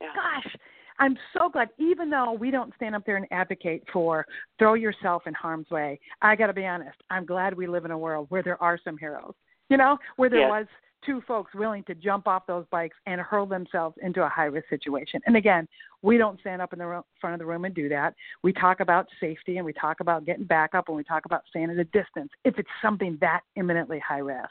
Yeah. 0.00 0.08
gosh, 0.14 0.56
I'm 0.98 1.16
so 1.36 1.48
glad, 1.48 1.68
even 1.78 2.10
though 2.10 2.32
we 2.32 2.50
don't 2.50 2.74
stand 2.74 2.94
up 2.94 3.04
there 3.06 3.16
and 3.16 3.26
advocate 3.30 3.84
for 3.92 4.26
throw 4.58 4.74
yourself 4.74 5.22
in 5.26 5.34
harm's 5.34 5.70
way, 5.70 6.00
I 6.20 6.36
got 6.36 6.48
to 6.48 6.52
be 6.52 6.66
honest, 6.66 6.96
I'm 7.10 7.26
glad 7.26 7.56
we 7.56 7.66
live 7.66 7.84
in 7.84 7.90
a 7.90 7.98
world 7.98 8.26
where 8.28 8.42
there 8.42 8.62
are 8.62 8.78
some 8.82 8.98
heroes 8.98 9.34
you 9.70 9.76
know, 9.76 9.96
where 10.16 10.28
there 10.28 10.40
yes. 10.40 10.50
was 10.50 10.66
two 11.04 11.22
folks 11.26 11.54
willing 11.54 11.82
to 11.84 11.94
jump 11.94 12.28
off 12.28 12.46
those 12.46 12.66
bikes 12.70 12.96
and 13.06 13.20
hurl 13.20 13.46
themselves 13.46 13.96
into 14.02 14.22
a 14.22 14.28
high 14.28 14.44
risk 14.44 14.68
situation. 14.68 15.20
And 15.26 15.36
again, 15.36 15.66
we 16.02 16.18
don't 16.18 16.38
stand 16.40 16.60
up 16.60 16.72
in 16.72 16.78
the 16.78 17.02
front 17.20 17.34
of 17.34 17.38
the 17.38 17.46
room 17.46 17.64
and 17.64 17.74
do 17.74 17.88
that. 17.88 18.14
We 18.42 18.52
talk 18.52 18.80
about 18.80 19.06
safety 19.18 19.56
and 19.56 19.64
we 19.64 19.72
talk 19.72 20.00
about 20.00 20.26
getting 20.26 20.44
back 20.44 20.74
up 20.74 20.88
and 20.88 20.96
we 20.96 21.04
talk 21.04 21.24
about 21.24 21.42
staying 21.48 21.70
at 21.70 21.78
a 21.78 21.84
distance 21.84 22.30
if 22.44 22.58
it's 22.58 22.68
something 22.82 23.16
that 23.20 23.40
imminently 23.56 23.98
high 23.98 24.18
risk. 24.18 24.50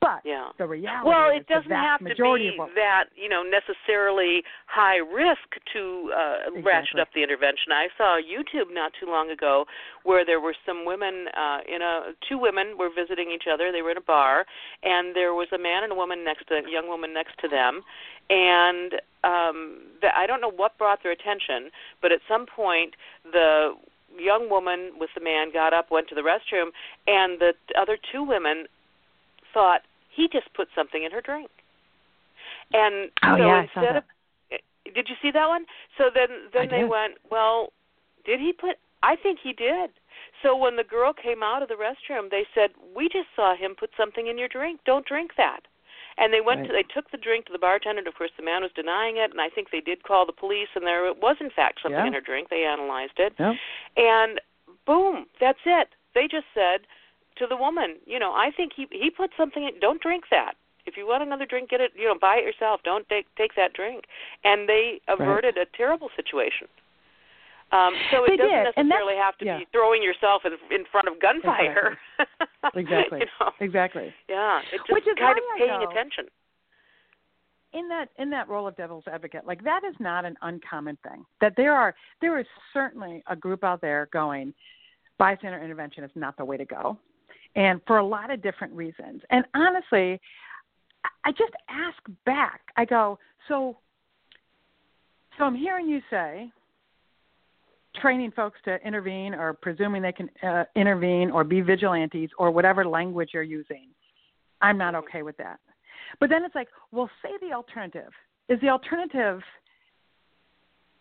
But 0.00 0.22
yeah. 0.24 0.48
the 0.56 0.66
reality 0.66 1.08
well, 1.08 1.28
it 1.28 1.46
doesn't 1.46 1.70
have 1.70 2.00
to 2.00 2.06
be 2.06 2.56
that 2.74 3.12
you 3.16 3.28
know 3.28 3.42
necessarily 3.44 4.42
high 4.66 4.96
risk 4.96 5.60
to 5.74 6.10
uh, 6.16 6.48
exactly. 6.48 6.62
ratchet 6.62 7.00
up 7.00 7.08
the 7.14 7.22
intervention. 7.22 7.72
I 7.72 7.88
saw 7.98 8.16
YouTube 8.16 8.72
not 8.72 8.92
too 8.98 9.06
long 9.06 9.30
ago 9.30 9.66
where 10.04 10.24
there 10.24 10.40
were 10.40 10.54
some 10.64 10.86
women 10.86 11.26
uh, 11.36 11.58
in 11.68 11.82
a 11.82 12.12
two 12.26 12.38
women 12.38 12.78
were 12.78 12.88
visiting 12.88 13.30
each 13.30 13.44
other. 13.52 13.70
They 13.72 13.82
were 13.82 13.90
in 13.90 13.98
a 13.98 14.06
bar, 14.08 14.46
and 14.82 15.14
there 15.14 15.34
was 15.34 15.48
a 15.52 15.58
man 15.58 15.84
and 15.84 15.92
a 15.92 15.96
woman 15.96 16.24
next 16.24 16.48
to 16.48 16.54
a 16.54 16.70
young 16.70 16.88
woman 16.88 17.12
next 17.12 17.36
to 17.40 17.48
them, 17.48 17.82
and 18.30 18.94
um, 19.22 19.84
the, 20.00 20.08
I 20.16 20.26
don't 20.26 20.40
know 20.40 20.50
what 20.50 20.78
brought 20.78 21.02
their 21.02 21.12
attention, 21.12 21.70
but 22.00 22.10
at 22.10 22.20
some 22.26 22.46
point 22.46 22.94
the 23.30 23.76
young 24.18 24.48
woman 24.48 24.92
with 24.98 25.10
the 25.14 25.20
man 25.20 25.52
got 25.52 25.72
up, 25.72 25.90
went 25.90 26.08
to 26.08 26.14
the 26.14 26.22
restroom, 26.22 26.70
and 27.06 27.38
the 27.38 27.52
other 27.78 27.98
two 28.10 28.24
women 28.24 28.64
thought 29.52 29.82
he 30.10 30.28
just 30.28 30.52
put 30.54 30.68
something 30.74 31.02
in 31.04 31.10
her 31.12 31.20
drink. 31.20 31.50
And 32.72 33.10
oh, 33.24 33.36
so 33.36 33.46
yeah, 33.46 33.62
instead 33.62 33.96
of 33.96 34.04
eh, 34.52 34.58
did 34.94 35.08
you 35.08 35.16
see 35.22 35.30
that 35.30 35.46
one? 35.48 35.64
So 35.98 36.10
then 36.14 36.28
then 36.52 36.62
I 36.62 36.66
they 36.66 36.80
did. 36.82 36.90
went, 36.90 37.14
Well, 37.30 37.72
did 38.24 38.40
he 38.40 38.52
put 38.52 38.76
I 39.02 39.16
think 39.16 39.38
he 39.42 39.52
did. 39.52 39.90
So 40.42 40.56
when 40.56 40.76
the 40.76 40.84
girl 40.84 41.12
came 41.12 41.42
out 41.42 41.62
of 41.62 41.68
the 41.68 41.74
restroom, 41.74 42.30
they 42.30 42.46
said, 42.54 42.70
"We 42.94 43.08
just 43.08 43.28
saw 43.34 43.56
him 43.56 43.74
put 43.74 43.90
something 43.96 44.26
in 44.26 44.38
your 44.38 44.48
drink. 44.48 44.80
Don't 44.84 45.06
drink 45.06 45.32
that." 45.36 45.60
And 46.18 46.32
they 46.32 46.40
went 46.40 46.60
Right. 46.60 46.66
to 46.68 46.72
they 46.72 46.82
took 46.82 47.10
the 47.10 47.16
drink 47.16 47.46
to 47.46 47.52
the 47.52 47.58
bartender, 47.58 47.98
and 48.00 48.08
of 48.08 48.14
course 48.14 48.32
the 48.36 48.42
man 48.42 48.62
was 48.62 48.72
denying 48.72 49.16
it. 49.16 49.30
And 49.30 49.40
I 49.40 49.48
think 49.48 49.70
they 49.70 49.80
did 49.80 50.02
call 50.02 50.26
the 50.26 50.32
police, 50.32 50.68
and 50.74 50.86
there 50.86 51.06
it 51.06 51.16
was 51.18 51.36
in 51.40 51.50
fact 51.50 51.80
something 51.82 51.98
Yeah. 51.98 52.06
in 52.06 52.12
her 52.12 52.20
drink. 52.20 52.48
They 52.48 52.64
analyzed 52.64 53.18
it, 53.18 53.34
Yep. 53.38 53.56
and 53.96 54.40
boom, 54.86 55.26
that's 55.38 55.60
it. 55.64 55.88
They 56.14 56.28
just 56.28 56.46
said 56.52 56.86
to 57.40 57.46
the 57.48 57.56
woman, 57.56 57.96
you 58.06 58.18
know, 58.18 58.32
I 58.32 58.50
think 58.56 58.72
he 58.76 58.86
he 58.92 59.10
put 59.10 59.30
something 59.36 59.64
in. 59.64 59.80
Don't 59.80 60.00
drink 60.00 60.24
that. 60.30 60.54
If 60.86 60.96
you 60.96 61.06
want 61.06 61.22
another 61.22 61.44
drink, 61.46 61.70
get 61.70 61.80
it. 61.80 61.92
You 61.96 62.06
know, 62.06 62.14
buy 62.20 62.36
it 62.36 62.44
yourself. 62.44 62.80
Don't 62.84 63.06
take 63.08 63.26
take 63.36 63.54
that 63.56 63.72
drink. 63.74 64.04
And 64.44 64.68
they 64.68 65.00
averted 65.08 65.56
a 65.58 65.66
terrible 65.76 66.08
situation. 66.16 66.68
Um, 67.72 67.92
so 68.10 68.24
it 68.24 68.30
They 68.30 68.36
doesn't 68.38 68.50
did, 68.50 68.64
necessarily 68.76 69.14
have 69.14 69.36
to 69.38 69.44
yeah. 69.44 69.58
be 69.58 69.66
throwing 69.70 70.02
yourself 70.02 70.42
in, 70.44 70.52
in 70.74 70.84
front 70.90 71.06
of 71.08 71.20
gunfire. 71.20 71.98
Exactly. 72.74 73.20
you 73.20 73.26
know? 73.40 73.50
Exactly. 73.60 74.12
Yeah, 74.28 74.60
it's 74.72 74.82
just 74.82 74.92
Which 74.92 75.06
is 75.06 75.14
kind 75.18 75.38
of 75.38 75.44
paying 75.58 75.82
attention. 75.90 76.26
in 77.72 77.88
that 77.88 78.08
in 78.18 78.28
that 78.30 78.48
role 78.48 78.66
of 78.66 78.76
devil's 78.76 79.04
advocate 79.10 79.46
like 79.46 79.62
that 79.64 79.82
is 79.88 79.94
not 79.98 80.24
an 80.24 80.36
uncommon 80.42 80.98
thing 81.02 81.24
that 81.40 81.54
there 81.56 81.74
are 81.74 81.94
there 82.20 82.38
is 82.38 82.46
certainly 82.74 83.22
a 83.28 83.36
group 83.36 83.62
out 83.64 83.80
there 83.80 84.08
going 84.12 84.52
bystander 85.18 85.62
intervention 85.62 86.04
is 86.04 86.10
not 86.14 86.36
the 86.36 86.44
way 86.44 86.56
to 86.56 86.64
go 86.64 86.98
and 87.56 87.80
for 87.86 87.98
a 87.98 88.04
lot 88.06 88.30
of 88.30 88.42
different 88.42 88.72
reasons. 88.74 89.22
And 89.30 89.44
honestly 89.54 90.20
I- 91.24 91.32
just 91.32 91.52
ask 91.68 91.98
back. 92.24 92.60
I 92.76 92.84
go 92.84 93.18
so 93.48 93.78
so 95.38 95.44
i'm 95.44 95.54
hearing 95.54 95.88
you 95.88 96.00
say 96.10 96.50
training 97.96 98.30
folks 98.32 98.58
to 98.64 98.76
intervene 98.86 99.34
or 99.34 99.52
presuming 99.54 100.02
they 100.02 100.12
can 100.12 100.30
uh, 100.42 100.64
intervene 100.76 101.30
or 101.30 101.44
be 101.44 101.60
vigilantes 101.60 102.30
or 102.38 102.50
whatever 102.50 102.86
language 102.86 103.30
you're 103.34 103.42
using. 103.42 103.88
I'm 104.60 104.78
not 104.78 104.94
okay 104.94 105.22
with 105.22 105.36
that. 105.38 105.58
But 106.18 106.30
then 106.30 106.44
it's 106.44 106.54
like, 106.54 106.68
well, 106.92 107.10
say 107.22 107.30
the 107.40 107.54
alternative. 107.54 108.10
Is 108.48 108.60
the 108.60 108.68
alternative 108.68 109.40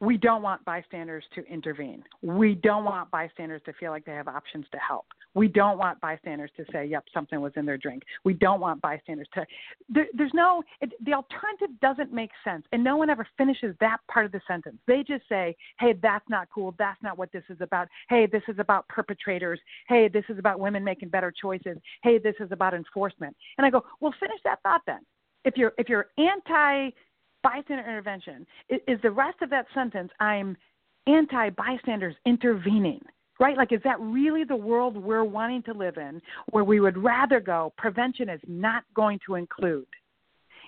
we 0.02 0.18
don't 0.18 0.42
want 0.42 0.64
bystanders 0.64 1.24
to 1.36 1.46
intervene. 1.46 2.04
We 2.22 2.56
don't 2.56 2.86
want 2.86 3.12
bystanders 3.12 3.62
to 3.66 3.74
feel 3.74 3.92
like 3.92 4.06
they 4.06 4.14
have 4.14 4.30
options 4.30 4.66
to 4.72 4.78
help. 4.78 5.06
We 5.34 5.48
don't 5.48 5.78
want 5.78 6.00
bystanders 6.00 6.52
to 6.58 6.66
say, 6.72 6.86
"Yep, 6.86 7.06
something 7.14 7.42
was 7.42 7.54
in 7.56 7.66
their 7.66 7.78
drink." 7.78 8.04
We 8.24 8.34
don't 8.34 8.62
want 8.62 8.82
bystanders 8.82 9.28
to. 9.34 9.46
There, 9.90 10.08
there's 10.14 10.34
no. 10.34 10.64
It, 10.82 10.94
the 11.04 11.14
alternative 11.14 11.80
doesn't 11.82 12.14
make 12.14 12.32
sense, 12.44 12.66
and 12.72 12.84
no 12.84 12.98
one 12.98 13.10
ever 13.10 13.28
finishes 13.38 13.76
that 13.80 13.98
part 14.10 14.26
of 14.26 14.32
the 14.32 14.42
sentence. 14.48 14.78
They 14.88 15.04
just 15.04 15.28
say, 15.28 15.56
"Hey, 15.80 15.94
that's 15.94 16.28
not 16.30 16.48
cool. 16.54 16.74
That's 16.80 17.02
not 17.04 17.18
what 17.18 17.32
this 17.32 17.44
is 17.50 17.60
about. 17.60 17.90
Hey, 18.08 18.26
this 18.26 18.44
is 18.48 18.58
about 18.58 18.88
perpetrators. 18.88 19.60
Hey, 19.88 20.08
this 20.08 20.26
is 20.30 20.40
about 20.40 20.60
women 20.60 20.84
making 20.84 21.10
better 21.10 21.32
choices. 21.32 21.78
Hey, 22.04 22.18
this 22.18 22.36
is 22.40 22.52
about 22.52 22.74
enforcement." 22.74 23.36
And 23.58 23.68
I 23.68 23.70
go, 23.70 23.84
"Well, 24.00 24.14
finish 24.20 24.40
that 24.46 24.62
thought 24.64 24.82
then." 24.88 25.02
If 25.46 25.58
you're 25.58 25.74
if 25.78 25.90
you're 25.90 26.08
anti 26.18 26.90
bystander 27.44 27.84
intervention, 27.84 28.46
is, 28.70 28.80
is 28.88 29.00
the 29.02 29.12
rest 29.12 29.42
of 29.42 29.50
that 29.50 29.66
sentence 29.74 30.12
I'm 30.20 30.58
anti 31.08 31.50
bystanders 31.52 32.16
intervening? 32.26 33.02
Right? 33.40 33.56
Like, 33.56 33.72
is 33.72 33.80
that 33.86 33.98
really 34.02 34.44
the 34.44 34.56
world 34.56 34.98
we're 34.98 35.24
wanting 35.24 35.64
to 35.64 35.74
live 35.74 35.96
in, 35.96 36.22
where 36.52 36.66
we 36.66 36.82
would 36.82 36.98
rather 36.98 37.40
go? 37.40 37.72
Prevention 37.78 38.28
is 38.28 38.42
not 38.46 38.84
going 38.94 39.18
to 39.28 39.36
include 39.36 39.88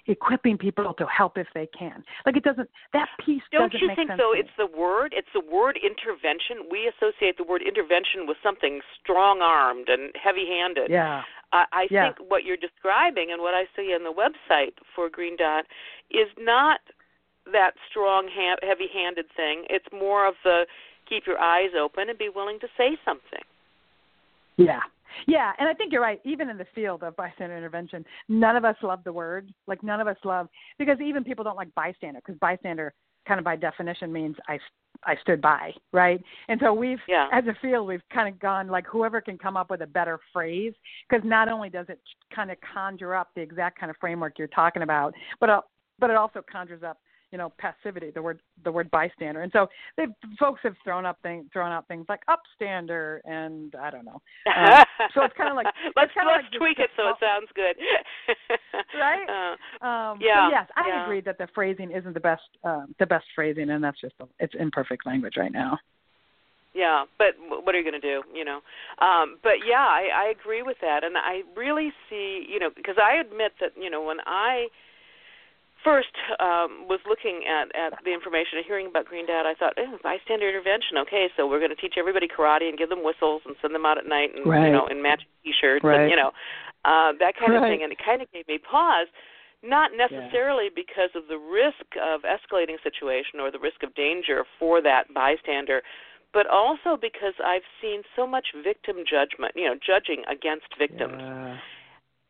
equipping 0.08 0.58
people 0.58 0.94
to 0.94 1.06
help 1.06 1.38
if 1.38 1.48
they 1.54 1.68
can. 1.78 2.04
Like, 2.26 2.38
it 2.38 2.44
doesn't. 2.44 2.70
That 2.94 3.08
piece 3.26 3.42
Don't 3.52 3.74
you 3.74 3.92
think 3.96 4.10
though 4.18 4.34
it's 4.36 4.50
the 4.58 4.68
word 4.78 5.14
it's 5.16 5.28
the 5.34 5.42
word 5.42 5.78
intervention 5.78 6.68
we 6.72 6.90
associate 6.90 7.38
the 7.38 7.44
word 7.44 7.62
intervention 7.62 8.26
with 8.28 8.38
something 8.44 8.80
strong 9.02 9.42
armed 9.42 9.90
and 9.90 10.12
heavy 10.22 10.48
handed 10.48 10.90
Yeah. 10.90 11.22
I, 11.52 11.66
I 11.72 11.88
Yeah. 11.90 12.14
think 12.14 12.30
what 12.30 12.44
you're 12.44 12.58
describing 12.58 13.32
and 13.32 13.42
what 13.42 13.54
I 13.54 13.66
see 13.76 13.94
on 13.94 14.04
the 14.04 14.14
website 14.14 14.74
for 14.96 15.10
Green 15.10 15.36
Dot 15.36 15.66
is 16.10 16.28
not 16.38 16.80
that 17.52 17.74
strong, 17.90 18.30
ha- 18.32 18.58
heavy-handed 18.62 19.26
thing. 19.36 19.66
It's 19.70 19.86
more 19.92 20.28
of 20.28 20.36
the 20.44 20.66
keep 21.08 21.26
your 21.28 21.40
eyes 21.40 21.72
open 21.78 22.10
and 22.10 22.18
be 22.18 22.30
willing 22.30 22.60
to 22.60 22.68
say 22.78 22.98
something. 23.04 23.44
Yeah. 24.58 24.82
Yeah, 25.28 25.52
and 25.60 25.68
I 25.68 25.74
think 25.74 25.92
you're 25.92 26.02
right. 26.02 26.22
Even 26.24 26.50
in 26.50 26.58
the 26.58 26.66
field 26.74 27.04
of 27.04 27.16
bystander 27.18 27.58
intervention, 27.58 28.06
none 28.30 28.56
of 28.56 28.64
us 28.64 28.78
love 28.82 29.04
the 29.04 29.12
word. 29.12 29.54
Like 29.68 29.84
none 29.84 30.00
of 30.00 30.08
us 30.08 30.18
love 30.24 30.48
because 30.80 31.02
even 31.02 31.24
people 31.24 31.44
don't 31.44 31.58
like 31.58 31.74
bystander 31.76 32.22
because 32.26 32.40
bystander 32.40 32.94
kind 33.28 33.38
of 33.38 33.44
by 33.44 33.56
definition 33.56 34.12
means 34.12 34.36
I 34.48 34.58
I 35.04 35.16
stood 35.22 35.42
by, 35.42 35.74
right? 35.92 36.24
And 36.48 36.60
so 36.60 36.74
we've 36.74 37.02
Yeah. 37.08 37.28
as 37.32 37.46
a 37.48 37.56
field 37.56 37.88
we've 37.88 38.08
kind 38.10 38.28
of 38.28 38.40
gone 38.40 38.68
like 38.68 38.86
whoever 38.86 39.22
can 39.22 39.38
come 39.38 39.58
up 39.58 39.70
with 39.70 39.82
a 39.82 39.88
better 39.88 40.20
phrase 40.32 40.74
because 41.10 41.26
not 41.26 41.50
only 41.50 41.70
does 41.70 41.88
it 41.90 42.00
kind 42.34 42.52
of 42.52 42.58
conjure 42.62 43.16
up 43.16 43.30
the 43.36 43.42
exact 43.42 43.80
kind 43.80 43.90
of 43.90 43.98
framework 43.98 44.38
you're 44.38 44.48
talking 44.48 44.84
about, 44.84 45.14
but 45.40 45.50
uh, 45.50 45.62
but 46.00 46.10
it 46.10 46.16
also 46.16 46.44
conjures 46.52 46.84
up 46.84 46.98
you 47.32 47.38
know 47.38 47.52
passivity 47.58 48.12
the 48.12 48.22
word 48.22 48.42
the 48.64 48.72
word 48.72 48.90
bystander 48.92 49.42
and 49.42 49.52
so 49.52 49.68
they 49.98 50.06
folks 50.40 50.60
have 50.64 50.76
thrown 50.84 51.06
up 51.06 51.18
things 51.24 51.46
thrown 51.54 51.72
out 51.72 51.88
things 51.88 52.06
like 52.10 52.22
upstander 52.28 53.20
and 53.26 53.76
i 53.82 53.90
don't 53.90 54.06
know 54.06 54.22
Um, 54.46 54.84
so 55.14 55.24
it's 55.24 55.36
kind 55.38 55.50
of 55.50 55.56
like 55.56 55.68
let's 55.96 56.12
let's 56.16 56.28
like 56.28 56.42
just 56.42 56.56
tweak 56.58 56.80
it 56.80 56.90
so 56.98 57.10
it 57.10 57.16
sounds 57.20 57.48
good. 57.56 57.76
Right? 59.00 59.56
Uh, 59.82 59.86
um 59.86 60.20
Yeah, 60.22 60.50
yes 60.50 60.68
i 60.76 60.88
yeah. 60.88 61.04
agree 61.04 61.22
that 61.22 61.38
the 61.38 61.48
phrasing 61.56 61.92
isn't 61.92 62.14
the 62.14 62.20
best 62.20 62.44
um 62.64 62.94
the 63.00 63.06
best 63.06 63.26
phrasing 63.34 63.70
and 63.70 63.84
that's 63.84 64.00
just 64.00 64.14
it's 64.40 64.54
imperfect 64.60 65.06
language 65.06 65.36
right 65.38 65.52
now 65.52 65.80
Yeah, 66.74 67.04
but 67.18 67.36
what 67.66 67.76
are 67.76 67.80
you 67.80 67.84
going 67.84 68.00
to 68.00 68.08
do? 68.16 68.24
You 68.34 68.46
know, 68.46 68.60
um, 69.00 69.38
but 69.44 69.60
yeah, 69.68 69.84
I, 69.84 70.08
I 70.16 70.26
agree 70.32 70.64
with 70.64 70.78
that, 70.82 71.04
and 71.04 71.18
I 71.18 71.42
really 71.56 71.92
see, 72.10 72.46
you 72.48 72.60
know, 72.60 72.70
because 72.74 72.96
I 72.98 73.20
admit 73.20 73.52
that, 73.60 73.72
you 73.78 73.90
know, 73.90 74.02
when 74.02 74.18
I 74.26 74.68
first 75.84 76.14
um, 76.40 76.88
was 76.88 77.00
looking 77.08 77.44
at 77.48 77.70
at 77.76 77.98
the 78.04 78.14
information 78.14 78.58
and 78.58 78.66
hearing 78.66 78.88
about 78.88 79.06
Green 79.06 79.26
Dot, 79.26 79.46
I 79.46 79.54
thought, 79.54 79.74
oh, 79.78 79.98
bystander 80.04 80.48
intervention. 80.48 80.98
Okay, 81.00 81.28
so 81.36 81.48
we're 81.48 81.60
going 81.60 81.74
to 81.74 81.80
teach 81.80 81.96
everybody 81.98 82.28
karate 82.28 82.70
and 82.70 82.78
give 82.78 82.90
them 82.90 83.04
whistles 83.04 83.42
and 83.46 83.56
send 83.62 83.74
them 83.74 83.86
out 83.86 83.98
at 83.98 84.06
night 84.06 84.32
and 84.36 84.46
Right. 84.46 84.68
you 84.68 84.72
know 84.72 84.88
in 84.88 85.02
matching 85.02 85.28
T-shirts 85.44 85.84
Right. 85.84 86.02
and 86.02 86.10
you 86.10 86.16
know 86.18 86.32
uh, 86.86 87.14
that 87.20 87.36
kind 87.38 87.54
of 87.54 87.62
thing, 87.64 87.84
and 87.84 87.92
it 87.92 88.00
kind 88.04 88.22
of 88.22 88.32
gave 88.32 88.48
me 88.48 88.58
pause. 88.58 89.08
Not 89.64 89.92
necessarily 89.96 90.70
because 90.74 91.12
of 91.14 91.28
the 91.30 91.38
risk 91.38 91.86
of 92.02 92.22
escalating 92.26 92.82
situation 92.82 93.40
or 93.40 93.52
the 93.52 93.60
risk 93.60 93.84
of 93.84 93.94
danger 93.94 94.44
for 94.58 94.82
that 94.82 95.14
bystander, 95.14 95.84
but 96.34 96.48
also 96.48 96.98
because 97.00 97.34
I've 97.46 97.62
seen 97.80 98.02
so 98.16 98.26
much 98.26 98.48
victim 98.64 98.98
judgment, 99.08 99.54
you 99.56 99.66
know, 99.66 99.76
judging 99.76 100.24
against 100.28 100.66
victims. 100.80 101.22
Yeah. 101.22 101.58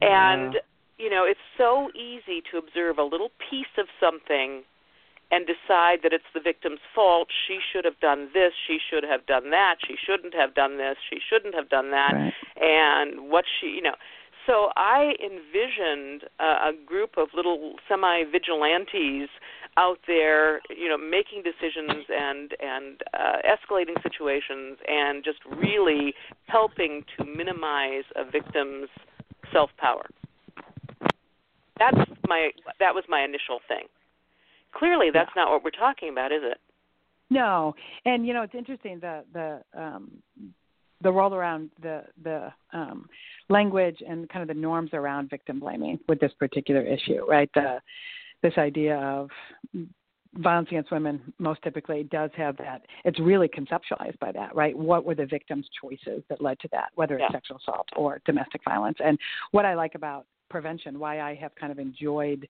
And 0.01 0.53
Yeah. 0.55 0.59
You 1.01 1.09
know, 1.09 1.25
it's 1.25 1.39
so 1.57 1.89
easy 1.95 2.43
to 2.51 2.57
observe 2.57 2.97
a 2.99 3.03
little 3.03 3.31
piece 3.49 3.73
of 3.77 3.87
something 3.99 4.63
and 5.31 5.47
decide 5.47 5.99
that 6.03 6.11
it's 6.13 6.27
the 6.33 6.41
victim's 6.41 6.79
fault. 6.93 7.29
She 7.47 7.59
should 7.71 7.85
have 7.85 7.99
done 7.99 8.29
this, 8.33 8.51
she 8.67 8.77
should 8.77 9.03
have 9.03 9.25
done 9.25 9.49
that, 9.51 9.75
she 9.87 9.95
shouldn't 9.95 10.35
have 10.35 10.53
done 10.53 10.77
this, 10.77 10.97
she 11.09 11.19
shouldn't 11.27 11.55
have 11.55 11.69
done 11.69 11.91
that. 11.91 12.13
Right. 12.13 12.33
And 12.59 13.31
what 13.31 13.45
she, 13.59 13.67
you 13.67 13.81
know, 13.81 13.95
so 14.45 14.69
I 14.75 15.13
envisioned 15.23 16.23
a, 16.39 16.69
a 16.69 16.71
group 16.85 17.11
of 17.17 17.29
little 17.33 17.75
semi-vigilantes 17.87 19.29
out 19.77 19.99
there, 20.05 20.61
you 20.69 20.89
know, 20.89 20.97
making 20.97 21.43
decisions 21.43 22.05
and 22.09 22.51
and 22.59 23.01
uh, 23.13 23.37
escalating 23.47 24.01
situations 24.03 24.77
and 24.87 25.23
just 25.23 25.39
really 25.45 26.13
helping 26.47 27.05
to 27.17 27.23
minimize 27.23 28.03
a 28.15 28.29
victim's 28.29 28.89
self-power. 29.53 30.07
That's 31.81 32.09
my 32.27 32.51
that 32.79 32.93
was 32.93 33.03
my 33.09 33.23
initial 33.23 33.59
thing. 33.67 33.85
Clearly, 34.73 35.09
that's 35.13 35.31
not 35.35 35.51
what 35.51 35.63
we're 35.63 35.71
talking 35.71 36.09
about, 36.09 36.31
is 36.31 36.41
it? 36.43 36.59
No, 37.29 37.73
and 38.05 38.25
you 38.27 38.33
know 38.33 38.43
it's 38.43 38.55
interesting 38.55 38.99
the 38.99 39.23
the 39.33 39.61
um, 39.79 40.11
the 41.01 41.11
roll 41.11 41.33
around 41.33 41.71
the 41.81 42.03
the 42.23 42.51
um, 42.73 43.07
language 43.49 43.97
and 44.07 44.29
kind 44.29 44.41
of 44.43 44.47
the 44.47 44.59
norms 44.61 44.91
around 44.93 45.29
victim 45.29 45.59
blaming 45.59 45.99
with 46.07 46.19
this 46.19 46.31
particular 46.37 46.81
issue, 46.81 47.25
right? 47.27 47.49
The 47.55 47.79
this 48.43 48.53
idea 48.57 48.97
of 48.97 49.29
violence 50.35 50.69
against 50.69 50.91
women 50.91 51.33
most 51.39 51.61
typically 51.61 52.03
does 52.03 52.31
have 52.35 52.55
that. 52.57 52.83
It's 53.03 53.19
really 53.19 53.49
conceptualized 53.49 54.17
by 54.19 54.31
that, 54.31 54.55
right? 54.55 54.77
What 54.77 55.05
were 55.05 55.15
the 55.15 55.25
victim's 55.25 55.67
choices 55.81 56.23
that 56.29 56.41
led 56.41 56.59
to 56.61 56.69
that, 56.71 56.89
whether 56.95 57.15
it's 57.15 57.23
Yeah. 57.23 57.31
sexual 57.31 57.57
assault 57.57 57.89
or 57.95 58.21
domestic 58.25 58.63
violence? 58.63 58.97
And 59.03 59.19
what 59.51 59.65
I 59.65 59.73
like 59.73 59.95
about 59.95 60.25
prevention, 60.51 60.99
why 60.99 61.21
I 61.21 61.33
have 61.35 61.55
kind 61.55 61.71
of 61.71 61.79
enjoyed 61.79 62.47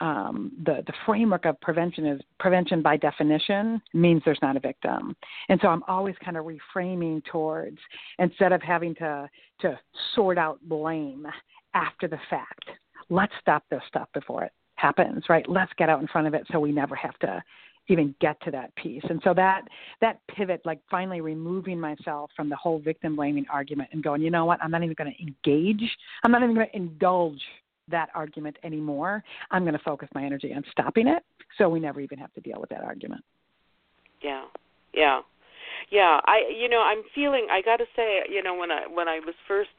um, 0.00 0.52
the 0.64 0.82
the 0.86 0.92
framework 1.06 1.46
of 1.46 1.60
prevention 1.60 2.06
is 2.06 2.20
prevention 2.38 2.82
by 2.82 2.96
definition 2.96 3.80
means 3.94 4.22
there's 4.24 4.38
not 4.42 4.56
a 4.56 4.60
victim, 4.60 5.16
and 5.48 5.58
so 5.62 5.68
I'm 5.68 5.82
always 5.88 6.14
kind 6.24 6.36
of 6.36 6.44
reframing 6.44 7.24
towards 7.24 7.78
instead 8.18 8.52
of 8.52 8.60
having 8.62 8.94
to 8.96 9.28
to 9.60 9.78
sort 10.14 10.36
out 10.36 10.58
blame 10.62 11.26
after 11.74 12.08
the 12.08 12.18
fact. 12.28 12.64
Let's 13.08 13.32
stop 13.40 13.64
this 13.70 13.82
stuff 13.88 14.08
before 14.12 14.44
it 14.44 14.52
happens, 14.74 15.24
right? 15.28 15.48
Let's 15.48 15.72
get 15.78 15.88
out 15.88 16.00
in 16.00 16.08
front 16.08 16.26
of 16.26 16.34
it 16.34 16.42
so 16.52 16.60
we 16.60 16.72
never 16.72 16.96
have 16.96 17.18
to 17.20 17.42
even 17.88 18.14
get 18.20 18.40
to 18.42 18.50
that 18.50 18.74
piece. 18.76 19.02
And 19.08 19.20
so 19.24 19.32
that 19.34 19.62
that 20.00 20.20
pivot, 20.28 20.62
like 20.64 20.80
finally 20.90 21.20
removing 21.20 21.78
myself 21.78 22.30
from 22.36 22.48
the 22.48 22.56
whole 22.56 22.78
victim 22.78 23.16
blaming 23.16 23.46
argument 23.52 23.90
and 23.92 24.02
going, 24.02 24.22
you 24.22 24.30
know 24.30 24.44
what? 24.44 24.62
I'm 24.62 24.70
not 24.70 24.82
even 24.82 24.94
going 24.96 25.12
to 25.12 25.22
engage. 25.22 25.82
I'm 26.24 26.32
not 26.32 26.42
even 26.42 26.54
going 26.54 26.68
to 26.68 26.76
indulge 26.76 27.40
that 27.88 28.08
argument 28.14 28.56
anymore. 28.64 29.22
I'm 29.50 29.62
going 29.62 29.74
to 29.74 29.84
focus 29.84 30.08
my 30.14 30.24
energy 30.24 30.52
on 30.52 30.64
stopping 30.70 31.06
it 31.06 31.22
so 31.58 31.68
we 31.68 31.80
never 31.80 32.00
even 32.00 32.18
have 32.18 32.32
to 32.34 32.40
deal 32.40 32.60
with 32.60 32.70
that 32.70 32.82
argument. 32.82 33.22
Yeah. 34.22 34.44
Yeah. 34.92 35.20
Yeah, 35.90 36.20
I 36.24 36.50
you 36.58 36.68
know, 36.68 36.80
I'm 36.80 37.02
feeling 37.14 37.46
I 37.50 37.60
got 37.62 37.76
to 37.76 37.84
say, 37.94 38.20
you 38.28 38.42
know, 38.42 38.56
when 38.56 38.70
I 38.70 38.86
when 38.92 39.08
I 39.08 39.20
was 39.20 39.34
first 39.46 39.70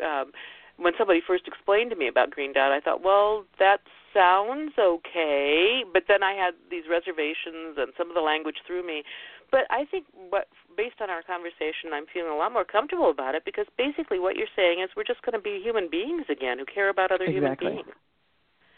um 0.00 0.32
when 0.76 0.92
somebody 0.98 1.20
first 1.26 1.46
explained 1.46 1.90
to 1.90 1.96
me 1.96 2.08
about 2.08 2.30
Green 2.30 2.52
Dot, 2.52 2.72
I 2.72 2.80
thought, 2.80 3.02
well, 3.02 3.44
that 3.58 3.80
sounds 4.14 4.72
okay, 4.78 5.84
but 5.92 6.04
then 6.08 6.22
I 6.22 6.32
had 6.32 6.54
these 6.70 6.84
reservations 6.90 7.76
and 7.78 7.92
some 7.96 8.08
of 8.08 8.14
the 8.14 8.20
language 8.20 8.56
threw 8.66 8.86
me. 8.86 9.02
But 9.50 9.62
I 9.70 9.84
think 9.84 10.06
what 10.30 10.48
based 10.76 11.00
on 11.00 11.10
our 11.10 11.22
conversation, 11.22 11.92
I'm 11.92 12.06
feeling 12.12 12.32
a 12.32 12.36
lot 12.36 12.52
more 12.52 12.64
comfortable 12.64 13.10
about 13.10 13.34
it 13.34 13.44
because 13.44 13.66
basically 13.76 14.18
what 14.18 14.36
you're 14.36 14.52
saying 14.56 14.80
is 14.82 14.90
we're 14.96 15.04
just 15.04 15.22
going 15.22 15.34
to 15.34 15.40
be 15.40 15.60
human 15.62 15.88
beings 15.90 16.24
again 16.30 16.58
who 16.58 16.64
care 16.64 16.88
about 16.88 17.12
other 17.12 17.24
exactly. 17.24 17.68
human 17.68 17.84
beings. 17.84 17.96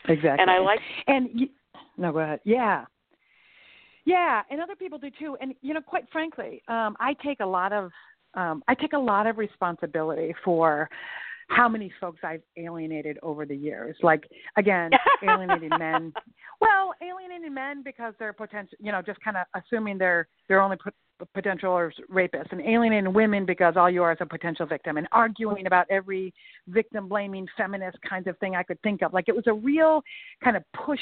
Exactly. 0.06 0.42
And 0.42 0.50
I 0.50 0.58
like 0.58 0.80
and 1.06 1.28
you, 1.32 1.48
no, 1.96 2.12
go 2.12 2.18
ahead. 2.18 2.40
Yeah. 2.44 2.84
Yeah, 4.04 4.42
and 4.50 4.60
other 4.60 4.76
people 4.76 4.98
do 4.98 5.08
too. 5.18 5.36
And 5.40 5.54
you 5.62 5.72
know, 5.72 5.80
quite 5.80 6.04
frankly, 6.12 6.62
um, 6.68 6.96
I 7.00 7.14
take 7.24 7.40
a 7.40 7.46
lot 7.46 7.72
of 7.72 7.90
um, 8.34 8.62
I 8.68 8.74
take 8.74 8.92
a 8.92 8.98
lot 8.98 9.26
of 9.26 9.38
responsibility 9.38 10.34
for 10.44 10.90
how 11.48 11.68
many 11.68 11.92
folks 12.00 12.20
I've 12.22 12.42
alienated 12.56 13.18
over 13.22 13.44
the 13.46 13.56
years. 13.56 13.96
Like 14.02 14.28
again, 14.56 14.90
alienating 15.22 15.70
men. 15.78 16.12
Well, 16.60 16.94
alienating 17.02 17.54
men 17.54 17.82
because 17.82 18.14
they're 18.18 18.32
potential, 18.32 18.76
you 18.80 18.92
know, 18.92 19.02
just 19.02 19.20
kind 19.20 19.36
of 19.36 19.46
assuming 19.54 19.98
they're 19.98 20.28
they're 20.48 20.60
only 20.60 20.76
pot- 20.76 20.94
potential 21.34 21.72
or 21.72 21.92
rapists, 22.12 22.52
and 22.52 22.60
alienating 22.60 23.12
women 23.12 23.44
because 23.46 23.74
all 23.76 23.90
you 23.90 24.02
are 24.02 24.12
is 24.12 24.18
a 24.20 24.26
potential 24.26 24.66
victim, 24.66 24.96
and 24.96 25.06
arguing 25.12 25.66
about 25.66 25.86
every 25.90 26.32
victim 26.68 27.08
blaming 27.08 27.46
feminist 27.56 27.98
kinds 28.08 28.26
of 28.26 28.38
thing 28.38 28.56
I 28.56 28.62
could 28.62 28.80
think 28.82 29.02
of. 29.02 29.12
Like 29.12 29.28
it 29.28 29.36
was 29.36 29.46
a 29.46 29.54
real 29.54 30.02
kind 30.42 30.56
of 30.56 30.62
push 30.72 31.00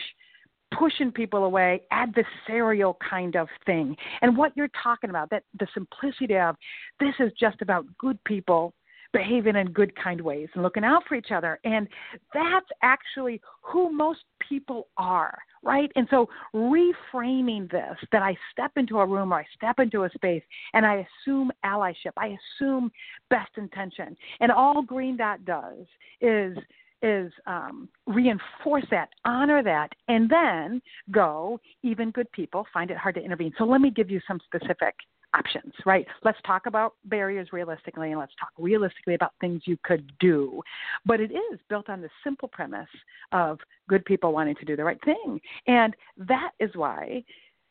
pushing 0.78 1.12
people 1.12 1.45
away, 1.45 1.82
adversarial 1.93 2.95
kind 3.09 3.36
of 3.36 3.49
thing. 3.66 3.95
And 4.22 4.36
what 4.36 4.57
you're 4.57 4.70
talking 4.82 5.11
about, 5.11 5.28
that 5.30 5.45
the 5.59 5.66
simplicity 5.74 6.38
of 6.38 6.57
this 6.99 7.14
is 7.20 7.30
just 7.38 7.61
about 7.61 7.84
good 7.99 8.22
people 8.24 8.72
behaving 9.12 9.56
in 9.56 9.72
good 9.72 9.94
kind 9.96 10.20
ways 10.20 10.48
and 10.54 10.62
looking 10.62 10.84
out 10.84 11.02
for 11.08 11.14
each 11.14 11.30
other. 11.30 11.58
And 11.64 11.88
that's 12.32 12.66
actually 12.82 13.40
who 13.62 13.92
most 13.92 14.20
people 14.48 14.88
are, 14.96 15.38
right? 15.62 15.90
And 15.96 16.06
so 16.10 16.28
reframing 16.54 17.70
this 17.70 17.96
that 18.10 18.22
I 18.22 18.36
step 18.50 18.72
into 18.76 18.98
a 18.98 19.06
room 19.06 19.32
or 19.32 19.40
I 19.40 19.44
step 19.54 19.78
into 19.78 20.04
a 20.04 20.10
space 20.10 20.42
and 20.74 20.86
I 20.86 21.06
assume 21.26 21.50
allyship, 21.64 22.12
I 22.16 22.36
assume 22.60 22.90
best 23.30 23.50
intention. 23.56 24.16
And 24.40 24.50
all 24.50 24.82
Green 24.82 25.16
Dot 25.16 25.44
does 25.44 25.86
is 26.20 26.56
is 27.02 27.32
um, 27.48 27.88
reinforce 28.06 28.84
that, 28.90 29.08
honor 29.24 29.60
that, 29.62 29.88
and 30.06 30.30
then 30.30 30.80
go, 31.10 31.58
even 31.82 32.12
good 32.12 32.30
people 32.30 32.64
find 32.72 32.92
it 32.92 32.96
hard 32.96 33.16
to 33.16 33.20
intervene. 33.20 33.52
So 33.58 33.64
let 33.64 33.80
me 33.80 33.90
give 33.90 34.08
you 34.08 34.20
some 34.26 34.38
specific 34.44 34.94
options, 35.35 35.72
right? 35.87 36.07
Let's 36.24 36.39
talk 36.47 36.66
about 36.66 36.95
barriers 37.07 37.49
realistically 37.53 38.11
and 38.11 38.20
let's 38.20 38.33
talk 38.39 38.51
realistically 38.59 39.14
about 39.14 39.33
things 39.41 39.62
you 39.64 39.78
could 39.85 40.11
do. 40.20 40.62
But 41.07 41.20
it 41.20 41.33
is 41.33 41.59
built 41.68 41.89
on 41.89 42.01
the 42.01 42.09
simple 42.24 42.49
premise 42.49 42.89
of 43.33 43.59
good 43.89 44.05
people 44.05 44.33
wanting 44.33 44.57
to 44.57 44.64
do 44.64 44.76
the 44.76 44.85
right 44.85 45.03
thing. 45.05 45.41
And 45.66 45.95
that 46.16 46.51
is 46.61 46.70
why, 46.74 47.24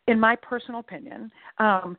in 0.08 0.20
my 0.20 0.36
personal 0.36 0.80
opinion, 0.80 1.32
um, 1.58 1.98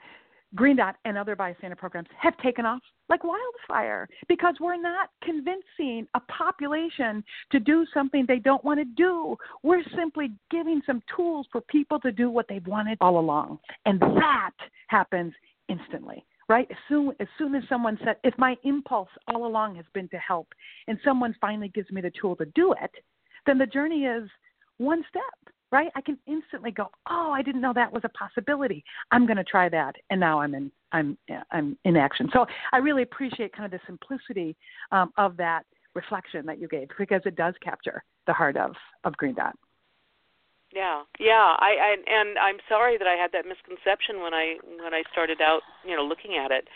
Green 0.55 0.77
Dot 0.77 0.97
and 1.05 1.17
other 1.17 1.35
bystander 1.35 1.77
programs 1.77 2.09
have 2.19 2.37
taken 2.39 2.67
off 2.67 2.83
like 3.09 3.25
wildfire 3.25 4.09
because 4.29 4.55
we're 4.61 4.81
not 4.81 5.09
convincing 5.23 6.07
a 6.15 6.21
population 6.21 7.25
to 7.51 7.59
do 7.59 7.87
something 7.93 8.25
they 8.27 8.39
don't 8.39 8.63
want 8.65 8.79
to 8.79 8.85
do. 8.85 9.37
We're 9.63 9.83
simply 9.97 10.33
giving 10.51 10.83
some 10.87 11.03
tools 11.15 11.47
for 11.51 11.63
people 11.63 11.99
to 12.01 12.13
do 12.13 12.31
what 12.31 12.47
they've 12.49 12.67
wanted 12.67 12.99
all 13.01 13.19
along. 13.19 13.61
And 13.87 14.01
that 14.01 14.53
happens 14.89 15.33
instantly 15.69 16.25
right? 16.49 16.67
As 16.71 16.77
soon 16.89 17.13
as 17.21 17.29
soon 17.39 17.55
as 17.55 17.63
someone 17.69 17.99
said 18.05 18.17
if 18.25 18.37
my 18.37 18.57
impulse 18.65 19.09
all 19.29 19.47
along 19.47 19.77
has 19.77 19.87
been 19.95 20.09
to 20.09 20.19
help 20.19 20.49
and 20.89 20.99
someone 21.05 21.35
finally 21.41 21.69
gives 21.69 21.91
me 21.91 22.01
the 22.01 22.13
tool 22.21 22.37
to 22.37 22.47
do 22.55 22.75
it 22.81 22.91
then 23.47 23.59
the 23.59 23.67
journey 23.67 24.05
is 24.05 24.29
one 24.79 25.03
step 25.09 25.55
right? 25.71 25.91
I 25.97 26.03
can 26.03 26.19
instantly 26.27 26.71
go 26.71 26.91
oh 27.09 27.31
i 27.33 27.43
didn't 27.43 27.61
know 27.61 27.73
that 27.75 27.93
was 27.93 28.03
a 28.05 28.11
possibility. 28.11 28.85
I'm 29.11 29.27
going 29.27 29.39
to 29.39 29.45
try 29.45 29.69
that. 29.71 29.95
And 30.11 30.21
now 30.21 30.41
i'm 30.41 30.55
in 30.55 30.71
i'm 30.93 31.17
i'm 31.51 31.79
in 31.85 31.97
action. 31.97 32.29
So 32.33 32.47
i 32.73 32.79
really 32.79 33.03
appreciate 33.03 33.55
kind 33.55 33.65
of 33.65 33.71
the 33.73 33.85
simplicity 33.87 34.57
um, 34.91 35.13
of 35.17 35.37
that 35.39 35.63
reflection 35.95 36.45
that 36.47 36.59
you 36.59 36.69
gave 36.69 36.89
because 36.99 37.23
it 37.25 37.37
does 37.37 37.55
capture 37.63 38.03
the 38.27 38.33
heart 38.33 38.57
of 38.57 38.73
of 39.05 39.17
green 39.17 39.35
dot 39.35 39.57
yeah, 40.73 41.03
yeah. 41.21 41.57
I, 41.59 41.77
I 41.79 41.97
and 42.09 42.39
I'm 42.39 42.59
sorry 42.69 42.99
that 42.99 43.07
I 43.07 43.15
had 43.15 43.33
that 43.33 43.45
misconception 43.47 44.21
when 44.21 44.35
I 44.35 44.57
when 44.83 44.95
I 44.95 45.03
started 45.13 45.41
out, 45.41 45.63
you 45.87 45.97
know, 45.97 46.03
looking 46.05 46.37
at 46.37 46.51
it. 46.51 46.69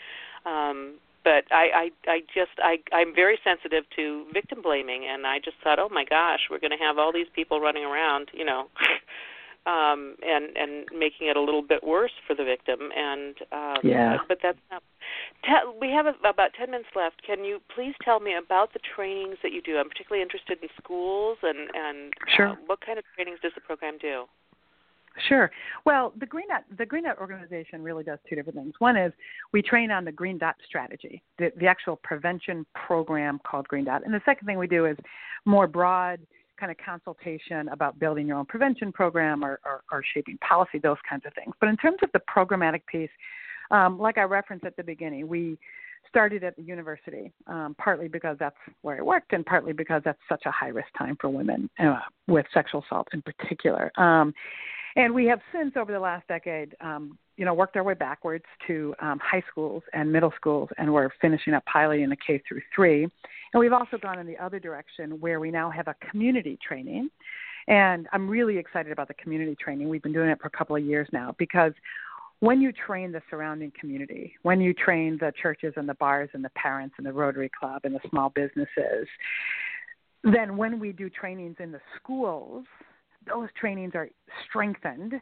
Um, 0.45 0.95
but 1.27 1.43
I, 1.51 1.91
I, 2.07 2.09
I 2.09 2.19
just, 2.33 2.55
I, 2.59 2.77
I'm 2.93 3.13
very 3.13 3.37
sensitive 3.43 3.83
to 3.97 4.25
victim 4.33 4.61
blaming, 4.61 5.03
and 5.11 5.27
I 5.27 5.39
just 5.43 5.57
thought, 5.61 5.77
oh 5.77 5.89
my 5.91 6.05
gosh, 6.05 6.39
we're 6.49 6.59
going 6.59 6.71
to 6.71 6.77
have 6.77 6.97
all 6.97 7.11
these 7.11 7.27
people 7.35 7.59
running 7.59 7.83
around, 7.83 8.29
you 8.33 8.45
know, 8.45 8.69
um, 9.67 10.15
and 10.23 10.55
and 10.55 10.85
making 10.97 11.27
it 11.27 11.35
a 11.35 11.41
little 11.41 11.61
bit 11.61 11.83
worse 11.83 12.13
for 12.25 12.33
the 12.33 12.45
victim. 12.45 12.79
And 12.95 13.35
um, 13.51 13.77
yeah, 13.83 14.17
but 14.29 14.37
that's 14.41 14.57
not. 14.71 14.81
Tell, 15.45 15.73
we 15.79 15.91
have 15.91 16.07
about 16.07 16.51
ten 16.57 16.71
minutes 16.71 16.89
left. 16.95 17.21
Can 17.25 17.43
you 17.43 17.59
please 17.73 17.93
tell 18.03 18.19
me 18.19 18.35
about 18.35 18.73
the 18.73 18.79
trainings 18.95 19.37
that 19.43 19.51
you 19.51 19.61
do? 19.61 19.77
I'm 19.77 19.89
particularly 19.89 20.21
interested 20.21 20.57
in 20.61 20.69
schools 20.81 21.37
and 21.43 21.69
and 21.73 22.13
sure. 22.35 22.49
Uh, 22.49 22.55
what 22.65 22.81
kind 22.81 22.99
of 22.99 23.05
trainings 23.15 23.39
does 23.41 23.53
the 23.55 23.61
program 23.61 23.97
do? 23.99 24.25
Sure. 25.27 25.49
Well, 25.85 26.13
the 26.19 26.25
Green 26.25 26.47
Dot 26.47 26.63
the 26.77 26.85
Green 26.85 27.03
Dot 27.03 27.17
organization 27.19 27.81
really 27.81 28.03
does 28.03 28.19
two 28.27 28.35
different 28.35 28.57
things. 28.57 28.73
One 28.79 28.97
is 28.97 29.13
we 29.53 29.61
train 29.61 29.89
on 29.89 30.05
the 30.05 30.11
Green 30.11 30.37
Dot 30.37 30.55
strategy, 30.67 31.23
the, 31.39 31.51
the 31.59 31.67
actual 31.67 31.95
prevention 32.03 32.65
program 32.73 33.39
called 33.49 33.67
Green 33.67 33.85
Dot, 33.85 34.03
and 34.05 34.13
the 34.13 34.21
second 34.25 34.45
thing 34.45 34.57
we 34.57 34.67
do 34.67 34.85
is 34.85 34.97
more 35.45 35.67
broad 35.67 36.19
kind 36.59 36.71
of 36.71 36.77
consultation 36.83 37.69
about 37.69 37.99
building 37.99 38.27
your 38.27 38.37
own 38.37 38.45
prevention 38.45 38.91
program 38.91 39.45
or, 39.45 39.59
or, 39.63 39.83
or 39.91 40.03
shaping 40.13 40.37
policy, 40.39 40.79
those 40.79 40.97
kinds 41.07 41.23
of 41.25 41.33
things. 41.33 41.53
But 41.59 41.69
in 41.69 41.77
terms 41.77 41.97
of 42.01 42.09
the 42.13 42.21
programmatic 42.27 42.81
piece, 42.87 43.11
um, 43.71 43.99
like 43.99 44.17
I 44.17 44.23
referenced 44.23 44.65
at 44.65 44.75
the 44.75 44.83
beginning, 44.83 45.27
we 45.27 45.57
started 46.09 46.43
at 46.43 46.55
the 46.55 46.61
university, 46.61 47.33
um, 47.47 47.75
partly 47.77 48.07
because 48.07 48.37
that's 48.39 48.55
where 48.81 48.97
I 48.97 49.01
worked, 49.01 49.33
and 49.33 49.45
partly 49.45 49.73
because 49.73 50.01
that's 50.05 50.19
such 50.29 50.43
a 50.45 50.51
high 50.51 50.69
risk 50.69 50.87
time 50.97 51.17
for 51.19 51.29
women 51.29 51.69
uh, 51.79 51.99
with 52.27 52.45
sexual 52.53 52.83
assault 52.85 53.07
in 53.13 53.21
particular. 53.21 53.91
Um, 53.97 54.33
and 54.95 55.13
we 55.13 55.25
have 55.25 55.39
since, 55.53 55.73
over 55.75 55.91
the 55.91 55.99
last 55.99 56.27
decade, 56.27 56.75
um, 56.81 57.17
you 57.35 57.45
know, 57.45 57.53
worked 57.53 57.75
our 57.75 57.83
way 57.83 57.93
backwards 57.93 58.45
to 58.65 58.95
um, 58.99 59.19
high 59.19 59.43
schools 59.51 59.83
and 59.93 60.11
middle 60.11 60.33
schools, 60.35 60.69
and 60.77 60.91
we're 60.91 61.09
finishing 61.21 61.53
up 61.53 61.63
piloting 61.65 62.09
the 62.09 62.17
K 62.25 62.41
through 62.47 62.61
three. 62.75 63.03
And 63.03 63.59
we've 63.59 63.73
also 63.73 63.97
gone 63.97 64.17
in 64.17 64.25
the 64.25 64.37
other 64.37 64.59
direction 64.59 65.19
where 65.19 65.39
we 65.39 65.51
now 65.51 65.69
have 65.69 65.87
a 65.87 65.95
community 66.09 66.57
training. 66.67 67.09
And 67.67 68.07
I'm 68.13 68.29
really 68.29 68.57
excited 68.57 68.91
about 68.91 69.07
the 69.07 69.13
community 69.15 69.55
training. 69.55 69.89
We've 69.89 70.01
been 70.01 70.13
doing 70.13 70.29
it 70.29 70.39
for 70.41 70.47
a 70.47 70.57
couple 70.57 70.75
of 70.75 70.83
years 70.83 71.07
now 71.11 71.35
because 71.37 71.73
when 72.39 72.61
you 72.61 72.71
train 72.71 73.11
the 73.11 73.21
surrounding 73.29 73.71
community, 73.79 74.33
when 74.43 74.61
you 74.61 74.73
train 74.73 75.17
the 75.19 75.33
churches 75.41 75.73
and 75.75 75.89
the 75.89 75.95
bars 75.95 76.29
and 76.33 76.43
the 76.43 76.51
parents 76.51 76.95
and 76.97 77.05
the 77.05 77.13
Rotary 77.13 77.49
Club 77.59 77.81
and 77.83 77.95
the 77.95 78.09
small 78.09 78.29
businesses, 78.29 79.07
then 80.23 80.57
when 80.57 80.79
we 80.79 80.91
do 80.91 81.09
trainings 81.09 81.55
in 81.59 81.71
the 81.71 81.81
schools, 81.95 82.65
those 83.27 83.49
trainings 83.59 83.93
are 83.95 84.09
strengthened 84.47 85.13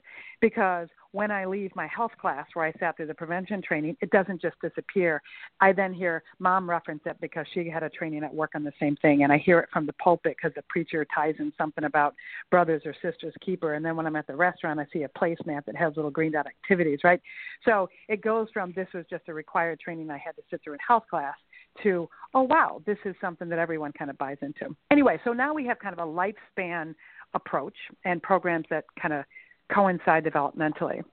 because 0.41 0.87
when 1.11 1.31
I 1.31 1.45
leave 1.45 1.71
my 1.75 1.87
health 1.87 2.11
class 2.19 2.45
where 2.53 2.65
I 2.65 2.73
sat 2.79 2.97
through 2.97 3.07
the 3.07 3.13
prevention 3.13 3.61
training, 3.61 3.95
it 4.01 4.09
doesn't 4.09 4.41
just 4.41 4.55
disappear. 4.61 5.21
I 5.61 5.71
then 5.71 5.93
hear 5.93 6.23
mom 6.39 6.69
reference 6.69 7.01
it 7.05 7.15
because 7.21 7.45
she 7.53 7.69
had 7.69 7.83
a 7.83 7.89
training 7.89 8.23
at 8.23 8.33
work 8.33 8.51
on 8.53 8.63
the 8.63 8.73
same 8.79 8.97
thing, 8.97 9.23
and 9.23 9.31
I 9.31 9.37
hear 9.37 9.59
it 9.59 9.69
from 9.71 9.85
the 9.85 9.93
pulpit 9.93 10.35
because 10.37 10.53
the 10.55 10.63
preacher 10.67 11.05
ties 11.15 11.35
in 11.39 11.53
something 11.57 11.85
about 11.85 12.15
brothers 12.51 12.81
or 12.85 12.93
sisters 13.01 13.33
keeper. 13.39 13.75
And 13.75 13.85
then 13.85 13.95
when 13.95 14.05
I'm 14.05 14.15
at 14.17 14.27
the 14.27 14.35
restaurant, 14.35 14.79
I 14.79 14.85
see 14.91 15.03
a 15.03 15.09
placemat 15.09 15.65
that 15.65 15.75
has 15.75 15.95
little 15.95 16.11
green 16.11 16.33
dot 16.33 16.47
activities, 16.47 16.99
right? 17.03 17.21
So 17.63 17.89
it 18.09 18.21
goes 18.21 18.47
from 18.53 18.73
this 18.73 18.87
was 18.93 19.05
just 19.09 19.23
a 19.29 19.33
required 19.33 19.79
training 19.79 20.09
I 20.09 20.17
had 20.17 20.35
to 20.35 20.41
sit 20.49 20.61
through 20.63 20.73
in 20.73 20.79
health 20.85 21.05
class 21.09 21.35
to 21.83 22.07
oh 22.33 22.41
wow 22.41 22.81
this 22.85 22.97
is 23.05 23.15
something 23.19 23.49
that 23.49 23.59
everyone 23.59 23.91
kind 23.97 24.09
of 24.09 24.17
buys 24.17 24.37
into 24.41 24.75
anyway 24.91 25.19
so 25.23 25.33
now 25.33 25.53
we 25.53 25.65
have 25.65 25.77
kind 25.79 25.97
of 25.97 26.07
a 26.07 26.09
lifespan 26.09 26.95
approach 27.35 27.75
and 28.03 28.21
programs 28.23 28.65
that 28.69 28.85
kind 28.99 29.13
of 29.13 29.25
coincide 29.73 30.23
developmentally. 30.23 31.03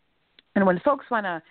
And 0.55 0.67
when 0.67 0.81
folks 0.81 1.07
want 1.11 1.25
to 1.25 1.43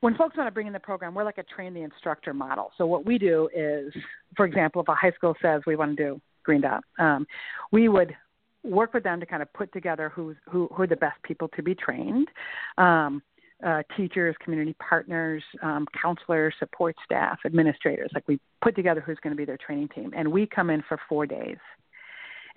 when 0.00 0.16
folks 0.16 0.36
want 0.36 0.46
to 0.46 0.52
bring 0.52 0.68
in 0.68 0.72
the 0.72 0.78
program, 0.78 1.12
we're 1.12 1.24
like 1.24 1.38
a 1.38 1.42
train 1.42 1.74
the 1.74 1.82
instructor 1.82 2.32
model. 2.32 2.70
So 2.78 2.86
what 2.86 3.04
we 3.04 3.18
do 3.18 3.48
is, 3.54 3.92
for 4.36 4.46
example, 4.46 4.80
if 4.80 4.88
a 4.88 4.94
high 4.94 5.10
school 5.10 5.34
says 5.42 5.62
we 5.66 5.74
want 5.74 5.96
to 5.96 6.04
do 6.04 6.20
Green 6.44 6.60
Dot, 6.60 6.84
um, 7.00 7.26
we 7.72 7.88
would 7.88 8.14
work 8.62 8.94
with 8.94 9.02
them 9.02 9.18
to 9.18 9.26
kind 9.26 9.42
of 9.42 9.52
put 9.54 9.72
together 9.72 10.12
who's, 10.14 10.36
who, 10.48 10.68
who 10.72 10.84
are 10.84 10.86
the 10.86 10.94
best 10.94 11.20
people 11.24 11.48
to 11.56 11.64
be 11.64 11.74
trained. 11.74 12.28
Um, 12.76 13.22
uh, 13.66 13.82
teachers, 13.96 14.36
community 14.40 14.76
partners, 14.78 15.42
um, 15.64 15.84
counselors, 16.00 16.54
support 16.60 16.94
staff, 17.04 17.40
administrators. 17.44 18.08
Like 18.14 18.22
we 18.28 18.38
put 18.62 18.76
together 18.76 19.00
who's 19.00 19.18
going 19.20 19.32
to 19.32 19.36
be 19.36 19.44
their 19.44 19.58
training 19.58 19.88
team, 19.88 20.12
and 20.16 20.30
we 20.30 20.46
come 20.46 20.70
in 20.70 20.80
for 20.88 20.96
four 21.08 21.26
days 21.26 21.56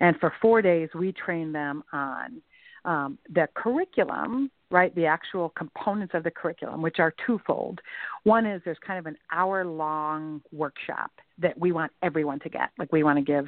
And 0.00 0.16
for 0.18 0.32
four 0.40 0.62
days, 0.62 0.88
we 0.94 1.12
train 1.12 1.52
them 1.52 1.82
on 1.92 2.42
um, 2.84 3.18
the 3.32 3.48
curriculum, 3.54 4.50
right? 4.70 4.94
The 4.94 5.06
actual 5.06 5.50
components 5.50 6.14
of 6.14 6.24
the 6.24 6.30
curriculum, 6.30 6.82
which 6.82 6.98
are 6.98 7.14
twofold. 7.26 7.80
One 8.24 8.46
is 8.46 8.60
there's 8.64 8.78
kind 8.84 8.98
of 8.98 9.06
an 9.06 9.16
hour 9.30 9.64
long 9.64 10.42
workshop 10.50 11.12
that 11.38 11.58
we 11.58 11.72
want 11.72 11.92
everyone 12.02 12.40
to 12.40 12.48
get. 12.48 12.70
Like 12.78 12.92
we 12.92 13.02
want 13.02 13.18
to 13.18 13.24
give 13.24 13.46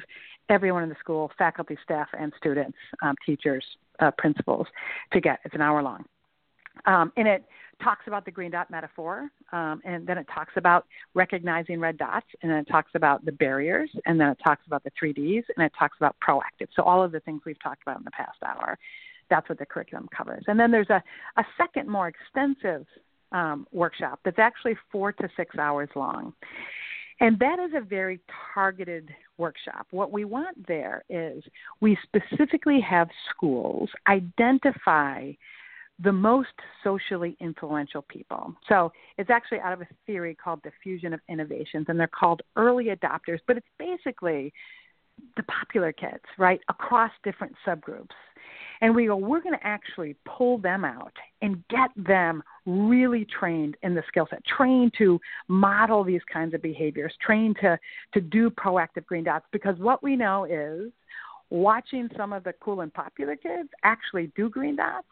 everyone 0.49 0.83
in 0.83 0.89
the 0.89 0.95
school, 0.99 1.31
faculty, 1.37 1.77
staff, 1.83 2.07
and 2.17 2.31
students, 2.37 2.77
um, 3.01 3.15
teachers, 3.25 3.65
uh, 3.99 4.11
principals, 4.17 4.67
to 5.11 5.19
get. 5.19 5.39
It's 5.43 5.55
an 5.55 5.61
hour 5.61 5.81
long. 5.81 6.05
Um, 6.85 7.11
and 7.17 7.27
it 7.27 7.45
talks 7.83 8.07
about 8.07 8.25
the 8.25 8.31
green 8.31 8.51
dot 8.51 8.69
metaphor, 8.71 9.29
um, 9.51 9.81
and 9.85 10.07
then 10.07 10.17
it 10.17 10.27
talks 10.33 10.53
about 10.55 10.85
recognizing 11.13 11.79
red 11.79 11.97
dots, 11.97 12.27
and 12.41 12.51
then 12.51 12.59
it 12.59 12.67
talks 12.67 12.91
about 12.95 13.23
the 13.25 13.31
barriers, 13.31 13.89
and 14.05 14.19
then 14.19 14.29
it 14.29 14.37
talks 14.43 14.63
about 14.67 14.83
the 14.83 14.91
three 14.97 15.13
Ds, 15.13 15.43
and 15.55 15.65
it 15.65 15.71
talks 15.77 15.97
about 15.99 16.15
proactive. 16.25 16.67
So 16.75 16.83
all 16.83 17.03
of 17.03 17.11
the 17.11 17.19
things 17.21 17.41
we've 17.45 17.61
talked 17.61 17.81
about 17.81 17.97
in 17.97 18.03
the 18.03 18.11
past 18.11 18.37
hour, 18.45 18.77
that's 19.29 19.47
what 19.49 19.59
the 19.59 19.65
curriculum 19.65 20.07
covers. 20.15 20.43
And 20.47 20.59
then 20.59 20.71
there's 20.71 20.89
a, 20.89 21.03
a 21.37 21.43
second, 21.57 21.89
more 21.89 22.07
extensive 22.07 22.85
um, 23.31 23.67
workshop 23.71 24.19
that's 24.23 24.39
actually 24.39 24.77
four 24.91 25.11
to 25.13 25.29
six 25.35 25.57
hours 25.57 25.89
long. 25.95 26.33
And 27.19 27.39
that 27.39 27.59
is 27.59 27.71
a 27.75 27.81
very 27.81 28.19
targeted 28.53 29.09
workshop. 29.37 29.87
What 29.91 30.11
we 30.11 30.25
want 30.25 30.67
there 30.67 31.03
is 31.09 31.43
we 31.79 31.97
specifically 32.03 32.81
have 32.81 33.07
schools 33.29 33.89
identify 34.07 35.31
the 35.99 36.11
most 36.11 36.49
socially 36.83 37.37
influential 37.39 38.01
people. 38.01 38.53
So 38.67 38.91
it's 39.17 39.29
actually 39.29 39.59
out 39.59 39.73
of 39.73 39.81
a 39.81 39.87
theory 40.05 40.35
called 40.35 40.61
diffusion 40.61 41.13
of 41.13 41.21
innovations, 41.29 41.85
and 41.87 41.99
they're 41.99 42.07
called 42.07 42.41
early 42.55 42.85
adopters, 42.85 43.39
but 43.47 43.57
it's 43.57 43.67
basically 43.79 44.53
the 45.37 45.43
popular 45.43 45.93
kids, 45.93 46.23
right, 46.37 46.59
across 46.69 47.11
different 47.23 47.55
subgroups. 47.65 48.09
And 48.81 48.93
we 48.93 49.07
go, 49.07 49.15
we're 49.15 49.41
going 49.41 49.57
to 49.57 49.65
actually 49.65 50.17
pull 50.25 50.57
them 50.57 50.83
out 50.83 51.13
and 51.41 51.63
get 51.69 51.89
them 51.95 52.43
really 52.65 53.25
trained 53.39 53.77
in 53.81 53.95
the 53.95 54.03
skill 54.09 54.27
set, 54.29 54.43
trained 54.45 54.93
to 54.97 55.19
model 55.47 56.03
these 56.03 56.21
kinds 56.31 56.53
of 56.53 56.61
behaviors, 56.61 57.13
trained 57.25 57.55
to, 57.61 57.79
to 58.13 58.19
do 58.19 58.49
proactive 58.49 59.05
green 59.05 59.23
dots. 59.23 59.45
Because 59.53 59.77
what 59.79 60.03
we 60.03 60.17
know 60.17 60.43
is 60.43 60.91
watching 61.49 62.09
some 62.17 62.33
of 62.33 62.43
the 62.43 62.53
cool 62.59 62.81
and 62.81 62.93
popular 62.93 63.37
kids 63.37 63.69
actually 63.83 64.31
do 64.35 64.49
green 64.49 64.75
dots 64.75 65.07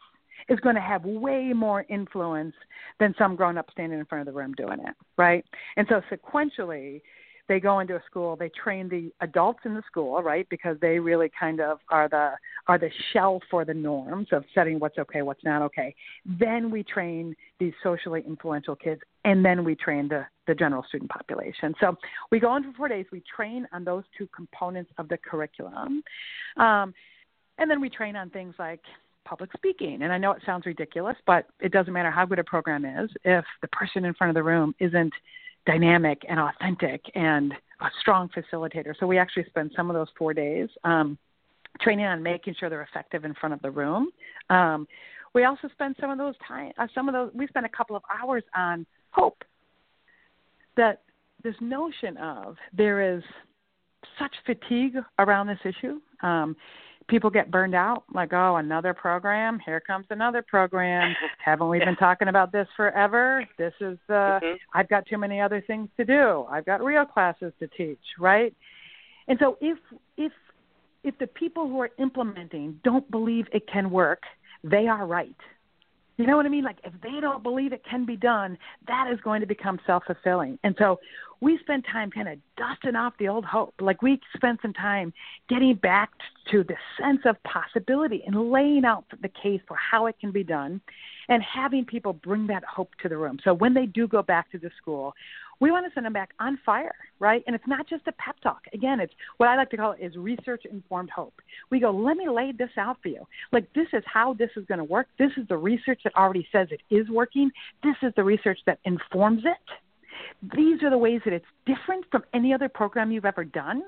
is 0.48 0.60
going 0.60 0.74
to 0.74 0.80
have 0.80 1.04
way 1.04 1.52
more 1.54 1.84
influence 1.88 2.54
than 3.00 3.14
some 3.18 3.36
grown 3.36 3.58
up 3.58 3.66
standing 3.70 3.98
in 3.98 4.04
front 4.06 4.26
of 4.26 4.32
the 4.32 4.38
room 4.38 4.52
doing 4.54 4.80
it, 4.80 4.94
right? 5.16 5.44
And 5.76 5.86
so 5.88 6.00
sequentially, 6.10 7.00
they 7.48 7.60
go 7.60 7.80
into 7.80 7.94
a 7.96 8.02
school 8.06 8.36
they 8.36 8.50
train 8.50 8.88
the 8.88 9.12
adults 9.20 9.60
in 9.64 9.74
the 9.74 9.82
school 9.86 10.22
right 10.22 10.48
because 10.48 10.76
they 10.80 10.98
really 10.98 11.30
kind 11.38 11.60
of 11.60 11.78
are 11.90 12.08
the 12.08 12.32
are 12.68 12.78
the 12.78 12.90
shell 13.12 13.40
for 13.50 13.64
the 13.64 13.74
norms 13.74 14.28
of 14.32 14.44
setting 14.54 14.78
what's 14.78 14.98
okay 14.98 15.22
what's 15.22 15.44
not 15.44 15.62
okay 15.62 15.94
then 16.24 16.70
we 16.70 16.82
train 16.82 17.34
these 17.58 17.72
socially 17.82 18.22
influential 18.26 18.76
kids 18.76 19.00
and 19.24 19.44
then 19.44 19.64
we 19.64 19.74
train 19.74 20.08
the 20.08 20.24
the 20.46 20.54
general 20.54 20.84
student 20.88 21.10
population 21.10 21.74
so 21.80 21.96
we 22.30 22.40
go 22.40 22.56
in 22.56 22.62
for 22.62 22.72
four 22.76 22.88
days 22.88 23.06
we 23.12 23.22
train 23.34 23.66
on 23.72 23.84
those 23.84 24.04
two 24.16 24.28
components 24.34 24.90
of 24.98 25.08
the 25.08 25.18
curriculum 25.18 26.02
um, 26.56 26.94
and 27.58 27.70
then 27.70 27.80
we 27.80 27.88
train 27.88 28.16
on 28.16 28.30
things 28.30 28.54
like 28.58 28.80
public 29.24 29.50
speaking. 29.56 30.02
And 30.02 30.12
I 30.12 30.18
know 30.18 30.32
it 30.32 30.42
sounds 30.44 30.66
ridiculous, 30.66 31.16
but 31.26 31.46
it 31.60 31.72
doesn't 31.72 31.92
matter 31.92 32.10
how 32.10 32.24
good 32.24 32.38
a 32.38 32.44
program 32.44 32.84
is 32.84 33.10
if 33.24 33.44
the 33.62 33.68
person 33.68 34.04
in 34.04 34.14
front 34.14 34.30
of 34.30 34.34
the 34.34 34.42
room 34.42 34.74
isn't 34.80 35.12
dynamic 35.66 36.22
and 36.28 36.38
authentic 36.38 37.02
and 37.14 37.52
a 37.80 37.88
strong 38.00 38.28
facilitator. 38.28 38.94
So 38.98 39.06
we 39.06 39.18
actually 39.18 39.44
spend 39.46 39.72
some 39.76 39.90
of 39.90 39.94
those 39.94 40.08
four 40.18 40.34
days 40.34 40.68
um, 40.84 41.18
training 41.80 42.06
on 42.06 42.22
making 42.22 42.54
sure 42.58 42.68
they're 42.68 42.82
effective 42.82 43.24
in 43.24 43.34
front 43.34 43.54
of 43.54 43.62
the 43.62 43.70
room. 43.70 44.10
Um, 44.50 44.86
we 45.34 45.44
also 45.44 45.68
spend 45.72 45.96
some 46.00 46.10
of 46.10 46.18
those 46.18 46.34
time, 46.46 46.72
uh, 46.78 46.86
some 46.94 47.08
of 47.08 47.12
those. 47.12 47.30
We 47.34 47.46
spend 47.48 47.66
a 47.66 47.70
couple 47.70 47.96
of 47.96 48.02
hours 48.08 48.44
on 48.54 48.86
hope. 49.10 49.42
That 50.76 51.02
this 51.42 51.54
notion 51.60 52.16
of 52.16 52.56
there 52.76 53.16
is 53.16 53.22
such 54.18 54.34
fatigue 54.46 54.96
around 55.18 55.46
this 55.46 55.58
issue. 55.64 56.00
Um, 56.22 56.56
people 57.08 57.30
get 57.30 57.50
burned 57.50 57.74
out 57.74 58.04
like 58.14 58.32
oh 58.32 58.56
another 58.56 58.94
program 58.94 59.58
here 59.64 59.80
comes 59.80 60.06
another 60.10 60.42
program. 60.42 61.14
Haven't 61.44 61.68
we 61.68 61.78
been 61.78 61.96
talking 61.96 62.28
about 62.28 62.52
this 62.52 62.68
forever? 62.76 63.46
This 63.58 63.74
is 63.80 63.98
uh 64.08 64.12
mm-hmm. 64.12 64.56
i've 64.74 64.88
got 64.88 65.06
too 65.06 65.18
many 65.18 65.40
other 65.40 65.62
things 65.66 65.88
to 65.96 66.04
do. 66.04 66.46
I've 66.50 66.66
got 66.66 66.82
real 66.82 67.04
classes 67.04 67.52
to 67.60 67.68
teach 67.68 67.98
right? 68.18 68.54
And 69.28 69.38
so 69.40 69.56
if 69.60 69.78
if 70.16 70.32
if 71.02 71.18
the 71.18 71.26
people 71.26 71.68
who 71.68 71.80
are 71.80 71.90
implementing 71.98 72.80
don't 72.82 73.08
believe 73.10 73.46
it 73.52 73.68
can 73.70 73.90
work 73.90 74.22
they 74.64 74.86
are 74.86 75.06
right 75.06 75.36
you 76.16 76.26
know 76.26 76.36
what 76.36 76.46
I 76.46 76.48
mean? 76.48 76.64
Like 76.64 76.78
if 76.84 76.92
they 77.02 77.20
don't 77.20 77.42
believe 77.42 77.72
it 77.72 77.82
can 77.88 78.04
be 78.06 78.16
done, 78.16 78.56
that 78.86 79.10
is 79.12 79.20
going 79.20 79.40
to 79.40 79.46
become 79.46 79.80
self 79.86 80.04
fulfilling. 80.04 80.58
And 80.62 80.74
so 80.78 81.00
we 81.40 81.58
spend 81.58 81.84
time 81.90 82.10
kind 82.10 82.28
of 82.28 82.38
dusting 82.56 82.96
off 82.96 83.14
the 83.18 83.28
old 83.28 83.44
hope. 83.44 83.74
Like 83.80 84.00
we 84.00 84.20
spend 84.36 84.58
some 84.62 84.72
time 84.72 85.12
getting 85.48 85.74
back 85.74 86.10
to 86.50 86.64
the 86.64 86.76
sense 87.00 87.20
of 87.24 87.36
possibility 87.42 88.22
and 88.26 88.50
laying 88.50 88.84
out 88.84 89.04
the 89.20 89.28
case 89.28 89.60
for 89.66 89.76
how 89.76 90.06
it 90.06 90.16
can 90.20 90.30
be 90.30 90.44
done 90.44 90.80
and 91.28 91.42
having 91.42 91.84
people 91.84 92.12
bring 92.12 92.46
that 92.46 92.64
hope 92.64 92.90
to 93.02 93.08
the 93.08 93.16
room. 93.16 93.38
So 93.42 93.52
when 93.52 93.74
they 93.74 93.86
do 93.86 94.06
go 94.06 94.22
back 94.22 94.50
to 94.52 94.58
the 94.58 94.70
school, 94.80 95.14
we 95.60 95.70
want 95.70 95.86
to 95.86 95.92
send 95.94 96.06
them 96.06 96.12
back 96.12 96.30
on 96.40 96.58
fire, 96.64 96.94
right? 97.18 97.42
And 97.46 97.54
it's 97.54 97.66
not 97.66 97.88
just 97.88 98.06
a 98.06 98.12
pep 98.12 98.36
talk. 98.42 98.62
Again, 98.72 99.00
it's 99.00 99.12
what 99.36 99.48
I 99.48 99.56
like 99.56 99.70
to 99.70 99.76
call 99.76 99.92
it 99.92 100.00
is 100.00 100.16
research 100.16 100.64
informed 100.70 101.10
hope. 101.10 101.34
We 101.70 101.80
go, 101.80 101.90
let 101.90 102.16
me 102.16 102.28
lay 102.28 102.52
this 102.52 102.70
out 102.76 102.98
for 103.02 103.08
you. 103.08 103.26
Like 103.52 103.72
this 103.74 103.86
is 103.92 104.02
how 104.06 104.34
this 104.34 104.50
is 104.56 104.64
going 104.66 104.78
to 104.78 104.84
work. 104.84 105.06
This 105.18 105.30
is 105.36 105.46
the 105.48 105.56
research 105.56 106.00
that 106.04 106.14
already 106.16 106.46
says 106.52 106.68
it 106.70 106.80
is 106.94 107.08
working. 107.08 107.50
This 107.82 107.96
is 108.02 108.12
the 108.16 108.24
research 108.24 108.58
that 108.66 108.78
informs 108.84 109.42
it. 109.44 110.54
These 110.56 110.82
are 110.82 110.90
the 110.90 110.98
ways 110.98 111.20
that 111.24 111.32
it's 111.32 111.46
different 111.66 112.04
from 112.10 112.24
any 112.34 112.52
other 112.52 112.68
program 112.68 113.10
you've 113.10 113.24
ever 113.24 113.44
done. 113.44 113.82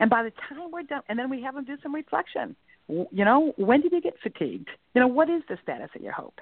And 0.00 0.10
by 0.10 0.22
the 0.22 0.32
time 0.48 0.70
we're 0.72 0.82
done, 0.82 1.02
and 1.08 1.18
then 1.18 1.30
we 1.30 1.42
have 1.42 1.54
them 1.54 1.64
do 1.64 1.76
some 1.82 1.94
reflection. 1.94 2.56
You 2.88 3.24
know, 3.24 3.52
when 3.56 3.80
did 3.80 3.92
you 3.92 4.00
get 4.00 4.14
fatigued? 4.22 4.68
You 4.94 5.00
know, 5.00 5.06
what 5.06 5.30
is 5.30 5.42
the 5.48 5.56
status 5.62 5.90
of 5.94 6.02
your 6.02 6.12
hope? 6.12 6.40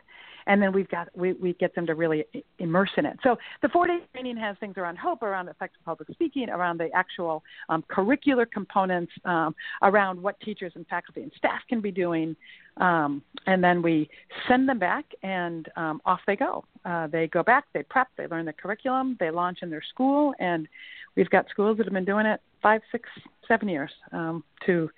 And 0.51 0.61
then 0.61 0.73
we've 0.73 0.89
got 0.89 1.09
we, 1.17 1.33
we 1.35 1.53
get 1.55 1.77
them 1.77 1.87
to 1.87 1.95
really 1.95 2.25
immerse 2.59 2.91
in 2.97 3.07
it. 3.07 3.17
So 3.23 3.37
the 3.63 3.69
four 3.69 3.87
day 3.87 4.01
training 4.13 4.37
has 4.37 4.57
things 4.59 4.75
around 4.77 4.99
hope, 4.99 5.23
around 5.23 5.49
effective 5.49 5.81
public 5.85 6.09
speaking, 6.11 6.51
around 6.51 6.81
the 6.81 6.91
actual 6.93 7.45
um, 7.69 7.85
curricular 7.89 8.51
components, 8.51 9.13
um, 9.25 9.55
around 9.83 10.21
what 10.21 10.39
teachers 10.41 10.73
and 10.75 10.85
faculty 10.89 11.23
and 11.23 11.31
staff 11.37 11.61
can 11.69 11.81
be 11.81 11.93
doing, 11.93 12.35
um, 12.79 13.23
and 13.47 13.63
then 13.63 13.81
we 13.81 14.11
send 14.49 14.69
them 14.69 14.81
back 14.81 15.05
and 15.23 15.69
um, 15.77 16.03
off 16.05 16.21
they 16.27 16.35
go. 16.35 16.65
Uh, 16.85 17.07
they 17.07 17.29
go 17.29 17.45
back, 17.45 17.67
they 17.73 17.85
prep, 17.85 18.09
they 18.19 18.27
learn 18.27 18.45
the 18.45 18.53
curriculum, 18.53 19.17
they 19.21 19.31
launch 19.31 19.59
in 19.63 19.71
their 19.71 19.85
school, 19.89 20.35
and 20.41 20.67
we've 21.15 21.31
got 21.31 21.49
schools 21.49 21.77
that 21.79 21.87
have 21.87 21.95
been 21.95 22.05
doing 22.05 22.27
it 22.27 22.41
five, 22.61 22.81
six, 22.91 23.09
seven 23.47 23.69
years 23.69 23.93
um, 24.11 24.43
to 24.67 24.91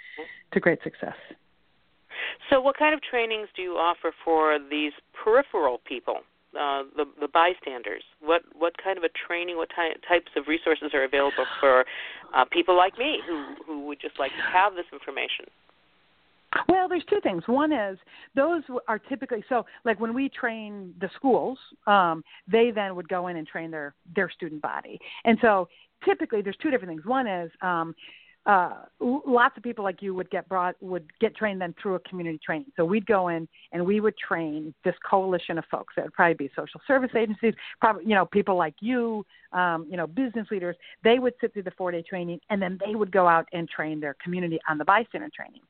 to 0.52 0.60
great 0.60 0.82
success. 0.82 1.14
So, 2.50 2.60
what 2.60 2.76
kind 2.76 2.94
of 2.94 3.00
trainings 3.02 3.48
do 3.56 3.62
you 3.62 3.72
offer 3.72 4.12
for 4.24 4.58
these 4.70 4.92
peripheral 5.12 5.80
people, 5.84 6.18
uh, 6.58 6.84
the 6.96 7.04
the 7.20 7.28
bystanders? 7.28 8.02
What 8.20 8.42
what 8.54 8.74
kind 8.82 8.98
of 8.98 9.04
a 9.04 9.10
training? 9.26 9.56
What 9.56 9.68
ty- 9.74 9.94
types 10.08 10.30
of 10.36 10.44
resources 10.48 10.90
are 10.94 11.04
available 11.04 11.46
for 11.60 11.84
uh, 12.34 12.44
people 12.50 12.76
like 12.76 12.98
me 12.98 13.20
who 13.26 13.54
who 13.66 13.86
would 13.86 14.00
just 14.00 14.18
like 14.18 14.32
to 14.32 14.42
have 14.52 14.74
this 14.74 14.86
information? 14.92 15.46
Well, 16.68 16.88
there's 16.88 17.04
two 17.08 17.20
things. 17.22 17.42
One 17.46 17.72
is 17.72 17.98
those 18.34 18.62
are 18.86 18.98
typically 18.98 19.44
so 19.48 19.64
like 19.84 20.00
when 20.00 20.14
we 20.14 20.28
train 20.28 20.94
the 21.00 21.08
schools, 21.16 21.58
um, 21.86 22.22
they 22.50 22.70
then 22.70 22.94
would 22.94 23.08
go 23.08 23.28
in 23.28 23.36
and 23.36 23.46
train 23.46 23.70
their 23.70 23.94
their 24.14 24.30
student 24.30 24.60
body, 24.60 24.98
and 25.24 25.38
so 25.40 25.68
typically 26.04 26.42
there's 26.42 26.56
two 26.62 26.70
different 26.70 26.92
things. 26.92 27.06
One 27.06 27.26
is 27.26 27.50
um, 27.62 27.94
uh, 28.44 28.72
lots 29.00 29.56
of 29.56 29.62
people 29.62 29.84
like 29.84 30.02
you 30.02 30.14
would 30.14 30.28
get 30.30 30.48
brought 30.48 30.74
would 30.82 31.04
get 31.20 31.36
trained 31.36 31.60
then 31.60 31.72
through 31.80 31.94
a 31.94 32.00
community 32.00 32.40
training. 32.44 32.66
So 32.76 32.84
we'd 32.84 33.06
go 33.06 33.28
in 33.28 33.46
and 33.70 33.86
we 33.86 34.00
would 34.00 34.16
train 34.18 34.74
this 34.84 34.94
coalition 35.08 35.58
of 35.58 35.64
folks. 35.70 35.94
That 35.96 36.06
would 36.06 36.12
probably 36.12 36.34
be 36.34 36.50
social 36.56 36.80
service 36.86 37.12
agencies, 37.16 37.54
probably 37.80 38.04
you 38.04 38.16
know 38.16 38.26
people 38.26 38.56
like 38.56 38.74
you, 38.80 39.24
um, 39.52 39.86
you 39.88 39.96
know 39.96 40.08
business 40.08 40.48
leaders. 40.50 40.74
They 41.04 41.20
would 41.20 41.34
sit 41.40 41.52
through 41.52 41.62
the 41.62 41.70
four 41.72 41.92
day 41.92 42.02
training 42.02 42.40
and 42.50 42.60
then 42.60 42.78
they 42.84 42.96
would 42.96 43.12
go 43.12 43.28
out 43.28 43.46
and 43.52 43.68
train 43.68 44.00
their 44.00 44.16
community 44.22 44.58
on 44.68 44.76
the 44.76 44.84
bystander 44.84 45.30
training. 45.34 45.60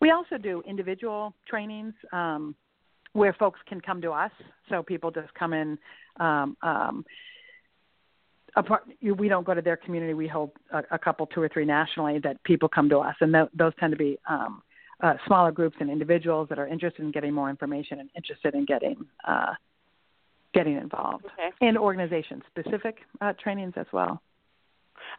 We 0.00 0.10
also 0.10 0.36
do 0.36 0.62
individual 0.66 1.34
trainings. 1.48 1.94
Um, 2.12 2.54
where 3.12 3.32
folks 3.32 3.58
can 3.66 3.80
come 3.80 4.00
to 4.00 4.12
us, 4.12 4.30
so 4.68 4.84
people 4.84 5.10
just 5.10 5.34
come 5.34 5.52
in 5.52 5.76
um, 6.20 6.56
um, 6.62 7.04
apart, 8.56 8.84
we 9.02 9.28
don't 9.28 9.46
go 9.46 9.54
to 9.54 9.62
their 9.62 9.76
community. 9.76 10.14
We 10.14 10.28
hold 10.28 10.50
a, 10.72 10.82
a 10.92 10.98
couple, 10.98 11.26
two 11.26 11.42
or 11.42 11.48
three 11.48 11.64
nationally 11.64 12.18
that 12.20 12.42
people 12.44 12.68
come 12.68 12.88
to 12.88 12.98
us, 12.98 13.14
and 13.20 13.32
th- 13.32 13.48
those 13.54 13.72
tend 13.78 13.92
to 13.92 13.96
be 13.96 14.18
um, 14.28 14.62
uh, 15.02 15.14
smaller 15.26 15.50
groups 15.50 15.76
and 15.80 15.90
individuals 15.90 16.48
that 16.48 16.58
are 16.58 16.66
interested 16.66 17.02
in 17.02 17.10
getting 17.10 17.32
more 17.32 17.50
information 17.50 18.00
and 18.00 18.10
interested 18.14 18.54
in 18.54 18.64
getting 18.64 18.96
uh, 19.26 19.54
getting 20.52 20.76
involved, 20.76 21.24
okay. 21.26 21.50
and 21.60 21.78
organization 21.78 22.42
specific 22.50 22.96
uh, 23.20 23.32
trainings 23.42 23.72
as 23.76 23.86
well. 23.92 24.20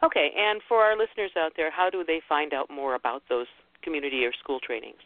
Okay, 0.04 0.30
and 0.36 0.60
for 0.68 0.82
our 0.82 0.96
listeners 0.96 1.30
out 1.38 1.52
there, 1.56 1.70
how 1.70 1.88
do 1.90 2.04
they 2.04 2.20
find 2.28 2.52
out 2.52 2.70
more 2.70 2.94
about 2.94 3.22
those 3.28 3.46
community 3.82 4.24
or 4.24 4.32
school 4.42 4.60
trainings? 4.60 4.98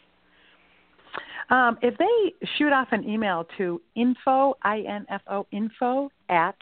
Um, 1.49 1.79
if 1.81 1.97
they 1.97 2.47
shoot 2.59 2.73
off 2.73 2.89
an 2.91 3.09
email 3.09 3.47
to 3.57 3.81
info, 3.95 4.55
I-N-F-O, 4.63 5.47
info 5.53 6.11
at 6.29 6.57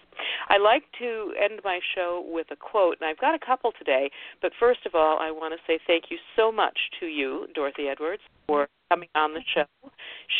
I 0.47 0.59
like 0.59 0.83
to 0.99 1.33
end 1.41 1.59
my 1.63 1.79
show 1.95 2.23
with 2.27 2.47
a 2.51 2.55
quote, 2.55 2.97
and 3.01 3.09
I've 3.09 3.17
got 3.17 3.33
a 3.33 3.39
couple 3.43 3.71
today. 3.77 4.11
But 4.43 4.51
first 4.59 4.85
of 4.85 4.93
all, 4.93 5.17
I 5.19 5.31
want 5.31 5.55
to 5.55 5.59
say 5.65 5.79
thank 5.87 6.05
you 6.09 6.17
so 6.35 6.51
much 6.51 6.77
to 6.99 7.07
you, 7.07 7.47
Dorothy 7.55 7.87
Edwards, 7.89 8.21
for 8.47 8.67
coming 8.91 9.07
on 9.15 9.33
the 9.33 9.41
show, 9.55 9.65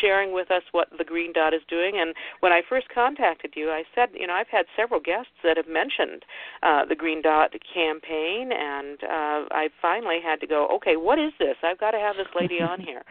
sharing 0.02 0.34
with 0.34 0.52
us 0.52 0.64
what 0.74 0.90
the 0.98 1.04
Green 1.06 1.32
Dot 1.32 1.54
is 1.54 1.62
doing. 1.70 2.00
And 2.02 2.14
when 2.42 2.52
I 2.52 2.62
first 2.68 2.88
contacted 2.94 3.54
you, 3.56 3.70
I 3.70 3.84
said, 3.96 4.10
you 4.14 4.28
know, 4.28 4.34
I've 4.34 4.52
had 4.52 4.66
several 4.76 5.00
guests 5.00 5.32
that 5.44 5.56
have 5.56 5.68
mentioned 5.68 6.24
uh, 6.62 6.84
the 6.86 6.96
Green 6.96 7.22
Dot 7.22 7.52
campaign, 7.74 8.52
and 8.52 8.98
uh, 9.04 9.48
I 9.52 9.70
finally 9.82 10.20
had 10.22 10.42
to 10.42 10.48
go, 10.48 10.68
okay, 10.76 10.98
what 10.98 11.18
is 11.18 11.32
this? 11.40 11.56
I've 11.64 11.80
got 11.80 11.92
to 11.92 12.00
have 12.00 12.16
this 12.18 12.28
lady 12.40 12.62
on 12.62 12.82
here. 12.86 13.04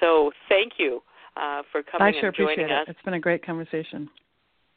So 0.00 0.32
thank 0.48 0.72
you 0.78 1.02
uh, 1.36 1.62
for 1.70 1.82
coming 1.82 2.14
I 2.14 2.18
sure 2.18 2.28
and 2.28 2.36
joining 2.36 2.64
appreciate 2.64 2.70
us. 2.70 2.88
it. 2.88 2.90
It's 2.90 3.04
been 3.04 3.14
a 3.14 3.20
great 3.20 3.44
conversation. 3.44 4.08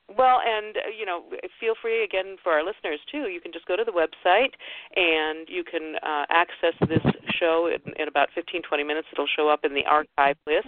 Well, 0.10 0.40
and 0.46 0.78
uh, 0.78 0.92
you 0.98 1.06
know, 1.06 1.24
feel 1.60 1.74
free 1.82 2.04
again 2.04 2.36
for 2.44 2.52
our 2.52 2.64
listeners 2.64 3.00
too. 3.12 3.30
You 3.32 3.40
can 3.40 3.54
just 3.54 3.66
go 3.66 3.76
to 3.76 3.84
the 3.84 3.92
website 3.92 4.52
and 4.96 5.48
you 5.48 5.64
can 5.64 5.96
uh, 6.04 6.26
access 6.30 6.76
this 6.82 7.04
show 7.40 7.70
in, 7.72 7.94
in 8.00 8.08
about 8.08 8.30
15, 8.36 8.62
20 8.68 8.84
minutes. 8.84 9.08
It'll 9.12 9.28
show 9.28 9.50
up 9.50 9.64
in 9.64 9.74
the 9.74 9.86
archive 9.86 10.36
list, 10.46 10.68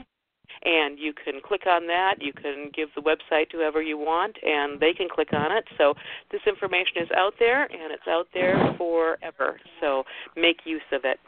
and 0.64 0.98
you 0.98 1.14
can 1.14 1.42
click 1.44 1.68
on 1.68 1.88
that. 1.88 2.16
You 2.22 2.34
can 2.34 2.72
give 2.74 2.90
the 2.96 3.02
website 3.02 3.50
to 3.50 3.58
whoever 3.58 3.82
you 3.82 3.98
want, 3.98 4.38
and 4.42 4.80
they 4.80 4.94
can 4.94 5.08
click 5.10 5.34
on 5.34 5.52
it. 5.52 5.66
So 5.78 5.94
this 6.32 6.42
information 6.48 7.04
is 7.04 7.10
out 7.16 7.34
there, 7.38 7.64
and 7.64 7.92
it's 7.92 8.08
out 8.08 8.28
there 8.34 8.74
forever. 8.78 9.60
So 9.82 10.04
make 10.36 10.58
use 10.66 10.88
of 10.94 11.02
it. 11.04 11.20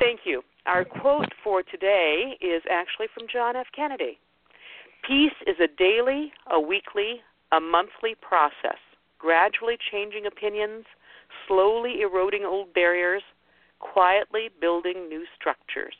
Thank 0.00 0.20
you. 0.24 0.42
Our 0.66 0.84
quote 0.84 1.30
for 1.44 1.62
today 1.62 2.36
is 2.40 2.62
actually 2.70 3.06
from 3.14 3.28
John 3.32 3.54
F. 3.54 3.66
Kennedy. 3.74 4.18
Peace 5.06 5.32
is 5.46 5.56
a 5.60 5.68
daily, 5.76 6.32
a 6.50 6.58
weekly, 6.58 7.20
a 7.52 7.60
monthly 7.60 8.14
process, 8.20 8.78
gradually 9.18 9.76
changing 9.90 10.24
opinions, 10.24 10.86
slowly 11.46 12.00
eroding 12.00 12.44
old 12.44 12.72
barriers, 12.72 13.22
quietly 13.80 14.48
building 14.60 15.08
new 15.08 15.24
structures. 15.38 15.94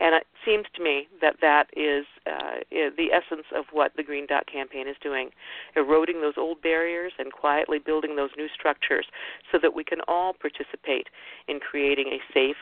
And 0.00 0.14
it 0.14 0.26
seems 0.46 0.64
to 0.76 0.82
me 0.82 1.08
that 1.20 1.36
that 1.42 1.68
is 1.76 2.06
uh, 2.26 2.60
the 2.70 3.12
essence 3.12 3.46
of 3.54 3.66
what 3.70 3.92
the 3.96 4.02
Green 4.02 4.26
Dot 4.26 4.46
campaign 4.50 4.88
is 4.88 4.96
doing 5.02 5.28
eroding 5.76 6.22
those 6.22 6.38
old 6.38 6.62
barriers 6.62 7.12
and 7.18 7.30
quietly 7.30 7.78
building 7.78 8.16
those 8.16 8.30
new 8.34 8.48
structures 8.54 9.04
so 9.52 9.58
that 9.60 9.74
we 9.74 9.84
can 9.84 9.98
all 10.08 10.32
participate 10.32 11.08
in 11.48 11.60
creating 11.60 12.06
a 12.08 12.32
safe 12.32 12.56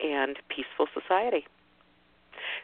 and 0.00 0.38
peaceful 0.48 0.86
society. 0.94 1.44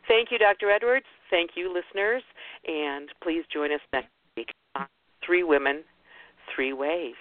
Thank 0.08 0.30
you, 0.30 0.38
Dr. 0.38 0.70
Edwards. 0.70 1.06
Thank 1.30 1.50
you, 1.54 1.72
listeners. 1.72 2.22
And 2.66 3.08
please 3.22 3.44
join 3.52 3.72
us 3.72 3.80
next 3.92 4.08
week 4.36 4.48
on 4.74 4.86
Three 5.24 5.42
Women, 5.42 5.82
Three 6.54 6.72
Ways. 6.72 7.14